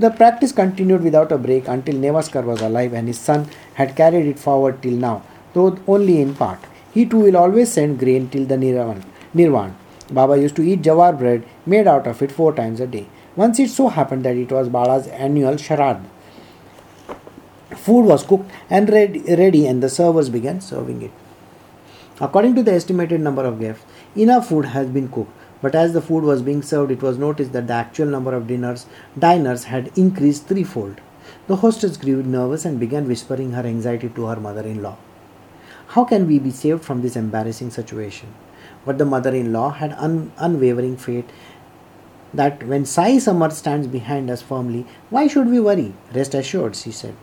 The 0.00 0.10
practice 0.10 0.50
continued 0.50 1.04
without 1.04 1.30
a 1.30 1.38
break 1.38 1.68
until 1.68 1.94
Nevaskar 1.94 2.42
was 2.42 2.60
alive 2.60 2.92
and 2.92 3.06
his 3.06 3.18
son 3.18 3.48
had 3.74 3.94
carried 3.94 4.26
it 4.26 4.40
forward 4.40 4.82
till 4.82 4.94
now, 4.94 5.22
though 5.52 5.78
only 5.86 6.20
in 6.20 6.34
part. 6.34 6.58
He 6.92 7.06
too 7.06 7.18
will 7.18 7.36
always 7.36 7.70
send 7.70 8.00
grain 8.00 8.28
till 8.28 8.46
the 8.46 8.56
Nirvan. 8.56 9.74
Baba 10.10 10.38
used 10.38 10.56
to 10.56 10.62
eat 10.62 10.82
jawar 10.82 11.18
bread 11.18 11.44
made 11.64 11.86
out 11.86 12.06
of 12.06 12.20
it 12.22 12.30
four 12.30 12.54
times 12.54 12.80
a 12.80 12.86
day. 12.86 13.06
Once 13.36 13.58
it 13.58 13.70
so 13.70 13.88
happened 13.88 14.24
that 14.24 14.36
it 14.36 14.52
was 14.52 14.68
Bala's 14.68 15.06
annual 15.08 15.54
shraddh. 15.54 16.04
Food 17.76 18.02
was 18.02 18.22
cooked 18.22 18.50
and 18.70 18.88
ready, 18.88 19.66
and 19.66 19.82
the 19.82 19.88
servers 19.88 20.28
began 20.28 20.60
serving 20.60 21.02
it. 21.02 21.10
According 22.20 22.54
to 22.54 22.62
the 22.62 22.72
estimated 22.72 23.20
number 23.20 23.44
of 23.44 23.58
guests, 23.58 23.84
enough 24.14 24.48
food 24.48 24.66
has 24.66 24.86
been 24.88 25.08
cooked. 25.08 25.32
But 25.60 25.74
as 25.74 25.94
the 25.94 26.02
food 26.02 26.24
was 26.24 26.42
being 26.42 26.62
served, 26.62 26.92
it 26.92 27.02
was 27.02 27.18
noticed 27.18 27.52
that 27.52 27.66
the 27.66 27.72
actual 27.72 28.06
number 28.06 28.34
of 28.34 28.46
dinners, 28.46 28.86
diners 29.18 29.64
had 29.64 29.90
increased 29.96 30.46
threefold. 30.46 31.00
The 31.46 31.56
hostess 31.56 31.96
grew 31.96 32.22
nervous 32.22 32.64
and 32.66 32.78
began 32.78 33.08
whispering 33.08 33.52
her 33.52 33.66
anxiety 33.66 34.10
to 34.10 34.26
her 34.26 34.36
mother 34.36 34.62
in 34.62 34.82
law. 34.82 34.98
How 35.88 36.04
can 36.04 36.26
we 36.26 36.38
be 36.38 36.50
saved 36.50 36.84
from 36.84 37.00
this 37.00 37.16
embarrassing 37.16 37.70
situation? 37.70 38.28
But 38.84 38.98
the 38.98 39.04
mother 39.04 39.34
in 39.34 39.52
law 39.52 39.70
had 39.70 39.92
un- 39.98 40.32
unwavering 40.38 40.96
faith 40.96 41.24
that 42.32 42.66
when 42.66 42.84
Sai 42.84 43.12
Samarth 43.16 43.52
stands 43.52 43.86
behind 43.86 44.30
us 44.30 44.42
firmly, 44.42 44.86
why 45.10 45.26
should 45.26 45.48
we 45.48 45.60
worry? 45.60 45.94
Rest 46.14 46.34
assured, 46.34 46.76
she 46.76 46.90
said. 46.90 47.14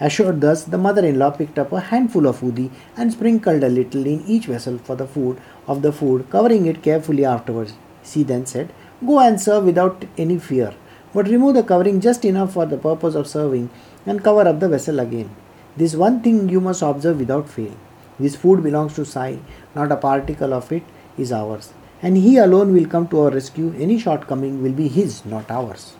Assured 0.00 0.40
thus, 0.40 0.64
the 0.64 0.78
mother 0.78 1.06
in 1.06 1.18
law 1.18 1.30
picked 1.30 1.58
up 1.58 1.70
a 1.72 1.78
handful 1.78 2.26
of 2.26 2.40
udi 2.40 2.70
and 2.96 3.12
sprinkled 3.12 3.62
a 3.62 3.68
little 3.68 4.04
in 4.04 4.24
each 4.26 4.46
vessel 4.46 4.78
for 4.78 4.96
the 4.96 5.06
food 5.06 5.40
of 5.68 5.82
the 5.82 5.92
food, 5.92 6.28
covering 6.28 6.66
it 6.66 6.82
carefully 6.82 7.24
afterwards. 7.24 7.74
She 8.04 8.24
then 8.24 8.46
said, 8.46 8.72
Go 9.06 9.20
and 9.20 9.40
serve 9.40 9.64
without 9.64 10.04
any 10.18 10.38
fear, 10.38 10.74
but 11.14 11.28
remove 11.28 11.54
the 11.54 11.62
covering 11.62 12.00
just 12.00 12.24
enough 12.24 12.52
for 12.54 12.66
the 12.66 12.78
purpose 12.78 13.14
of 13.14 13.28
serving 13.28 13.70
and 14.06 14.24
cover 14.24 14.48
up 14.48 14.58
the 14.58 14.68
vessel 14.68 14.98
again. 14.98 15.30
This 15.76 15.94
one 15.94 16.20
thing 16.20 16.48
you 16.48 16.60
must 16.60 16.82
observe 16.82 17.20
without 17.20 17.48
fail. 17.48 17.74
This 18.22 18.36
food 18.36 18.62
belongs 18.62 18.94
to 18.94 19.04
Sai, 19.04 19.38
not 19.74 19.90
a 19.90 19.96
particle 19.96 20.54
of 20.54 20.70
it 20.70 20.84
is 21.18 21.32
ours. 21.32 21.72
And 22.00 22.16
He 22.16 22.36
alone 22.36 22.72
will 22.72 22.86
come 22.86 23.08
to 23.08 23.20
our 23.22 23.30
rescue. 23.30 23.74
Any 23.78 23.98
shortcoming 23.98 24.62
will 24.62 24.72
be 24.72 24.86
His, 24.86 25.24
not 25.24 25.50
ours. 25.50 25.96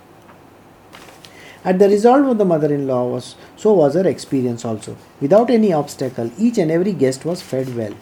At 1.65 1.79
the 1.81 1.89
resolve 1.89 2.27
of 2.27 2.39
the 2.39 2.45
mother 2.45 2.73
in 2.75 2.87
law 2.87 3.07
was 3.09 3.35
so 3.57 3.73
was 3.73 3.95
her 3.95 4.07
experience 4.07 4.65
also. 4.65 4.97
Without 5.21 5.51
any 5.51 5.73
obstacle, 5.73 6.31
each 6.39 6.59
and 6.59 6.71
every 6.71 6.93
guest 6.93 7.25
was 7.25 7.43
fed 7.43 7.77
well. 7.77 7.95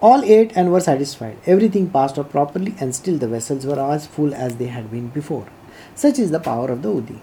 All 0.00 0.24
ate 0.24 0.52
and 0.56 0.72
were 0.72 0.80
satisfied. 0.80 1.38
Everything 1.46 1.88
passed 1.90 2.18
off 2.18 2.30
properly, 2.30 2.74
and 2.80 2.94
still 2.94 3.18
the 3.18 3.28
vessels 3.28 3.64
were 3.66 3.80
as 3.80 4.06
full 4.06 4.34
as 4.34 4.56
they 4.56 4.66
had 4.66 4.90
been 4.90 5.08
before. 5.08 5.46
Such 5.94 6.18
is 6.18 6.30
the 6.30 6.40
power 6.40 6.68
of 6.70 6.82
the 6.82 6.88
Udi. 6.88 7.18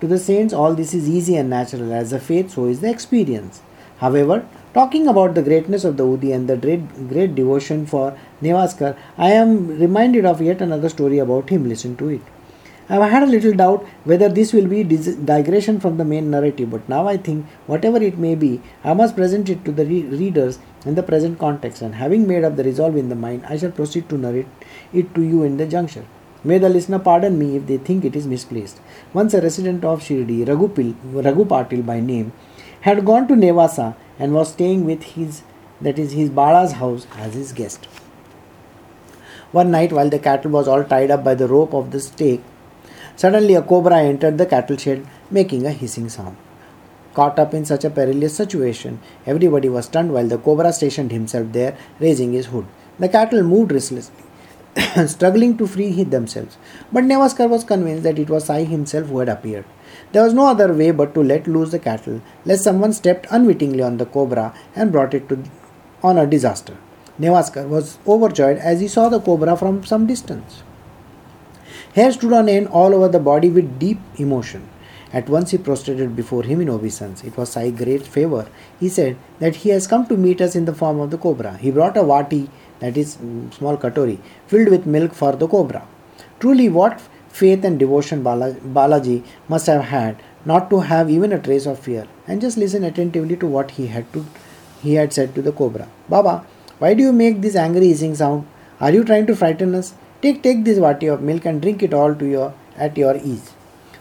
To 0.00 0.06
the 0.06 0.18
saints, 0.18 0.52
all 0.52 0.74
this 0.74 0.94
is 0.94 1.08
easy 1.08 1.36
and 1.36 1.50
natural. 1.50 1.92
As 1.92 2.10
the 2.10 2.20
faith, 2.20 2.52
so 2.52 2.66
is 2.66 2.80
the 2.80 2.90
experience. 2.90 3.62
However, 3.98 4.46
Talking 4.74 5.08
about 5.08 5.34
the 5.34 5.42
greatness 5.42 5.84
of 5.84 5.96
the 5.96 6.04
Udi 6.04 6.34
and 6.34 6.46
the 6.46 6.56
great, 6.56 7.08
great 7.08 7.34
devotion 7.34 7.86
for 7.86 8.16
Nevaskar, 8.42 8.96
I 9.16 9.30
am 9.30 9.78
reminded 9.78 10.26
of 10.26 10.42
yet 10.42 10.60
another 10.60 10.90
story 10.90 11.18
about 11.18 11.48
him. 11.48 11.66
Listen 11.66 11.96
to 11.96 12.10
it. 12.10 12.20
I 12.90 12.94
have 12.94 13.10
had 13.10 13.22
a 13.22 13.26
little 13.26 13.52
doubt 13.52 13.86
whether 14.04 14.28
this 14.28 14.52
will 14.52 14.66
be 14.66 14.82
digression 14.82 15.80
from 15.80 15.96
the 15.96 16.04
main 16.04 16.30
narrative, 16.30 16.70
but 16.70 16.88
now 16.88 17.06
I 17.06 17.16
think, 17.16 17.46
whatever 17.66 18.02
it 18.02 18.18
may 18.18 18.34
be, 18.34 18.62
I 18.82 18.94
must 18.94 19.16
present 19.16 19.48
it 19.48 19.64
to 19.64 19.72
the 19.72 19.84
re- 19.84 20.02
readers 20.02 20.58
in 20.86 20.94
the 20.94 21.02
present 21.02 21.38
context, 21.38 21.82
and 21.82 21.94
having 21.94 22.26
made 22.26 22.44
up 22.44 22.56
the 22.56 22.64
resolve 22.64 22.96
in 22.96 23.08
the 23.10 23.14
mind, 23.14 23.44
I 23.46 23.58
shall 23.58 23.70
proceed 23.70 24.08
to 24.08 24.16
narrate 24.16 24.46
it 24.92 25.14
to 25.14 25.22
you 25.22 25.42
in 25.42 25.58
the 25.58 25.66
juncture. 25.66 26.04
May 26.44 26.58
the 26.58 26.68
listener 26.70 26.98
pardon 26.98 27.38
me 27.38 27.56
if 27.56 27.66
they 27.66 27.78
think 27.78 28.04
it 28.04 28.16
is 28.16 28.26
misplaced. 28.26 28.80
Once 29.12 29.34
a 29.34 29.40
resident 29.42 29.84
of 29.84 30.00
Shirdi, 30.00 30.46
Patil 30.46 31.84
by 31.84 32.00
name, 32.00 32.32
had 32.82 33.04
gone 33.04 33.28
to 33.28 33.34
Nevasa 33.34 33.96
and 34.18 34.34
was 34.34 34.52
staying 34.52 34.84
with 34.84 35.02
his 35.02 35.42
that 35.80 35.98
is 35.98 36.12
his 36.12 36.30
Bala's 36.30 36.72
house 36.72 37.06
as 37.16 37.34
his 37.34 37.52
guest. 37.52 37.84
One 39.52 39.70
night 39.70 39.92
while 39.92 40.10
the 40.10 40.18
cattle 40.18 40.50
was 40.50 40.68
all 40.68 40.84
tied 40.84 41.10
up 41.10 41.24
by 41.24 41.34
the 41.34 41.48
rope 41.48 41.72
of 41.72 41.90
the 41.90 42.00
stake, 42.00 42.42
suddenly 43.16 43.54
a 43.54 43.62
cobra 43.62 43.98
entered 43.98 44.38
the 44.38 44.46
cattle 44.46 44.76
shed 44.76 45.06
making 45.30 45.64
a 45.64 45.70
hissing 45.70 46.08
sound. 46.08 46.36
Caught 47.14 47.38
up 47.38 47.54
in 47.54 47.64
such 47.64 47.84
a 47.84 47.90
perilous 47.90 48.36
situation, 48.36 49.00
everybody 49.26 49.68
was 49.68 49.86
stunned 49.86 50.12
while 50.12 50.26
the 50.26 50.38
cobra 50.38 50.72
stationed 50.72 51.10
himself 51.10 51.52
there, 51.52 51.76
raising 51.98 52.32
his 52.32 52.46
hood. 52.46 52.66
The 52.98 53.08
cattle 53.08 53.42
moved 53.42 53.72
restlessly, 53.72 54.24
struggling 55.06 55.56
to 55.58 55.66
free 55.66 56.04
themselves. 56.04 56.58
But 56.92 57.04
Nevaskar 57.04 57.48
was 57.48 57.64
convinced 57.64 58.02
that 58.02 58.18
it 58.18 58.28
was 58.28 58.44
Sai 58.44 58.64
himself 58.64 59.06
who 59.06 59.18
had 59.20 59.28
appeared. 59.28 59.64
There 60.12 60.24
was 60.24 60.34
no 60.34 60.46
other 60.46 60.72
way 60.72 60.90
but 60.90 61.14
to 61.14 61.22
let 61.22 61.46
loose 61.46 61.70
the 61.70 61.78
cattle, 61.78 62.20
lest 62.44 62.64
someone 62.64 62.92
stepped 62.92 63.26
unwittingly 63.30 63.82
on 63.82 63.98
the 63.98 64.06
cobra 64.06 64.54
and 64.74 64.90
brought 64.90 65.14
it 65.14 65.28
to, 65.28 65.42
on 66.02 66.16
a 66.16 66.26
disaster. 66.26 66.76
Nevaskar 67.20 67.68
was 67.68 67.98
overjoyed 68.06 68.58
as 68.58 68.80
he 68.80 68.88
saw 68.88 69.08
the 69.08 69.20
cobra 69.20 69.56
from 69.56 69.84
some 69.84 70.06
distance. 70.06 70.62
Hair 71.94 72.12
stood 72.12 72.32
on 72.32 72.48
end 72.48 72.68
all 72.68 72.94
over 72.94 73.08
the 73.08 73.18
body 73.18 73.50
with 73.50 73.78
deep 73.78 73.98
emotion. 74.16 74.68
At 75.12 75.28
once 75.28 75.50
he 75.50 75.58
prostrated 75.58 76.14
before 76.14 76.42
him 76.42 76.60
in 76.60 76.68
obeisance. 76.68 77.24
It 77.24 77.36
was 77.36 77.52
Sai 77.52 77.70
great 77.70 78.06
favor. 78.06 78.46
He 78.78 78.88
said 78.88 79.16
that 79.38 79.56
he 79.56 79.70
has 79.70 79.86
come 79.86 80.06
to 80.06 80.16
meet 80.16 80.40
us 80.40 80.54
in 80.54 80.66
the 80.66 80.74
form 80.74 81.00
of 81.00 81.10
the 81.10 81.18
cobra. 81.18 81.56
He 81.56 81.70
brought 81.70 81.96
a 81.96 82.02
vati, 82.02 82.50
that 82.80 82.96
is 82.96 83.16
mm, 83.16 83.52
small 83.54 83.76
katori, 83.76 84.18
filled 84.46 84.68
with 84.68 84.86
milk 84.86 85.14
for 85.14 85.32
the 85.32 85.48
cobra. 85.48 85.86
Truly, 86.40 86.68
what 86.68 87.00
faith 87.40 87.64
and 87.64 87.78
devotion 87.78 88.22
Balaji 88.24 89.22
must 89.48 89.66
have 89.66 89.84
had 89.94 90.22
not 90.44 90.70
to 90.70 90.80
have 90.90 91.10
even 91.10 91.32
a 91.32 91.40
trace 91.46 91.66
of 91.66 91.78
fear 91.78 92.06
and 92.26 92.40
just 92.40 92.56
listen 92.56 92.84
attentively 92.84 93.36
to 93.36 93.46
what 93.46 93.72
he 93.72 93.86
had 93.86 94.12
to 94.12 94.24
he 94.82 94.94
had 94.94 95.12
said 95.12 95.34
to 95.34 95.42
the 95.42 95.52
cobra. 95.52 95.88
Baba, 96.08 96.46
why 96.78 96.94
do 96.94 97.02
you 97.02 97.12
make 97.12 97.40
this 97.40 97.56
angry 97.56 97.88
hissing 97.88 98.14
sound? 98.14 98.46
Are 98.80 98.92
you 98.92 99.04
trying 99.04 99.26
to 99.26 99.36
frighten 99.36 99.74
us? 99.74 99.94
Take 100.22 100.42
take 100.42 100.64
this 100.64 100.78
vati 100.78 101.08
of 101.14 101.22
milk 101.30 101.44
and 101.44 101.60
drink 101.60 101.82
it 101.82 101.94
all 102.00 102.14
to 102.14 102.26
your 102.34 102.54
at 102.76 102.96
your 102.96 103.16
ease. 103.16 103.50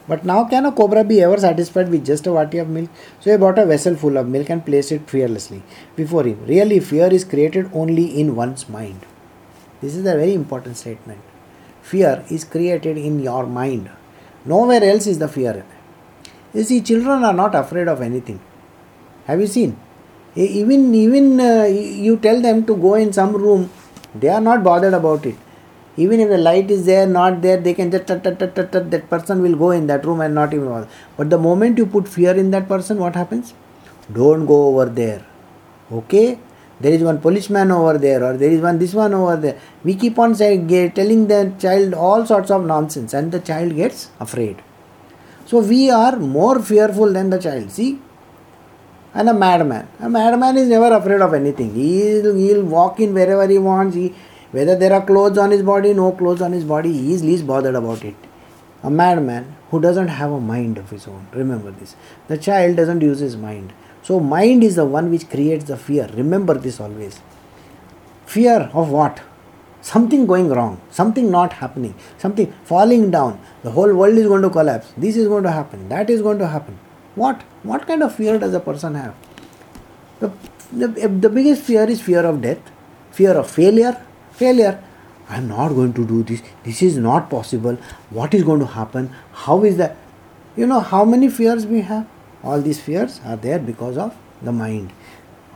But 0.08 0.24
now 0.24 0.46
can 0.46 0.66
a 0.66 0.72
cobra 0.72 1.04
be 1.04 1.22
ever 1.22 1.38
satisfied 1.38 1.90
with 1.90 2.06
just 2.06 2.28
a 2.28 2.32
vati 2.32 2.60
of 2.60 2.70
milk? 2.70 2.90
So 3.20 3.32
he 3.32 3.38
bought 3.38 3.60
a 3.60 3.66
vessel 3.66 3.96
full 3.96 4.18
of 4.18 4.28
milk 4.36 4.50
and 4.50 4.66
placed 4.66 4.92
it 4.92 5.10
fearlessly 5.10 5.64
before 5.96 6.24
him. 6.24 6.46
Really, 6.46 6.80
fear 6.80 7.08
is 7.08 7.26
created 7.26 7.72
only 7.74 8.06
in 8.22 8.36
one's 8.36 8.70
mind. 8.70 9.02
This 9.82 9.96
is 9.96 10.06
a 10.06 10.16
very 10.22 10.34
important 10.34 10.78
statement 10.78 11.27
fear 11.92 12.14
is 12.30 12.44
created 12.44 12.98
in 12.98 13.20
your 13.20 13.46
mind. 13.46 13.90
Nowhere 14.46 14.84
else 14.84 15.08
is 15.08 15.20
the 15.20 15.28
fear. 15.28 15.66
You 16.54 16.64
see, 16.64 16.82
children 16.82 17.24
are 17.24 17.34
not 17.34 17.56
afraid 17.56 17.88
of 17.88 18.02
anything. 18.02 18.40
Have 19.26 19.42
you 19.42 19.48
seen? 19.48 19.78
Even 20.36 20.94
even 20.94 21.40
uh, 21.40 21.66
you 22.08 22.18
tell 22.18 22.40
them 22.48 22.66
to 22.70 22.76
go 22.88 22.94
in 23.04 23.12
some 23.12 23.36
room, 23.36 23.70
they 24.14 24.30
are 24.30 24.42
not 24.50 24.64
bothered 24.64 24.94
about 25.02 25.26
it. 25.26 25.38
even 26.04 26.20
if 26.24 26.30
the 26.30 26.38
light 26.38 26.70
is 26.74 26.82
there 26.90 27.06
not 27.14 27.42
there 27.42 27.58
they 27.58 27.74
can 27.74 27.90
just 27.94 28.08
tut, 28.08 28.24
tut, 28.24 28.40
tut, 28.40 28.72
tut, 28.72 28.92
that 28.92 29.10
person 29.10 29.42
will 29.42 29.56
go 29.56 29.72
in 29.72 29.88
that 29.88 30.06
room 30.06 30.22
and 30.22 30.34
not 30.34 30.54
even 30.54 30.68
bother. 30.70 30.90
but 31.18 31.30
the 31.30 31.38
moment 31.38 31.78
you 31.78 31.86
put 31.86 32.08
fear 32.08 32.34
in 32.36 32.52
that 32.52 32.68
person 32.68 33.00
what 33.00 33.16
happens 33.16 33.54
don't 34.14 34.46
go 34.46 34.68
over 34.68 34.86
there 34.86 35.26
okay 35.92 36.40
there 36.80 36.94
is 36.94 37.02
one 37.02 37.20
policeman 37.20 37.72
over 37.72 37.98
there 37.98 38.24
or 38.24 38.38
there 38.38 38.52
is 38.52 38.62
one 38.62 38.78
this 38.78 38.94
one 38.94 39.14
over 39.14 39.36
there. 39.36 39.60
We 39.84 39.96
keep 39.96 40.20
on 40.20 40.36
saying 40.36 40.68
telling 40.94 41.28
the 41.28 41.54
child 41.60 41.94
all 41.94 42.26
sorts 42.26 42.52
of 42.52 42.66
nonsense 42.66 43.14
and 43.14 43.32
the 43.32 43.40
child 43.40 43.76
gets 43.76 44.10
afraid. 44.20 44.62
So 45.46 45.60
we 45.60 45.90
are 45.90 46.18
more 46.18 46.62
fearful 46.62 47.12
than 47.14 47.30
the 47.30 47.40
child 47.40 47.72
see? 47.72 48.00
And 49.14 49.30
a 49.30 49.34
madman. 49.34 49.88
A 50.00 50.10
madman 50.10 50.58
is 50.58 50.68
never 50.68 50.94
afraid 50.94 51.22
of 51.22 51.34
anything. 51.34 51.74
He'll, 51.74 52.36
he'll 52.36 52.64
walk 52.64 53.00
in 53.00 53.14
wherever 53.14 53.48
he 53.48 53.58
wants. 53.58 53.96
He, 53.96 54.14
whether 54.52 54.76
there 54.76 54.94
are 54.94 55.06
clothes 55.06 55.38
on 55.38 55.52
his 55.52 55.64
body 55.64 55.94
no 55.94 56.12
clothes 56.12 56.42
on 56.42 56.52
his 56.52 56.64
body 56.64 56.94
he 56.94 57.14
is 57.14 57.24
least 57.24 57.48
bothered 57.48 57.76
about 57.76 58.04
it. 58.04 58.16
A 58.84 58.92
madman 58.92 59.56
who 59.72 59.82
doesn't 59.82 60.10
have 60.10 60.32
a 60.32 60.40
mind 60.40 60.78
of 60.78 60.92
his 60.92 61.08
own. 61.08 61.28
Remember 61.34 61.72
this. 61.72 61.96
The 62.28 62.38
child 62.38 62.78
doesn't 62.78 63.02
use 63.02 63.20
his 63.20 63.36
mind 63.36 63.74
so, 64.08 64.22
mind 64.22 64.64
is 64.64 64.76
the 64.78 64.86
one 64.86 65.12
which 65.12 65.30
creates 65.30 65.66
the 65.66 65.76
fear. 65.76 66.10
Remember 66.14 66.54
this 66.54 66.80
always. 66.80 67.20
Fear 68.26 68.70
of 68.74 68.90
what? 68.90 69.20
Something 69.82 70.26
going 70.26 70.48
wrong, 70.48 70.80
something 70.92 71.30
not 71.30 71.52
happening, 71.52 71.94
something 72.18 72.54
falling 72.64 73.12
down. 73.12 73.38
The 73.64 73.72
whole 73.72 73.94
world 73.94 74.18
is 74.18 74.26
going 74.26 74.44
to 74.44 74.50
collapse. 74.50 74.94
This 74.96 75.18
is 75.18 75.28
going 75.28 75.44
to 75.44 75.52
happen. 75.52 75.90
That 75.90 76.10
is 76.10 76.22
going 76.22 76.40
to 76.40 76.48
happen. 76.48 76.80
What? 77.16 77.42
What 77.64 77.86
kind 77.86 78.02
of 78.02 78.16
fear 78.16 78.40
does 78.40 78.54
a 78.54 78.62
person 78.62 78.96
have? 78.96 79.14
The, 80.22 80.32
the, 80.72 81.04
eh, 81.04 81.08
the 81.08 81.30
biggest 81.30 81.64
fear 81.64 81.84
is 81.84 82.02
fear 82.02 82.22
of 82.22 82.42
death, 82.42 82.62
fear 83.12 83.32
of 83.32 83.52
failure. 83.52 84.02
Failure. 84.32 84.82
I'm 85.28 85.50
not 85.50 85.74
going 85.74 85.92
to 85.92 86.08
do 86.08 86.24
this. 86.24 86.42
This 86.64 86.82
is 86.82 86.96
not 86.96 87.30
possible. 87.30 87.76
What 88.10 88.34
is 88.34 88.44
going 88.44 88.62
to 88.62 88.68
happen? 88.68 89.14
How 89.34 89.66
is 89.66 89.76
that? 89.76 89.98
You 90.56 90.66
know 90.66 90.80
how 90.80 91.04
many 91.04 91.28
fears 91.28 91.66
we 91.66 91.82
have? 91.82 92.08
All 92.48 92.62
these 92.62 92.80
fears 92.80 93.20
are 93.26 93.36
there 93.36 93.60
because 93.60 93.98
of 93.98 94.16
the 94.42 94.54
mind. 94.54 94.92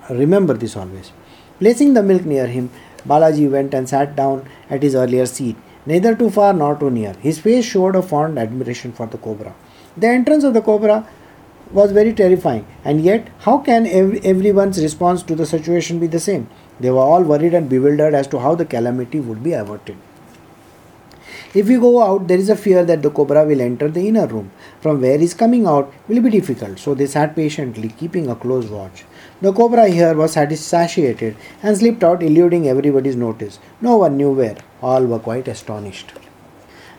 Remember 0.09 0.53
this 0.53 0.75
always. 0.75 1.11
Placing 1.59 1.93
the 1.93 2.03
milk 2.03 2.25
near 2.25 2.47
him, 2.47 2.69
Balaji 3.07 3.49
went 3.49 3.73
and 3.73 3.87
sat 3.87 4.15
down 4.15 4.49
at 4.69 4.83
his 4.83 4.93
earlier 4.93 5.25
seat, 5.25 5.55
neither 5.85 6.13
too 6.15 6.29
far 6.29 6.51
nor 6.53 6.75
too 6.75 6.91
near. 6.91 7.13
His 7.27 7.39
face 7.39 7.63
showed 7.63 7.95
a 7.95 8.01
fond 8.01 8.37
admiration 8.37 8.91
for 8.91 9.07
the 9.07 9.17
cobra. 9.17 9.53
The 9.95 10.07
entrance 10.07 10.43
of 10.43 10.53
the 10.53 10.61
cobra 10.61 11.07
was 11.71 11.93
very 11.93 12.13
terrifying, 12.13 12.65
and 12.83 13.01
yet, 13.01 13.29
how 13.39 13.59
can 13.59 13.87
every, 13.87 14.19
everyone's 14.25 14.83
response 14.83 15.23
to 15.23 15.35
the 15.35 15.45
situation 15.45 15.99
be 15.99 16.07
the 16.07 16.19
same? 16.19 16.49
They 16.81 16.91
were 16.91 16.99
all 16.99 17.23
worried 17.23 17.53
and 17.53 17.69
bewildered 17.69 18.13
as 18.13 18.27
to 18.27 18.39
how 18.39 18.55
the 18.55 18.65
calamity 18.65 19.21
would 19.21 19.41
be 19.41 19.53
averted. 19.53 19.95
If 21.53 21.67
we 21.67 21.75
go 21.75 22.01
out, 22.01 22.29
there 22.29 22.37
is 22.37 22.49
a 22.49 22.55
fear 22.55 22.85
that 22.85 23.01
the 23.01 23.09
cobra 23.09 23.43
will 23.45 23.59
enter 23.59 23.89
the 23.89 24.07
inner 24.07 24.25
room. 24.25 24.51
From 24.79 25.01
where 25.01 25.19
is 25.19 25.33
coming 25.33 25.67
out 25.67 25.93
will 26.07 26.21
be 26.21 26.29
difficult, 26.29 26.79
so 26.79 26.93
they 26.93 27.07
sat 27.07 27.35
patiently, 27.35 27.89
keeping 27.89 28.29
a 28.29 28.35
close 28.35 28.67
watch. 28.67 29.03
The 29.41 29.51
cobra 29.51 29.89
here 29.89 30.13
was 30.13 30.31
satiated 30.31 31.35
and 31.61 31.77
slipped 31.77 32.05
out, 32.05 32.23
eluding 32.23 32.69
everybody's 32.69 33.17
notice. 33.17 33.59
No 33.81 33.97
one 33.97 34.15
knew 34.15 34.31
where. 34.31 34.55
All 34.81 35.05
were 35.05 35.19
quite 35.19 35.49
astonished. 35.49 36.13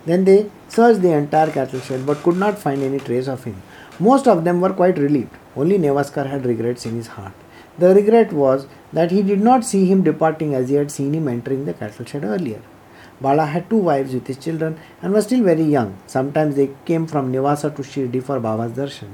Then 0.05 0.25
they 0.25 0.51
searched 0.69 1.01
the 1.01 1.13
entire 1.13 1.51
cattle 1.51 1.81
shed 1.81 2.05
but 2.05 2.23
could 2.23 2.37
not 2.37 2.59
find 2.59 2.83
any 2.83 2.99
trace 2.99 3.29
of 3.29 3.45
him. 3.45 3.63
Most 3.99 4.29
of 4.29 4.45
them 4.45 4.61
were 4.61 4.75
quite 4.75 4.99
relieved. 4.99 5.31
Only 5.57 5.79
Nevaskar 5.79 6.29
had 6.29 6.45
regrets 6.45 6.85
in 6.85 6.97
his 6.97 7.07
heart. 7.07 7.33
The 7.79 7.95
regret 7.95 8.35
was 8.35 8.67
that 8.93 9.13
he 9.13 9.23
did 9.23 9.41
not 9.41 9.65
see 9.65 9.87
him 9.87 10.03
departing 10.03 10.55
as 10.55 10.69
he 10.69 10.75
had 10.75 10.91
seen 10.91 11.15
him 11.15 11.27
entering 11.27 11.65
the 11.65 11.73
cattle 11.73 12.05
shed 12.05 12.25
earlier. 12.25 12.61
Bala 13.23 13.47
had 13.47 13.71
two 13.71 13.79
wives 13.79 14.13
with 14.13 14.27
his 14.27 14.37
children 14.37 14.79
and 15.01 15.13
was 15.13 15.25
still 15.25 15.43
very 15.45 15.63
young. 15.63 15.97
Sometimes 16.07 16.57
they 16.57 16.71
came 16.85 17.07
from 17.07 17.33
Nevasa 17.33 17.75
to 17.77 17.83
Shirdi 17.83 18.23
for 18.23 18.41
Baba's 18.41 18.73
darshan. 18.73 19.13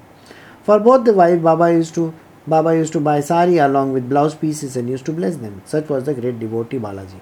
For 0.63 0.79
both 0.79 1.05
the 1.05 1.13
wives, 1.13 1.43
Baba 1.43 1.73
used 1.73 1.95
to 1.95 2.15
Baba 2.47 2.75
used 2.75 2.95
to 2.95 3.01
buy 3.01 3.21
sari 3.21 3.59
along 3.59 3.93
with 3.93 4.09
blouse 4.09 4.35
pieces 4.35 4.77
and 4.77 4.89
used 4.89 5.05
to 5.07 5.13
bless 5.13 5.37
them. 5.37 5.61
Such 5.67 5.89
was 5.91 6.05
the 6.05 6.15
great 6.15 6.39
devotee 6.41 6.79
Balaji. 6.79 7.21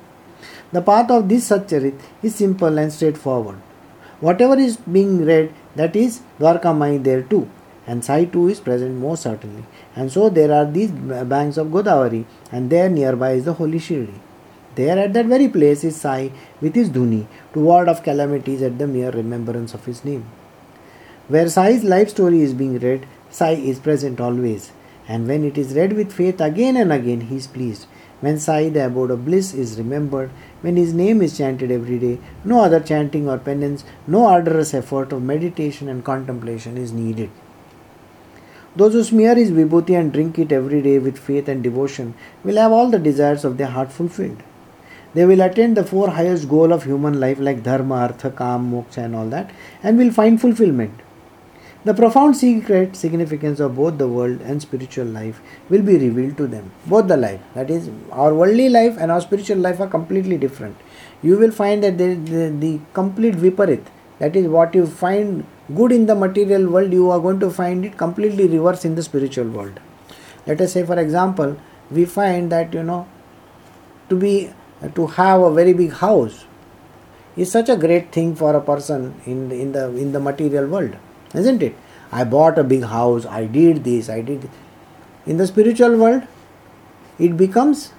The 0.73 0.83
path 0.83 1.11
of 1.11 1.29
this 1.29 1.49
Satcharit 1.49 2.01
is 2.23 2.37
simple 2.37 2.79
and 2.79 2.93
straightforward. 2.93 3.57
Whatever 4.21 4.57
is 4.57 4.77
being 4.77 5.25
read, 5.25 5.53
that 5.75 5.97
is 5.97 6.21
Dwarka 6.39 6.77
Mai 6.77 6.99
there 6.99 7.23
too, 7.23 7.49
and 7.87 8.05
Sai 8.05 8.25
too 8.27 8.49
is 8.49 8.61
present 8.61 9.01
most 9.01 9.23
certainly. 9.23 9.65
And 9.97 10.13
so 10.13 10.29
there 10.29 10.53
are 10.53 10.65
these 10.65 10.91
banks 10.91 11.57
of 11.57 11.69
Godavari, 11.69 12.25
and 12.53 12.71
there 12.71 12.89
nearby 12.89 13.33
is 13.33 13.45
the 13.45 13.55
holy 13.55 13.79
Shirdi. 13.79 14.21
There 14.77 14.99
at 14.99 15.15
that 15.15 15.27
very 15.27 15.49
place 15.49 15.85
is 15.85 15.97
Sai 15.97 16.31
with 16.61 16.75
his 16.75 16.91
dhuni 16.91 17.27
to 17.55 17.61
ward 17.61 17.89
off 17.89 18.03
calamities 18.05 18.63
at 18.63 18.79
the 18.79 18.87
mere 18.87 19.11
remembrance 19.11 19.73
of 19.73 19.87
his 19.87 20.05
name. 20.05 20.27
Where 21.29 21.49
Sai's 21.49 21.83
life 21.83 22.11
story 22.11 22.43
is 22.43 22.53
being 22.53 22.79
read, 22.79 23.07
Sai 23.31 23.53
is 23.53 23.79
present 23.79 24.21
always, 24.21 24.73
and 25.09 25.27
when 25.27 25.45
it 25.45 25.57
is 25.57 25.75
read 25.75 25.95
with 25.95 26.13
faith 26.13 26.41
again 26.41 26.77
and 26.77 26.93
again, 26.93 27.23
he 27.23 27.37
is 27.37 27.47
pleased. 27.47 27.87
When 28.21 28.39
Sai, 28.39 28.69
the 28.69 28.87
abode 28.87 29.11
of 29.11 29.25
bliss, 29.25 29.55
is 29.55 29.79
remembered, 29.79 30.31
when 30.61 30.77
his 30.77 30.93
name 30.93 31.23
is 31.23 31.37
chanted 31.39 31.71
every 31.71 31.99
day, 31.99 32.19
no 32.45 32.61
other 32.61 32.81
chanting 32.81 33.29
or 33.29 33.39
penance, 33.39 33.85
no 34.07 34.27
arduous 34.27 34.75
effort 34.75 35.13
of 35.13 35.23
meditation 35.23 35.89
and 35.89 36.05
contemplation 36.05 36.77
is 36.77 36.93
needed. 36.93 37.31
Those 38.75 38.93
who 38.93 39.05
smear 39.05 39.35
his 39.35 39.51
vibhuti 39.51 39.99
and 39.99 40.13
drink 40.13 40.39
it 40.39 40.53
every 40.53 40.83
day 40.83 40.99
with 40.99 41.19
faith 41.19 41.49
and 41.49 41.63
devotion 41.63 42.13
will 42.45 42.57
have 42.57 42.73
all 42.73 42.91
the 42.91 42.99
desires 42.99 43.45
of 43.45 43.57
their 43.57 43.69
heart 43.69 43.91
fulfilled. 43.91 44.43
They 45.17 45.25
will 45.25 45.41
attain 45.41 45.73
the 45.73 45.83
four 45.83 46.11
highest 46.11 46.47
goal 46.47 46.73
of 46.75 46.85
human 46.85 47.19
life 47.19 47.39
like 47.41 47.63
dharma, 47.63 47.95
artha, 48.07 48.31
kam, 48.31 48.71
moksha 48.71 48.99
and 49.05 49.17
all 49.17 49.29
that 49.31 49.51
and 49.83 49.97
will 49.97 50.11
find 50.13 50.39
fulfillment. 50.39 51.01
The 51.87 51.95
profound 51.95 52.37
secret 52.37 52.97
significance 52.97 53.61
of 53.61 53.77
both 53.77 53.97
the 53.97 54.09
world 54.09 54.43
and 54.43 54.61
spiritual 54.61 55.07
life 55.07 55.41
will 55.71 55.83
be 55.83 55.97
revealed 55.97 56.37
to 56.37 56.47
them. 56.47 56.71
Both 56.85 57.09
the 57.09 57.17
life, 57.17 57.41
that 57.55 57.71
is, 57.71 57.89
our 58.11 58.35
worldly 58.35 58.69
life 58.69 58.97
and 58.99 59.11
our 59.11 59.23
spiritual 59.23 59.57
life 59.57 59.81
are 59.81 59.87
completely 59.87 60.37
different. 60.37 60.77
You 61.23 61.39
will 61.39 61.53
find 61.53 61.83
that 61.85 61.97
the, 61.97 62.15
the, 62.15 62.51
the 62.51 62.81
complete 62.93 63.37
viparit, 63.37 63.85
that 64.19 64.37
is 64.37 64.49
what 64.49 64.75
you 64.75 64.87
find 64.87 65.47
good 65.75 65.93
in 65.93 66.07
the 66.07 66.15
material 66.15 66.69
world, 66.69 66.93
you 66.93 67.11
are 67.11 67.21
going 67.21 67.41
to 67.41 67.51
find 67.51 67.87
it 67.87 67.97
completely 67.97 68.49
reverse 68.49 68.85
in 68.85 68.97
the 68.97 69.03
spiritual 69.03 69.49
world. 69.49 69.81
Let 70.47 70.61
us 70.61 70.73
say, 70.73 70.85
for 70.85 70.99
example, 70.99 71.57
we 71.91 72.05
find 72.05 72.53
that 72.53 72.75
you 72.75 72.83
know 72.83 73.07
to 74.09 74.17
be 74.17 74.51
to 74.95 75.07
have 75.07 75.41
a 75.41 75.53
very 75.53 75.73
big 75.73 75.93
house 75.93 76.45
is 77.37 77.51
such 77.51 77.69
a 77.69 77.77
great 77.77 78.13
thing 78.13 78.35
for 78.35 78.55
a 78.55 78.61
person 78.61 79.15
in 79.27 79.49
the, 79.49 79.61
in 79.61 79.73
the 79.73 79.89
in 79.97 80.13
the 80.13 80.21
material 80.21 80.67
world 80.67 80.97
isn't 81.35 81.63
it? 81.63 81.75
I 82.13 82.25
bought 82.25 82.59
a 82.59 82.65
big 82.65 82.85
house 82.85 83.27
i 83.27 83.45
did 83.47 83.85
this 83.85 84.09
i 84.09 84.21
did 84.21 84.49
in 85.27 85.37
the 85.39 85.47
spiritual 85.47 85.97
world 85.97 86.23
it 87.19 87.37
becomes 87.37 87.93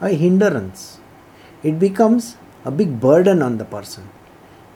a 0.00 0.08
hindrance. 0.10 0.98
It 1.62 1.78
becomes 1.78 2.36
a 2.64 2.70
big 2.70 3.00
burden 3.00 3.42
on 3.42 3.58
the 3.58 3.64
person. 3.64 4.08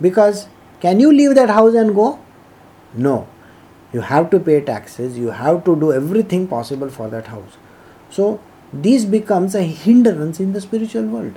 Because 0.00 0.48
can 0.80 1.00
you 1.00 1.12
leave 1.12 1.34
that 1.34 1.50
house 1.50 1.74
and 1.74 1.94
go? 1.94 2.18
No. 2.94 3.26
You 3.92 4.02
have 4.02 4.30
to 4.30 4.38
pay 4.38 4.60
taxes 4.60 5.18
you 5.18 5.28
have 5.28 5.64
to 5.64 5.74
do 5.74 5.92
everything 5.92 6.46
possible 6.46 6.90
for 6.90 7.08
that 7.08 7.26
house. 7.26 7.56
So 8.10 8.40
this 8.72 9.04
becomes 9.04 9.54
a 9.54 9.62
hindrance 9.62 10.40
in 10.40 10.52
the 10.52 10.60
spiritual 10.60 11.04
world. 11.04 11.34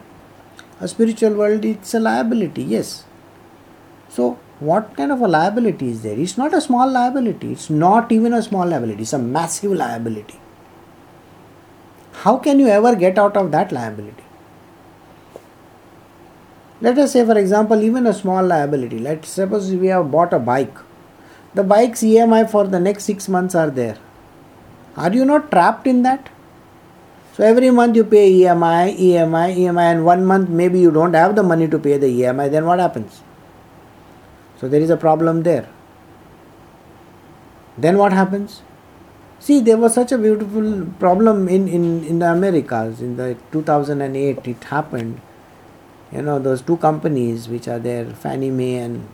A 0.79 0.87
spiritual 0.87 1.33
world 1.33 1.63
it's 1.63 1.93
a 1.93 1.99
liability, 1.99 2.63
yes. 2.63 3.05
So 4.09 4.39
what 4.59 4.95
kind 4.95 5.11
of 5.11 5.21
a 5.21 5.27
liability 5.27 5.89
is 5.89 6.01
there? 6.03 6.17
It's 6.17 6.37
not 6.37 6.53
a 6.53 6.61
small 6.61 6.89
liability, 6.89 7.53
it's 7.53 7.69
not 7.69 8.11
even 8.11 8.33
a 8.33 8.41
small 8.41 8.67
liability, 8.67 9.03
it's 9.03 9.13
a 9.13 9.19
massive 9.19 9.71
liability. 9.71 10.39
How 12.11 12.37
can 12.37 12.59
you 12.59 12.67
ever 12.67 12.95
get 12.95 13.17
out 13.17 13.37
of 13.37 13.51
that 13.51 13.71
liability? 13.71 14.23
Let 16.81 16.97
us 16.97 17.13
say, 17.13 17.23
for 17.25 17.37
example, 17.37 17.81
even 17.83 18.07
a 18.07 18.13
small 18.13 18.43
liability. 18.43 18.97
Let's 18.97 19.29
suppose 19.29 19.71
we 19.71 19.87
have 19.87 20.11
bought 20.11 20.33
a 20.33 20.39
bike. 20.39 20.75
The 21.53 21.63
bike's 21.63 22.01
EMI 22.01 22.49
for 22.49 22.65
the 22.65 22.79
next 22.79 23.03
six 23.03 23.27
months 23.29 23.53
are 23.53 23.69
there. 23.69 23.97
Are 24.97 25.13
you 25.13 25.23
not 25.23 25.51
trapped 25.51 25.85
in 25.85 26.01
that? 26.03 26.29
So 27.41 27.47
every 27.47 27.71
month 27.71 27.95
you 27.95 28.03
pay 28.03 28.31
EMI, 28.31 28.99
EMI, 28.99 29.57
EMI, 29.57 29.85
and 29.93 30.05
one 30.05 30.23
month 30.23 30.47
maybe 30.47 30.79
you 30.79 30.91
don't 30.91 31.15
have 31.15 31.35
the 31.35 31.41
money 31.41 31.67
to 31.67 31.79
pay 31.79 31.97
the 31.97 32.05
EMI, 32.05 32.51
then 32.51 32.67
what 32.67 32.77
happens? 32.77 33.23
So 34.59 34.67
there 34.67 34.79
is 34.79 34.91
a 34.91 34.95
problem 34.95 35.41
there. 35.41 35.67
Then 37.79 37.97
what 37.97 38.13
happens? 38.13 38.61
See, 39.39 39.59
there 39.59 39.77
was 39.77 39.95
such 39.95 40.11
a 40.11 40.19
beautiful 40.19 40.85
problem 40.99 41.49
in, 41.49 41.67
in, 41.67 42.03
in 42.03 42.19
the 42.19 42.31
Americas 42.31 43.01
in 43.01 43.17
the 43.17 43.35
2008. 43.51 44.47
It 44.47 44.63
happened. 44.65 45.19
You 46.11 46.21
know, 46.21 46.37
those 46.37 46.61
two 46.61 46.77
companies 46.77 47.49
which 47.49 47.67
are 47.67 47.79
there, 47.79 48.05
Fannie 48.05 48.51
Mae 48.51 48.75
and, 48.75 49.09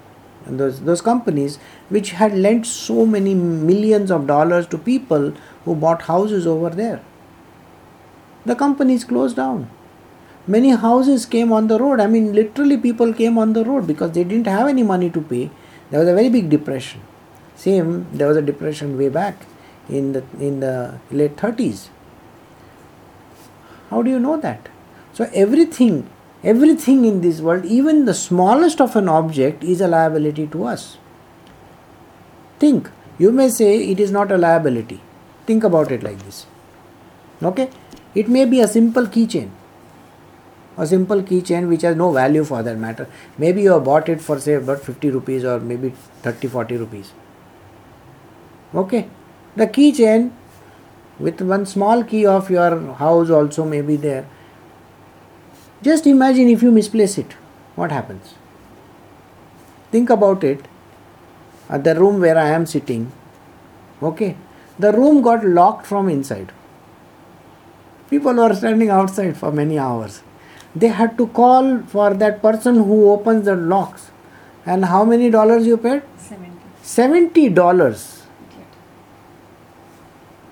and 0.46 0.60
those, 0.60 0.82
those 0.82 1.00
companies 1.00 1.60
which 1.88 2.12
had 2.12 2.38
lent 2.38 2.66
so 2.66 3.06
many 3.06 3.34
millions 3.34 4.12
of 4.12 4.28
dollars 4.28 4.68
to 4.68 4.78
people 4.78 5.32
who 5.64 5.76
bought 5.76 6.02
houses 6.02 6.46
over 6.46 6.70
there 6.70 7.02
the 8.48 8.56
companies 8.56 9.04
closed 9.04 9.36
down. 9.36 9.70
Many 10.48 10.70
houses 10.70 11.26
came 11.26 11.52
on 11.52 11.68
the 11.68 11.78
road. 11.78 12.00
I 12.00 12.08
mean, 12.08 12.34
literally, 12.34 12.78
people 12.78 13.14
came 13.14 13.38
on 13.38 13.54
the 13.54 13.66
road 13.66 13.86
because 13.86 14.14
they 14.14 14.24
didn't 14.24 14.48
have 14.48 14.68
any 14.68 14.84
money 14.84 15.10
to 15.10 15.22
pay. 15.22 15.50
There 15.90 16.00
was 16.00 16.10
a 16.10 16.14
very 16.14 16.30
big 16.30 16.50
depression. 16.50 17.02
Same, 17.56 18.08
there 18.14 18.28
was 18.28 18.38
a 18.38 18.42
depression 18.42 18.98
way 18.98 19.10
back 19.10 19.46
in 19.90 20.14
the 20.14 20.24
in 20.40 20.60
the 20.62 21.00
late 21.12 21.36
30s. 21.36 21.88
How 23.90 24.02
do 24.02 24.10
you 24.10 24.20
know 24.20 24.38
that? 24.38 24.70
So 25.14 25.30
everything, 25.34 26.10
everything 26.44 27.06
in 27.06 27.22
this 27.22 27.42
world, 27.42 27.66
even 27.66 28.06
the 28.06 28.14
smallest 28.14 28.80
of 28.82 28.96
an 28.96 29.10
object, 29.10 29.64
is 29.64 29.82
a 29.82 29.88
liability 29.88 30.48
to 30.48 30.66
us. 30.66 30.98
Think. 32.60 32.92
You 33.20 33.32
may 33.32 33.50
say 33.50 33.70
it 33.92 34.00
is 34.00 34.12
not 34.12 34.32
a 34.32 34.38
liability. 34.38 35.02
Think 35.48 35.64
about 35.64 35.92
it 35.92 36.04
like 36.04 36.20
this. 36.24 36.46
Okay? 37.42 37.70
It 38.22 38.28
may 38.36 38.46
be 38.46 38.62
a 38.62 38.68
simple 38.68 39.08
keychain. 39.16 39.50
A 40.78 40.88
simple 40.88 41.22
keychain 41.22 41.68
which 41.70 41.84
has 41.84 41.96
no 41.96 42.12
value 42.12 42.44
for 42.44 42.64
that 42.64 42.78
matter. 42.78 43.08
Maybe 43.38 43.62
you 43.64 43.74
have 43.74 43.84
bought 43.84 44.10
it 44.10 44.22
for 44.22 44.40
say 44.40 44.54
about 44.54 44.80
50 44.82 45.12
rupees 45.12 45.46
or 45.46 45.60
maybe 45.60 45.94
30 46.24 46.48
40 46.48 46.78
rupees. 46.78 47.12
Okay? 48.74 49.08
The 49.56 49.68
keychain 49.68 50.32
with 51.20 51.42
one 51.42 51.68
small 51.68 52.04
key 52.04 52.26
of 52.26 52.50
your 52.50 52.94
house 52.94 53.30
also 53.30 53.66
may 53.66 53.82
be 53.82 53.96
there. 53.96 54.26
Just 55.84 56.08
imagine 56.08 56.50
if 56.50 56.64
you 56.64 56.72
misplace 56.72 57.18
it, 57.20 57.34
what 57.76 57.92
happens? 57.92 58.34
Think 59.92 60.10
about 60.10 60.44
it 60.44 60.68
at 61.70 61.84
the 61.84 61.94
room 61.96 62.20
where 62.20 62.38
I 62.38 62.50
am 62.50 62.66
sitting, 62.66 63.12
okay, 64.02 64.36
the 64.80 64.92
room 64.92 65.22
got 65.22 65.46
locked 65.46 65.86
from 65.86 66.10
inside. 66.10 66.52
People 68.10 68.34
were 68.34 68.54
standing 68.56 68.90
outside 68.90 69.38
for 69.38 69.52
many 69.52 69.78
hours. 69.78 70.22
They 70.76 70.88
had 70.88 71.18
to 71.18 71.28
call 71.28 71.80
for 71.84 72.14
that 72.14 72.42
person 72.42 72.76
who 72.76 73.10
opens 73.12 73.46
the 73.46 73.56
locks. 73.56 74.12
And 74.66 74.86
how 74.86 75.06
many 75.06 75.30
dollars 75.30 75.66
you 75.66 75.78
paid? 75.78 76.04
70. 76.18 76.52
Seventy 76.84 77.50
dollars. 77.50 78.24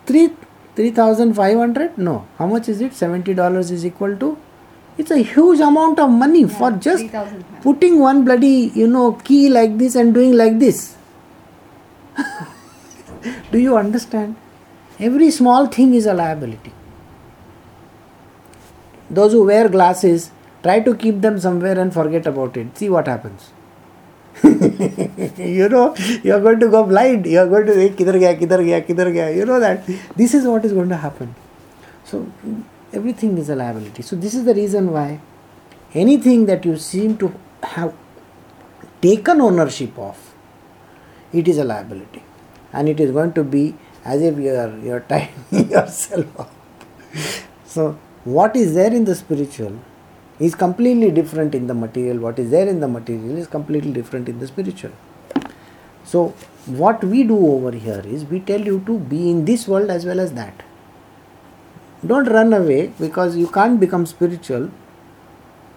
Three 0.06 0.32
three 0.76 0.92
thousand 0.92 1.34
five 1.34 1.58
hundred? 1.58 1.98
No. 1.98 2.26
How 2.38 2.48
much 2.48 2.70
is 2.70 2.82
it? 2.82 2.94
Seventy 2.94 3.34
dollars 3.34 3.72
is 3.72 3.86
equal 3.86 4.18
to 4.18 4.38
it's 4.98 5.12
a 5.12 5.18
huge 5.18 5.60
amount 5.60 6.00
of 6.00 6.10
money 6.10 6.46
for 6.48 6.72
just 6.72 7.04
3,000. 7.10 7.44
putting 7.62 8.00
one 8.00 8.24
bloody 8.24 8.72
you 8.82 8.88
know 8.88 9.14
key 9.30 9.50
like 9.50 9.78
this 9.78 9.96
and 9.96 10.14
doing 10.14 10.34
like 10.34 10.58
this 10.60 10.96
do 13.52 13.60
you 13.60 13.78
understand 13.78 14.36
every 15.00 15.30
small 15.32 15.68
thing 15.68 15.94
is 15.94 16.06
a 16.06 16.14
liability 16.14 16.72
those 19.10 19.34
who 19.34 19.46
wear 19.46 19.70
glasses 19.70 20.32
try 20.64 20.80
to 20.80 20.96
keep 20.96 21.22
them 21.22 21.40
somewhere 21.40 21.80
and 21.80 21.94
forget 21.94 22.26
about 22.26 22.58
it. 22.58 22.78
See 22.78 22.90
what 22.90 23.08
happens. 23.08 23.52
You 25.38 25.70
know 25.70 25.96
you 26.24 26.34
are 26.34 26.42
going 26.42 26.60
to 26.60 26.68
go 26.70 26.84
blind. 26.84 27.26
You 27.26 27.40
are 27.40 27.48
going 27.48 27.66
to 27.68 27.74
say 27.74 27.90
kidhar 27.90 28.20
gaya 28.20 28.36
kidhar 28.36 28.60
gaya 28.66 28.82
kidhar 28.82 29.14
gaya. 29.14 29.36
You 29.36 29.46
know 29.46 29.60
that 29.60 29.86
this 30.16 30.34
is 30.34 30.46
what 30.46 30.66
is 30.66 30.74
going 30.74 30.90
to 30.90 30.98
happen. 30.98 31.36
So 32.04 32.28
everything 32.94 33.38
is 33.38 33.50
a 33.50 33.56
liability. 33.56 34.02
So 34.02 34.16
this 34.16 34.34
is 34.34 34.46
the 34.46 34.54
reason 34.54 34.92
why 34.92 35.20
anything 35.94 36.46
that 36.48 36.66
you 36.66 36.78
seem 36.78 37.18
to 37.18 37.34
have 37.64 37.94
taken 39.02 39.42
ownership 39.42 39.98
of 39.98 40.34
it 41.32 41.48
is 41.48 41.58
a 41.58 41.64
liability. 41.64 42.24
And 42.74 42.90
it 42.90 43.00
is 43.00 43.12
going 43.12 43.34
to 43.34 43.44
be 43.44 43.76
as 44.04 44.22
if 44.22 44.38
you 44.38 44.54
are 44.54 44.78
you 44.80 44.94
are 44.94 45.00
tying 45.14 45.70
yourself 45.70 46.40
up. 46.40 46.52
So 47.66 47.98
what 48.26 48.56
is 48.56 48.74
there 48.74 48.92
in 48.92 49.06
the 49.06 49.14
spiritual 49.14 49.80
is 50.40 50.56
completely 50.56 51.12
different 51.12 51.54
in 51.54 51.68
the 51.68 51.74
material 51.76 52.18
what 52.18 52.40
is 52.40 52.50
there 52.50 52.68
in 52.68 52.80
the 52.80 52.88
material 52.88 53.38
is 53.38 53.46
completely 53.46 53.92
different 53.94 54.28
in 54.28 54.40
the 54.40 54.48
spiritual. 54.48 54.92
So 56.04 56.30
what 56.66 57.04
we 57.04 57.24
do 57.24 57.38
over 57.38 57.72
here 57.72 58.02
is 58.04 58.26
we 58.26 58.40
tell 58.40 58.60
you 58.60 58.82
to 58.88 58.98
be 58.98 59.30
in 59.30 59.46
this 59.46 59.68
world 59.68 59.92
as 59.92 60.06
well 60.06 60.20
as 60.20 60.34
that. 60.34 60.64
Don't 62.06 62.26
run 62.26 62.52
away 62.54 62.94
because 63.00 63.38
you 63.38 63.48
can't 63.48 63.80
become 63.80 64.08
spiritual. 64.08 64.72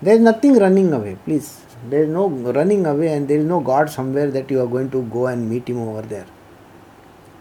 There 0.01 0.15
is 0.15 0.21
nothing 0.21 0.59
running 0.59 0.91
away 0.95 1.19
please. 1.27 1.61
There 1.91 2.05
is 2.05 2.09
no 2.09 2.31
running 2.31 2.87
away 2.87 3.13
and 3.13 3.29
there 3.29 3.41
is 3.41 3.45
no 3.45 3.61
god 3.61 3.91
somewhere 3.91 4.31
that 4.31 4.51
you 4.51 4.63
are 4.63 4.67
going 4.67 4.91
to 4.93 5.03
go 5.03 5.27
and 5.27 5.51
meet 5.51 5.69
him 5.69 5.79
over 5.81 6.01
there 6.01 6.27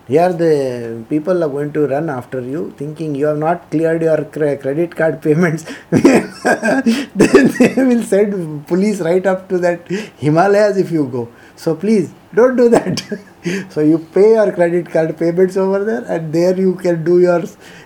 here 0.08 0.32
the 0.32 1.04
people 1.10 1.44
are 1.44 1.50
going 1.50 1.74
to 1.74 1.86
run 1.86 2.10
after 2.10 2.40
you 2.40 2.74
thinking 2.78 3.14
you 3.14 3.26
have 3.26 3.38
not 3.38 3.70
cleared 3.70 4.02
your 4.02 4.24
cre- 4.24 4.56
credit 4.56 4.96
card 4.96 5.22
payments. 5.26 5.66
Then 7.22 7.48
they 7.58 7.74
will 7.90 8.04
send 8.04 8.68
police 8.68 9.02
right 9.02 9.26
up 9.26 9.50
to 9.50 9.58
that 9.58 9.88
himalayas 10.18 10.78
if 10.78 10.92
you 10.92 11.06
go. 11.08 11.28
So 11.58 11.76
please 11.76 12.14
don't 12.34 12.56
do 12.56 12.70
that. 12.70 13.04
So 13.70 13.80
you 13.80 14.00
pay 14.00 14.32
your 14.34 14.52
credit 14.52 14.90
card 14.90 15.18
payments 15.18 15.56
over 15.56 15.84
there 15.84 16.04
and 16.14 16.34
there 16.34 16.58
you 16.60 16.76
can 16.76 17.04
do 17.04 17.20
your 17.22 17.44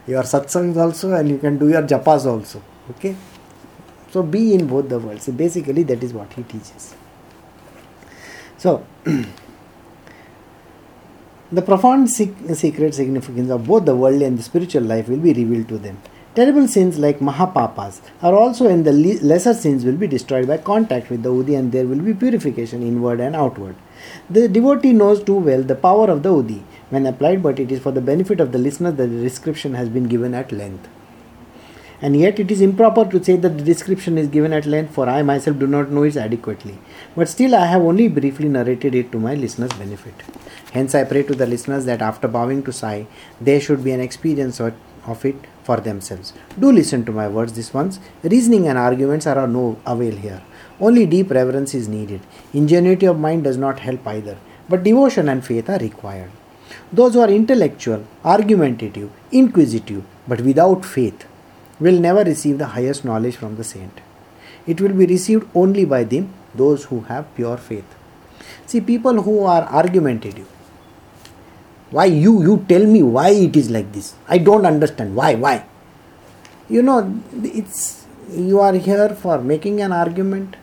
your 0.08 0.24
satsangs 0.24 0.78
also 0.78 1.12
and 1.14 1.30
you 1.30 1.38
can 1.38 1.60
do 1.60 1.70
your 1.70 1.84
japas 1.84 2.26
also. 2.26 2.64
Okay? 2.92 3.16
So 4.12 4.24
be 4.24 4.54
in 4.56 4.66
both 4.68 4.90
the 4.90 4.98
worlds. 4.98 5.26
So 5.26 5.32
basically 5.32 5.84
that 5.84 6.04
is 6.04 6.14
what 6.14 6.34
he 6.34 6.44
teaches. 6.44 6.96
So 8.58 8.86
the 11.52 11.62
profound 11.62 12.10
secret 12.10 12.96
significance 12.96 13.50
of 13.50 13.68
both 13.68 13.84
the 13.86 13.96
worldly 13.96 14.24
and 14.26 14.40
the 14.40 14.44
spiritual 14.44 14.84
life 14.84 15.10
will 15.10 15.18
be 15.18 15.34
revealed 15.34 15.68
to 15.68 15.78
them. 15.78 15.98
Terrible 16.34 16.66
sins 16.66 16.98
like 16.98 17.20
Mahapapas 17.20 18.00
are 18.22 18.34
also 18.34 18.70
in 18.70 18.84
the 18.84 18.94
lesser 18.94 19.54
sins 19.54 19.84
will 19.84 19.98
be 19.98 20.08
destroyed 20.08 20.48
by 20.48 20.58
contact 20.58 21.10
with 21.10 21.24
the 21.24 21.30
Udi 21.30 21.60
and 21.60 21.74
there 21.74 21.86
will 21.86 22.00
be 22.00 22.14
purification 22.14 22.82
inward 22.82 23.20
and 23.20 23.36
outward. 23.36 23.76
The 24.30 24.48
devotee 24.48 24.94
knows 24.94 25.22
too 25.22 25.36
well 25.36 25.62
the 25.62 25.76
power 25.76 26.10
of 26.10 26.24
the 26.24 26.30
Udi 26.30 26.62
when 26.90 27.06
applied, 27.06 27.44
but 27.44 27.60
it 27.60 27.70
is 27.70 27.82
for 27.82 27.92
the 27.92 28.00
benefit 28.00 28.40
of 28.40 28.54
the 28.54 28.58
listener 28.58 28.94
that 28.94 29.08
the 29.08 29.22
description 29.22 29.74
has 29.74 29.90
been 29.90 30.06
given 30.06 30.34
at 30.34 30.54
length. 30.54 30.88
And 32.02 32.18
yet, 32.18 32.40
it 32.40 32.50
is 32.50 32.62
improper 32.62 33.06
to 33.06 33.24
say 33.24 33.36
that 33.36 33.58
the 33.58 33.64
description 33.64 34.18
is 34.18 34.28
given 34.28 34.54
at 34.54 34.66
length, 34.66 34.96
for 34.96 35.08
I 35.08 35.22
myself 35.22 35.60
do 35.60 35.68
not 35.68 35.92
know 35.92 36.02
it 36.04 36.18
adequately. 36.18 36.80
But 37.16 37.30
still, 37.30 37.54
I 37.54 37.68
have 37.68 37.84
only 37.84 38.08
briefly 38.08 38.50
narrated 38.50 38.96
it 38.96 39.12
to 39.12 39.20
my 39.20 39.36
listeners' 39.36 39.74
benefit. 39.74 40.16
Hence, 40.72 40.96
I 40.96 41.04
pray 41.04 41.24
to 41.24 41.36
the 41.36 41.46
listeners 41.46 41.86
that 41.86 42.02
after 42.02 42.28
bowing 42.28 42.64
to 42.64 42.72
Sai, 42.72 43.08
there 43.40 43.60
should 43.60 43.84
be 43.84 43.92
an 43.92 44.00
experience 44.00 44.60
of, 44.60 44.74
it 45.26 45.36
for 45.64 45.78
themselves. 45.78 46.34
Do 46.58 46.72
listen 46.72 47.04
to 47.06 47.12
my 47.12 47.28
words 47.28 47.54
this 47.54 47.74
once. 47.74 48.00
Reasoning 48.24 48.68
and 48.68 48.78
arguments 48.78 49.28
are 49.28 49.38
of 49.40 49.50
no 49.50 49.78
avail 49.86 50.16
here. 50.16 50.42
Only 50.80 51.06
deep 51.06 51.30
reverence 51.30 51.74
is 51.74 51.88
needed. 51.88 52.22
Ingenuity 52.54 53.06
of 53.06 53.20
mind 53.20 53.44
does 53.44 53.58
not 53.58 53.80
help 53.80 54.08
either, 54.08 54.38
but 54.70 54.84
devotion 54.84 55.28
and 55.28 55.46
faith 55.46 55.70
are 55.70 55.78
required. 55.80 56.32
Those 56.94 57.16
who 57.16 57.20
are 57.20 57.30
intellectual, 57.30 58.06
argumentative, 58.24 59.12
inquisitive, 59.32 60.04
but 60.28 60.42
without 60.42 60.86
faith, 60.86 61.28
will 61.80 62.00
never 62.00 62.24
receive 62.24 62.58
the 62.58 62.68
highest 62.68 63.04
knowledge 63.04 63.36
from 63.36 63.58
the 63.58 63.64
saint. 63.64 64.00
It 64.66 64.80
will 64.80 64.94
be 64.94 65.06
received 65.06 65.50
only 65.54 65.84
by 65.84 66.04
them, 66.06 66.34
those 66.56 66.86
who 66.86 67.02
have 67.02 67.34
pure 67.36 67.58
faith. 67.58 67.96
See, 68.66 68.82
people 68.82 69.22
who 69.24 69.44
are 69.44 69.64
argumentative, 69.64 70.48
why 71.92 72.06
you 72.06 72.42
you 72.44 72.66
tell 72.70 72.86
me 72.86 73.04
why 73.04 73.30
it 73.30 73.56
is 73.56 73.70
like 73.70 73.92
this? 73.92 74.14
I 74.28 74.38
don't 74.38 74.66
understand. 74.66 75.16
Why 75.16 75.36
why? 75.36 75.66
You 76.70 76.82
know 76.82 77.22
it's 77.44 78.06
you 78.32 78.60
are 78.60 78.74
here 78.74 79.10
for 79.10 79.40
making 79.42 79.82
an 79.82 79.92
argument. 79.92 80.56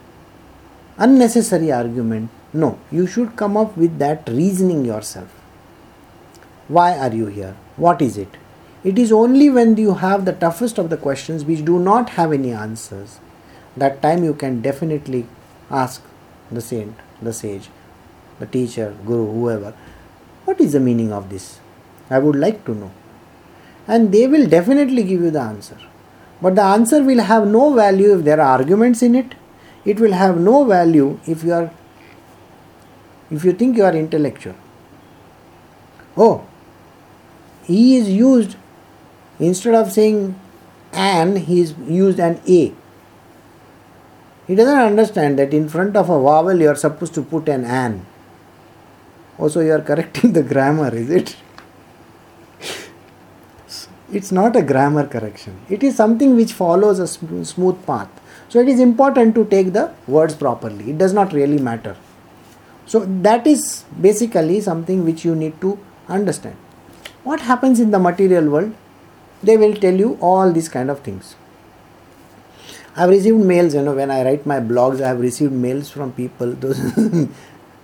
Unnecessary 0.97 1.71
argument. 1.71 2.31
No 2.53 2.79
you 2.91 3.07
should 3.07 3.37
come 3.37 3.57
up 3.57 3.77
with 3.77 3.99
that 3.99 4.29
reasoning 4.29 4.85
yourself. 4.85 5.29
Why 6.69 6.99
are 6.99 7.15
you 7.15 7.27
here? 7.27 7.55
What 7.77 8.03
is 8.03 8.19
it? 8.19 8.37
It 8.85 8.99
is 8.99 9.11
only 9.13 9.51
when 9.51 9.77
you 9.77 9.95
have 9.95 10.25
the 10.25 10.33
toughest 10.33 10.79
of 10.79 10.89
the 10.91 10.97
questions 10.97 11.45
which 11.45 11.65
do 11.65 11.79
not 11.79 12.11
have 12.11 12.33
any 12.33 12.53
answers 12.53 13.19
that 13.77 14.01
time 14.03 14.25
you 14.25 14.35
can 14.35 14.61
definitely 14.61 15.27
ask 15.71 16.03
the 16.51 16.61
saint 16.61 16.95
the 17.21 17.33
sage 17.33 17.69
the 18.41 18.47
teacher 18.47 18.95
guru 19.07 19.27
whoever 19.33 19.75
what 20.49 20.63
is 20.63 20.73
the 20.73 20.81
meaning 20.81 21.13
of 21.13 21.29
this? 21.29 21.61
I 22.09 22.19
would 22.19 22.37
like 22.37 22.65
to 22.65 22.75
know. 22.75 22.91
And 23.87 24.13
they 24.13 24.27
will 24.27 24.47
definitely 24.49 25.03
give 25.03 25.21
you 25.21 25.31
the 25.31 25.41
answer. 25.41 25.77
But 26.41 26.55
the 26.55 26.63
answer 26.63 27.03
will 27.03 27.21
have 27.21 27.47
no 27.47 27.75
value 27.75 28.17
if 28.17 28.25
there 28.25 28.41
are 28.41 28.59
arguments 28.59 29.03
in 29.03 29.15
it. 29.15 29.35
It 29.85 30.01
will 30.01 30.13
have 30.13 30.39
no 30.39 30.65
value 30.65 31.21
if 31.27 31.45
you 31.45 31.53
are 31.53 31.71
if 33.31 33.45
you 33.45 33.53
think 33.53 33.77
you 33.77 33.85
are 33.85 33.95
intellectual. 33.95 34.55
Oh, 36.17 36.47
he 37.65 37.97
is 37.97 38.09
used 38.09 38.57
instead 39.39 39.75
of 39.75 39.93
saying 39.93 40.39
an, 40.93 41.37
he 41.37 41.61
is 41.61 41.75
used 41.87 42.19
an 42.19 42.41
a. 42.49 42.73
He 44.47 44.55
doesn't 44.55 44.79
understand 44.79 45.39
that 45.39 45.53
in 45.53 45.69
front 45.69 45.95
of 45.95 46.09
a 46.09 46.23
vowel 46.23 46.59
you 46.59 46.69
are 46.69 46.83
supposed 46.87 47.15
to 47.15 47.23
put 47.23 47.49
an 47.51 47.65
an. 47.65 48.07
Also, 49.39 49.61
you 49.61 49.73
are 49.73 49.81
correcting 49.81 50.33
the 50.33 50.43
grammar, 50.43 50.95
is 50.95 51.11
it? 51.11 51.37
it's 54.13 54.33
not 54.33 54.57
a 54.57 54.63
grammar 54.63 55.07
correction. 55.07 55.59
It 55.69 55.83
is 55.83 55.97
something 55.97 56.35
which 56.35 56.53
follows 56.53 56.99
a 56.99 57.07
sm- 57.07 57.43
smooth 57.43 57.85
path. 57.87 58.09
So 58.49 58.59
it 58.61 58.69
is 58.69 58.81
important 58.81 59.35
to 59.35 59.45
take 59.45 59.73
the 59.73 59.93
words 60.07 60.35
properly. 60.35 60.91
It 60.91 60.99
does 60.99 61.13
not 61.13 61.33
really 61.33 61.59
matter. 61.59 61.97
So 62.87 63.05
that 63.29 63.47
is 63.47 63.85
basically 64.01 64.61
something 64.61 65.05
which 65.05 65.25
you 65.25 65.35
need 65.35 65.61
to 65.61 65.79
understand. 66.09 66.57
What 67.23 67.41
happens 67.41 67.81
in 67.81 67.91
the 67.91 67.99
material 67.99 68.49
world? 68.49 68.75
They 69.43 69.57
will 69.57 69.75
tell 69.75 69.95
you 69.95 70.17
all 70.21 70.53
these 70.53 70.69
kind 70.69 70.91
of 70.91 71.01
things. 71.01 71.37
I've 72.97 73.11
received 73.11 73.39
mails 73.39 73.75
you 73.75 73.83
know 73.83 73.95
when 73.95 74.11
i 74.11 74.25
write 74.25 74.45
my 74.45 74.59
blogs 74.59 75.01
i 75.01 75.07
have 75.07 75.21
received 75.21 75.53
mails 75.53 75.89
from 75.89 76.11
people 76.15 76.55
those 76.65 76.81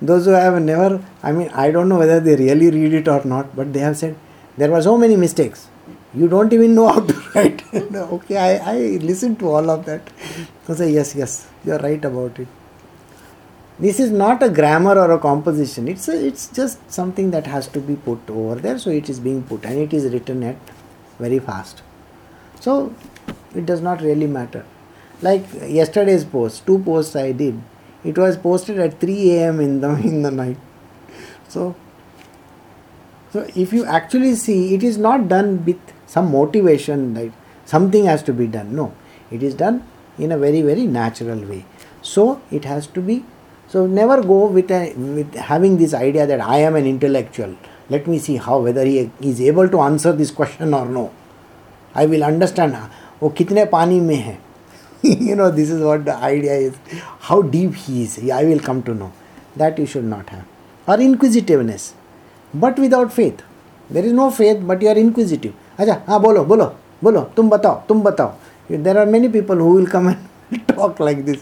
those 0.06 0.24
who 0.26 0.32
have 0.32 0.60
never 0.62 0.90
i 1.22 1.32
mean 1.32 1.48
i 1.64 1.70
don't 1.70 1.88
know 1.88 1.98
whether 2.02 2.20
they 2.20 2.36
really 2.44 2.70
read 2.76 2.94
it 3.00 3.08
or 3.14 3.22
not 3.24 3.54
but 3.56 3.72
they 3.74 3.80
have 3.88 3.96
said 3.96 4.16
there 4.56 4.70
were 4.70 4.82
so 4.82 4.96
many 4.96 5.16
mistakes. 5.16 5.68
You 6.14 6.28
don't 6.28 6.52
even 6.52 6.76
know 6.76 6.86
how 6.86 7.00
to 7.00 7.14
write. 7.34 7.62
Okay 7.94 8.36
I, 8.36 8.72
I 8.72 8.76
listen 8.98 9.36
to 9.36 9.48
all 9.48 9.70
of 9.70 9.84
that. 9.86 10.02
I 10.68 10.74
say 10.74 10.90
yes 10.90 11.14
yes 11.14 11.48
you're 11.64 11.78
right 11.78 12.04
about 12.04 12.38
it. 12.38 12.48
This 13.80 13.98
is 13.98 14.12
not 14.12 14.42
a 14.42 14.48
grammar 14.48 14.96
or 14.96 15.10
a 15.10 15.18
composition. 15.18 15.88
It's 15.88 16.06
a, 16.06 16.26
it's 16.26 16.46
just 16.48 16.78
something 16.90 17.32
that 17.32 17.48
has 17.48 17.66
to 17.68 17.80
be 17.80 17.96
put 17.96 18.20
over 18.30 18.54
there 18.54 18.78
so 18.78 18.90
it 18.90 19.08
is 19.08 19.18
being 19.18 19.42
put 19.42 19.64
and 19.64 19.78
it 19.78 19.92
is 19.92 20.12
written 20.12 20.44
at 20.44 20.56
very 21.18 21.40
fast. 21.40 21.82
So 22.60 22.94
it 23.54 23.66
does 23.66 23.80
not 23.80 24.00
really 24.00 24.28
matter. 24.28 24.64
Like 25.20 25.46
yesterday's 25.62 26.24
post 26.24 26.66
two 26.66 26.78
posts 26.78 27.16
i 27.16 27.32
did 27.32 27.60
it 28.03 28.17
was 28.17 28.37
posted 28.37 28.79
at 28.79 28.99
3 28.99 29.31
a.m 29.31 29.59
in 29.59 29.81
the 29.81 29.89
in 30.11 30.21
the 30.21 30.31
night 30.31 30.57
so 31.47 31.75
so 33.33 33.45
if 33.55 33.73
you 33.73 33.85
actually 33.85 34.35
see 34.35 34.73
it 34.75 34.83
is 34.83 34.97
not 34.97 35.27
done 35.27 35.63
with 35.65 35.93
some 36.05 36.31
motivation 36.31 37.13
like 37.13 37.31
something 37.65 38.05
has 38.05 38.23
to 38.23 38.33
be 38.33 38.47
done 38.47 38.75
no 38.75 38.91
it 39.31 39.43
is 39.43 39.53
done 39.53 39.83
in 40.17 40.31
a 40.31 40.37
very 40.37 40.61
very 40.61 40.85
natural 40.85 41.41
way 41.51 41.65
so 42.01 42.41
it 42.51 42.65
has 42.65 42.87
to 42.87 43.01
be 43.01 43.23
so 43.67 43.85
never 43.85 44.21
go 44.23 44.45
with 44.47 44.71
a 44.71 44.93
with 45.17 45.35
having 45.35 45.77
this 45.77 45.93
idea 45.93 46.25
that 46.25 46.41
i 46.41 46.57
am 46.57 46.75
an 46.75 46.85
intellectual 46.85 47.55
let 47.89 48.07
me 48.07 48.17
see 48.17 48.37
how 48.37 48.59
whether 48.59 48.85
he 48.85 49.11
is 49.21 49.41
able 49.41 49.69
to 49.69 49.81
answer 49.81 50.11
this 50.11 50.31
question 50.31 50.73
or 50.73 50.85
no 50.85 51.11
i 51.93 52.05
will 52.05 52.23
understand 52.23 52.75
वो 53.21 53.29
कितने 53.37 53.65
पानी 53.65 53.99
में 53.99 54.15
है 54.15 54.37
You 55.04 55.36
know 55.36 55.50
this 55.50 55.70
is 55.70 55.82
what 55.88 56.04
the 56.04 56.16
idea 56.32 56.54
is 56.68 56.74
how 57.28 57.40
deep 57.56 57.74
he 57.74 58.02
is 58.04 58.18
i 58.40 58.44
will 58.44 58.62
come 58.68 58.82
to 58.88 58.94
know 59.00 59.10
that 59.62 59.78
you 59.78 59.86
should 59.94 60.08
not 60.14 60.28
have 60.34 60.44
or 60.88 61.00
inquisitiveness 61.08 61.84
but 62.54 62.78
without 62.78 63.12
faith 63.12 63.42
there 63.90 64.04
is 64.04 64.12
no 64.12 64.30
faith 64.30 64.60
but 64.70 64.82
you 64.82 64.88
are 64.94 65.00
inquisitive 65.06 65.54
अच्छा 65.78 65.94
हाँ 66.08 66.20
बोलो 66.22 66.44
बोलो 66.50 66.64
बोलो 67.04 67.20
तुम 67.36 67.48
बताओ 67.50 67.80
तुम 67.88 68.02
बताओ 68.02 68.76
there 68.82 68.98
are 68.98 69.06
many 69.14 69.28
people 69.28 69.58
who 69.60 69.72
will 69.76 69.86
come 69.94 70.08
and 70.10 70.60
talk 70.68 71.00
like 71.02 71.24
this 71.24 71.38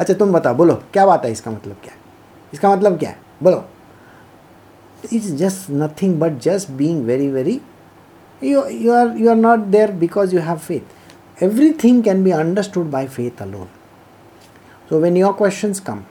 अच्छा 0.00 0.14
तुम 0.14 0.32
बताओ 0.32 0.54
बोलो 0.54 0.74
क्या 0.92 1.06
बात 1.06 1.24
है 1.24 1.30
इसका 1.32 1.50
मतलब 1.50 1.76
क्या 1.84 1.92
है 1.92 1.98
इसका 2.54 2.74
मतलब 2.74 2.98
क्या 2.98 3.10
है 3.10 3.18
बोलो 3.42 3.64
it's 5.16 5.30
just 5.40 5.68
nothing 5.68 6.18
but 6.18 6.38
just 6.44 6.76
being 6.76 7.06
very 7.06 7.28
very 7.28 7.60
you, 8.40 8.66
you 8.68 8.92
are 8.92 9.16
you 9.16 9.28
are 9.28 9.40
not 9.42 9.70
there 9.70 9.92
because 10.04 10.32
you 10.32 10.40
have 10.40 10.62
faith 10.62 10.95
everything 11.40 12.02
can 12.02 12.24
be 12.24 12.32
understood 12.32 12.90
by 12.90 13.06
faith 13.06 13.40
alone. 13.40 13.68
So 14.88 15.00
when 15.00 15.16
your 15.16 15.34
questions 15.34 15.80
come 15.80 16.06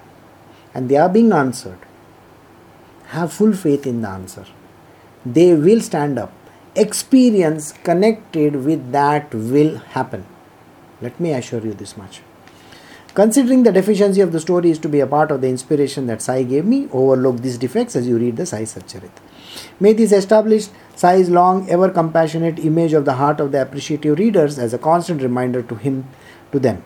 and 0.74 0.90
they 0.90 0.98
are 0.98 1.10
being 1.10 1.32
answered 1.32 1.80
have 3.08 3.32
full 3.32 3.54
faith 3.54 3.88
in 3.88 4.02
the 4.02 4.10
answer. 4.10 4.46
They 5.26 5.54
will 5.54 5.82
stand 5.82 6.20
up. 6.20 6.32
Experience 6.76 7.72
connected 7.72 8.56
with 8.66 8.92
that 8.92 9.34
will 9.34 9.78
happen. 9.78 10.26
Let 11.02 11.20
me 11.20 11.32
assure 11.34 11.62
you 11.62 11.74
this 11.74 11.96
much. 11.98 12.22
Considering 13.14 13.64
the 13.64 13.72
deficiency 13.72 14.20
of 14.20 14.34
the 14.34 14.42
story 14.42 14.70
is 14.72 14.80
to 14.80 14.90
be 14.90 15.00
a 15.00 15.08
part 15.08 15.32
of 15.32 15.40
the 15.42 15.48
inspiration 15.48 16.06
that 16.08 16.22
Sai 16.22 16.44
gave 16.44 16.66
me, 16.66 16.90
overlook 16.92 17.38
these 17.38 17.58
defects 17.58 17.96
as 17.96 18.08
you 18.08 18.18
read 18.18 18.36
the 18.36 18.46
Sai 18.46 18.64
Satcharit. 18.64 19.12
May 19.80 19.94
this 19.94 20.12
establish 20.12 20.68
Sai's 20.96 21.30
long, 21.30 21.70
ever 21.70 21.90
compassionate 21.90 22.60
image 22.60 22.94
of 22.94 23.06
the 23.06 23.14
heart 23.14 23.40
of 23.40 23.52
the 23.52 23.62
appreciative 23.62 24.18
readers 24.18 24.58
as 24.58 24.74
a 24.74 24.78
constant 24.78 25.22
reminder 25.22 25.62
to 25.62 25.76
him, 25.76 26.08
to 26.52 26.60
them. 26.60 26.84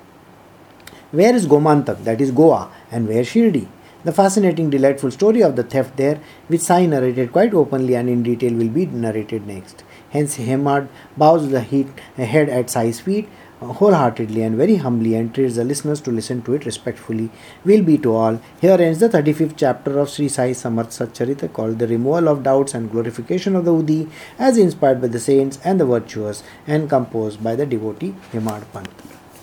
Where 1.11 1.35
is 1.35 1.47
Gomantak, 1.47 2.03
that 2.03 2.21
is 2.21 2.31
Goa, 2.31 2.69
and 2.91 3.07
where 3.07 3.23
Shirdi? 3.23 3.67
The 4.03 4.13
fascinating, 4.13 4.69
delightful 4.69 5.11
story 5.11 5.41
of 5.41 5.55
the 5.55 5.63
theft 5.63 5.97
there, 5.97 6.21
which 6.47 6.61
Sai 6.61 6.85
narrated 6.85 7.31
quite 7.31 7.53
openly 7.53 7.95
and 7.95 8.07
in 8.07 8.23
detail, 8.23 8.53
will 8.53 8.69
be 8.69 8.85
narrated 8.85 9.45
next. 9.45 9.83
Hence, 10.09 10.37
Hemad 10.37 10.87
bows 11.17 11.49
the 11.49 11.59
head 11.61 12.49
at 12.49 12.69
Sai's 12.69 12.99
feet 12.99 13.27
wholeheartedly 13.59 14.41
and 14.41 14.55
very 14.55 14.77
humbly 14.77 15.15
entreats 15.15 15.55
the 15.55 15.63
listeners 15.63 15.99
to 16.01 16.11
listen 16.11 16.41
to 16.43 16.53
it 16.53 16.65
respectfully 16.65 17.29
will 17.65 17.83
be 17.83 17.97
to 17.97 18.13
all. 18.13 18.41
Here 18.61 18.79
ends 18.81 18.99
the 18.99 19.09
35th 19.09 19.55
chapter 19.57 19.99
of 19.99 20.09
Sri 20.09 20.29
Sai 20.29 20.51
Samarth 20.51 20.91
Satcharita 20.97 21.51
called 21.51 21.79
The 21.79 21.87
Removal 21.87 22.29
of 22.29 22.43
Doubts 22.43 22.73
and 22.73 22.89
Glorification 22.89 23.55
of 23.55 23.65
the 23.65 23.73
Udi 23.73 24.09
as 24.37 24.57
inspired 24.57 25.01
by 25.01 25.07
the 25.07 25.19
saints 25.19 25.59
and 25.63 25.79
the 25.79 25.85
virtuous 25.85 26.43
and 26.67 26.89
composed 26.89 27.43
by 27.43 27.55
the 27.55 27.65
devotee 27.65 28.15
Hemad 28.31 28.71
Pant. 28.71 28.89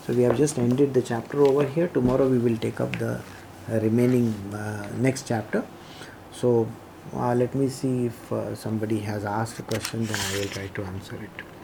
So 0.05 0.13
we 0.13 0.23
have 0.23 0.37
just 0.37 0.57
ended 0.57 0.93
the 0.93 1.01
chapter 1.01 1.41
over 1.41 1.65
here. 1.65 1.87
Tomorrow 1.87 2.27
we 2.27 2.39
will 2.39 2.57
take 2.57 2.79
up 2.81 2.97
the 2.97 3.21
remaining 3.69 4.33
uh, 4.53 4.87
next 4.97 5.27
chapter. 5.27 5.63
So 6.31 6.67
uh, 7.13 7.35
let 7.35 7.53
me 7.53 7.69
see 7.69 8.07
if 8.07 8.31
uh, 8.31 8.55
somebody 8.55 8.99
has 9.01 9.25
asked 9.25 9.59
a 9.59 9.63
question 9.63 10.05
then 10.05 10.19
I 10.19 10.39
will 10.39 10.47
try 10.47 10.67
to 10.67 10.83
answer 10.83 11.15
it. 11.15 11.56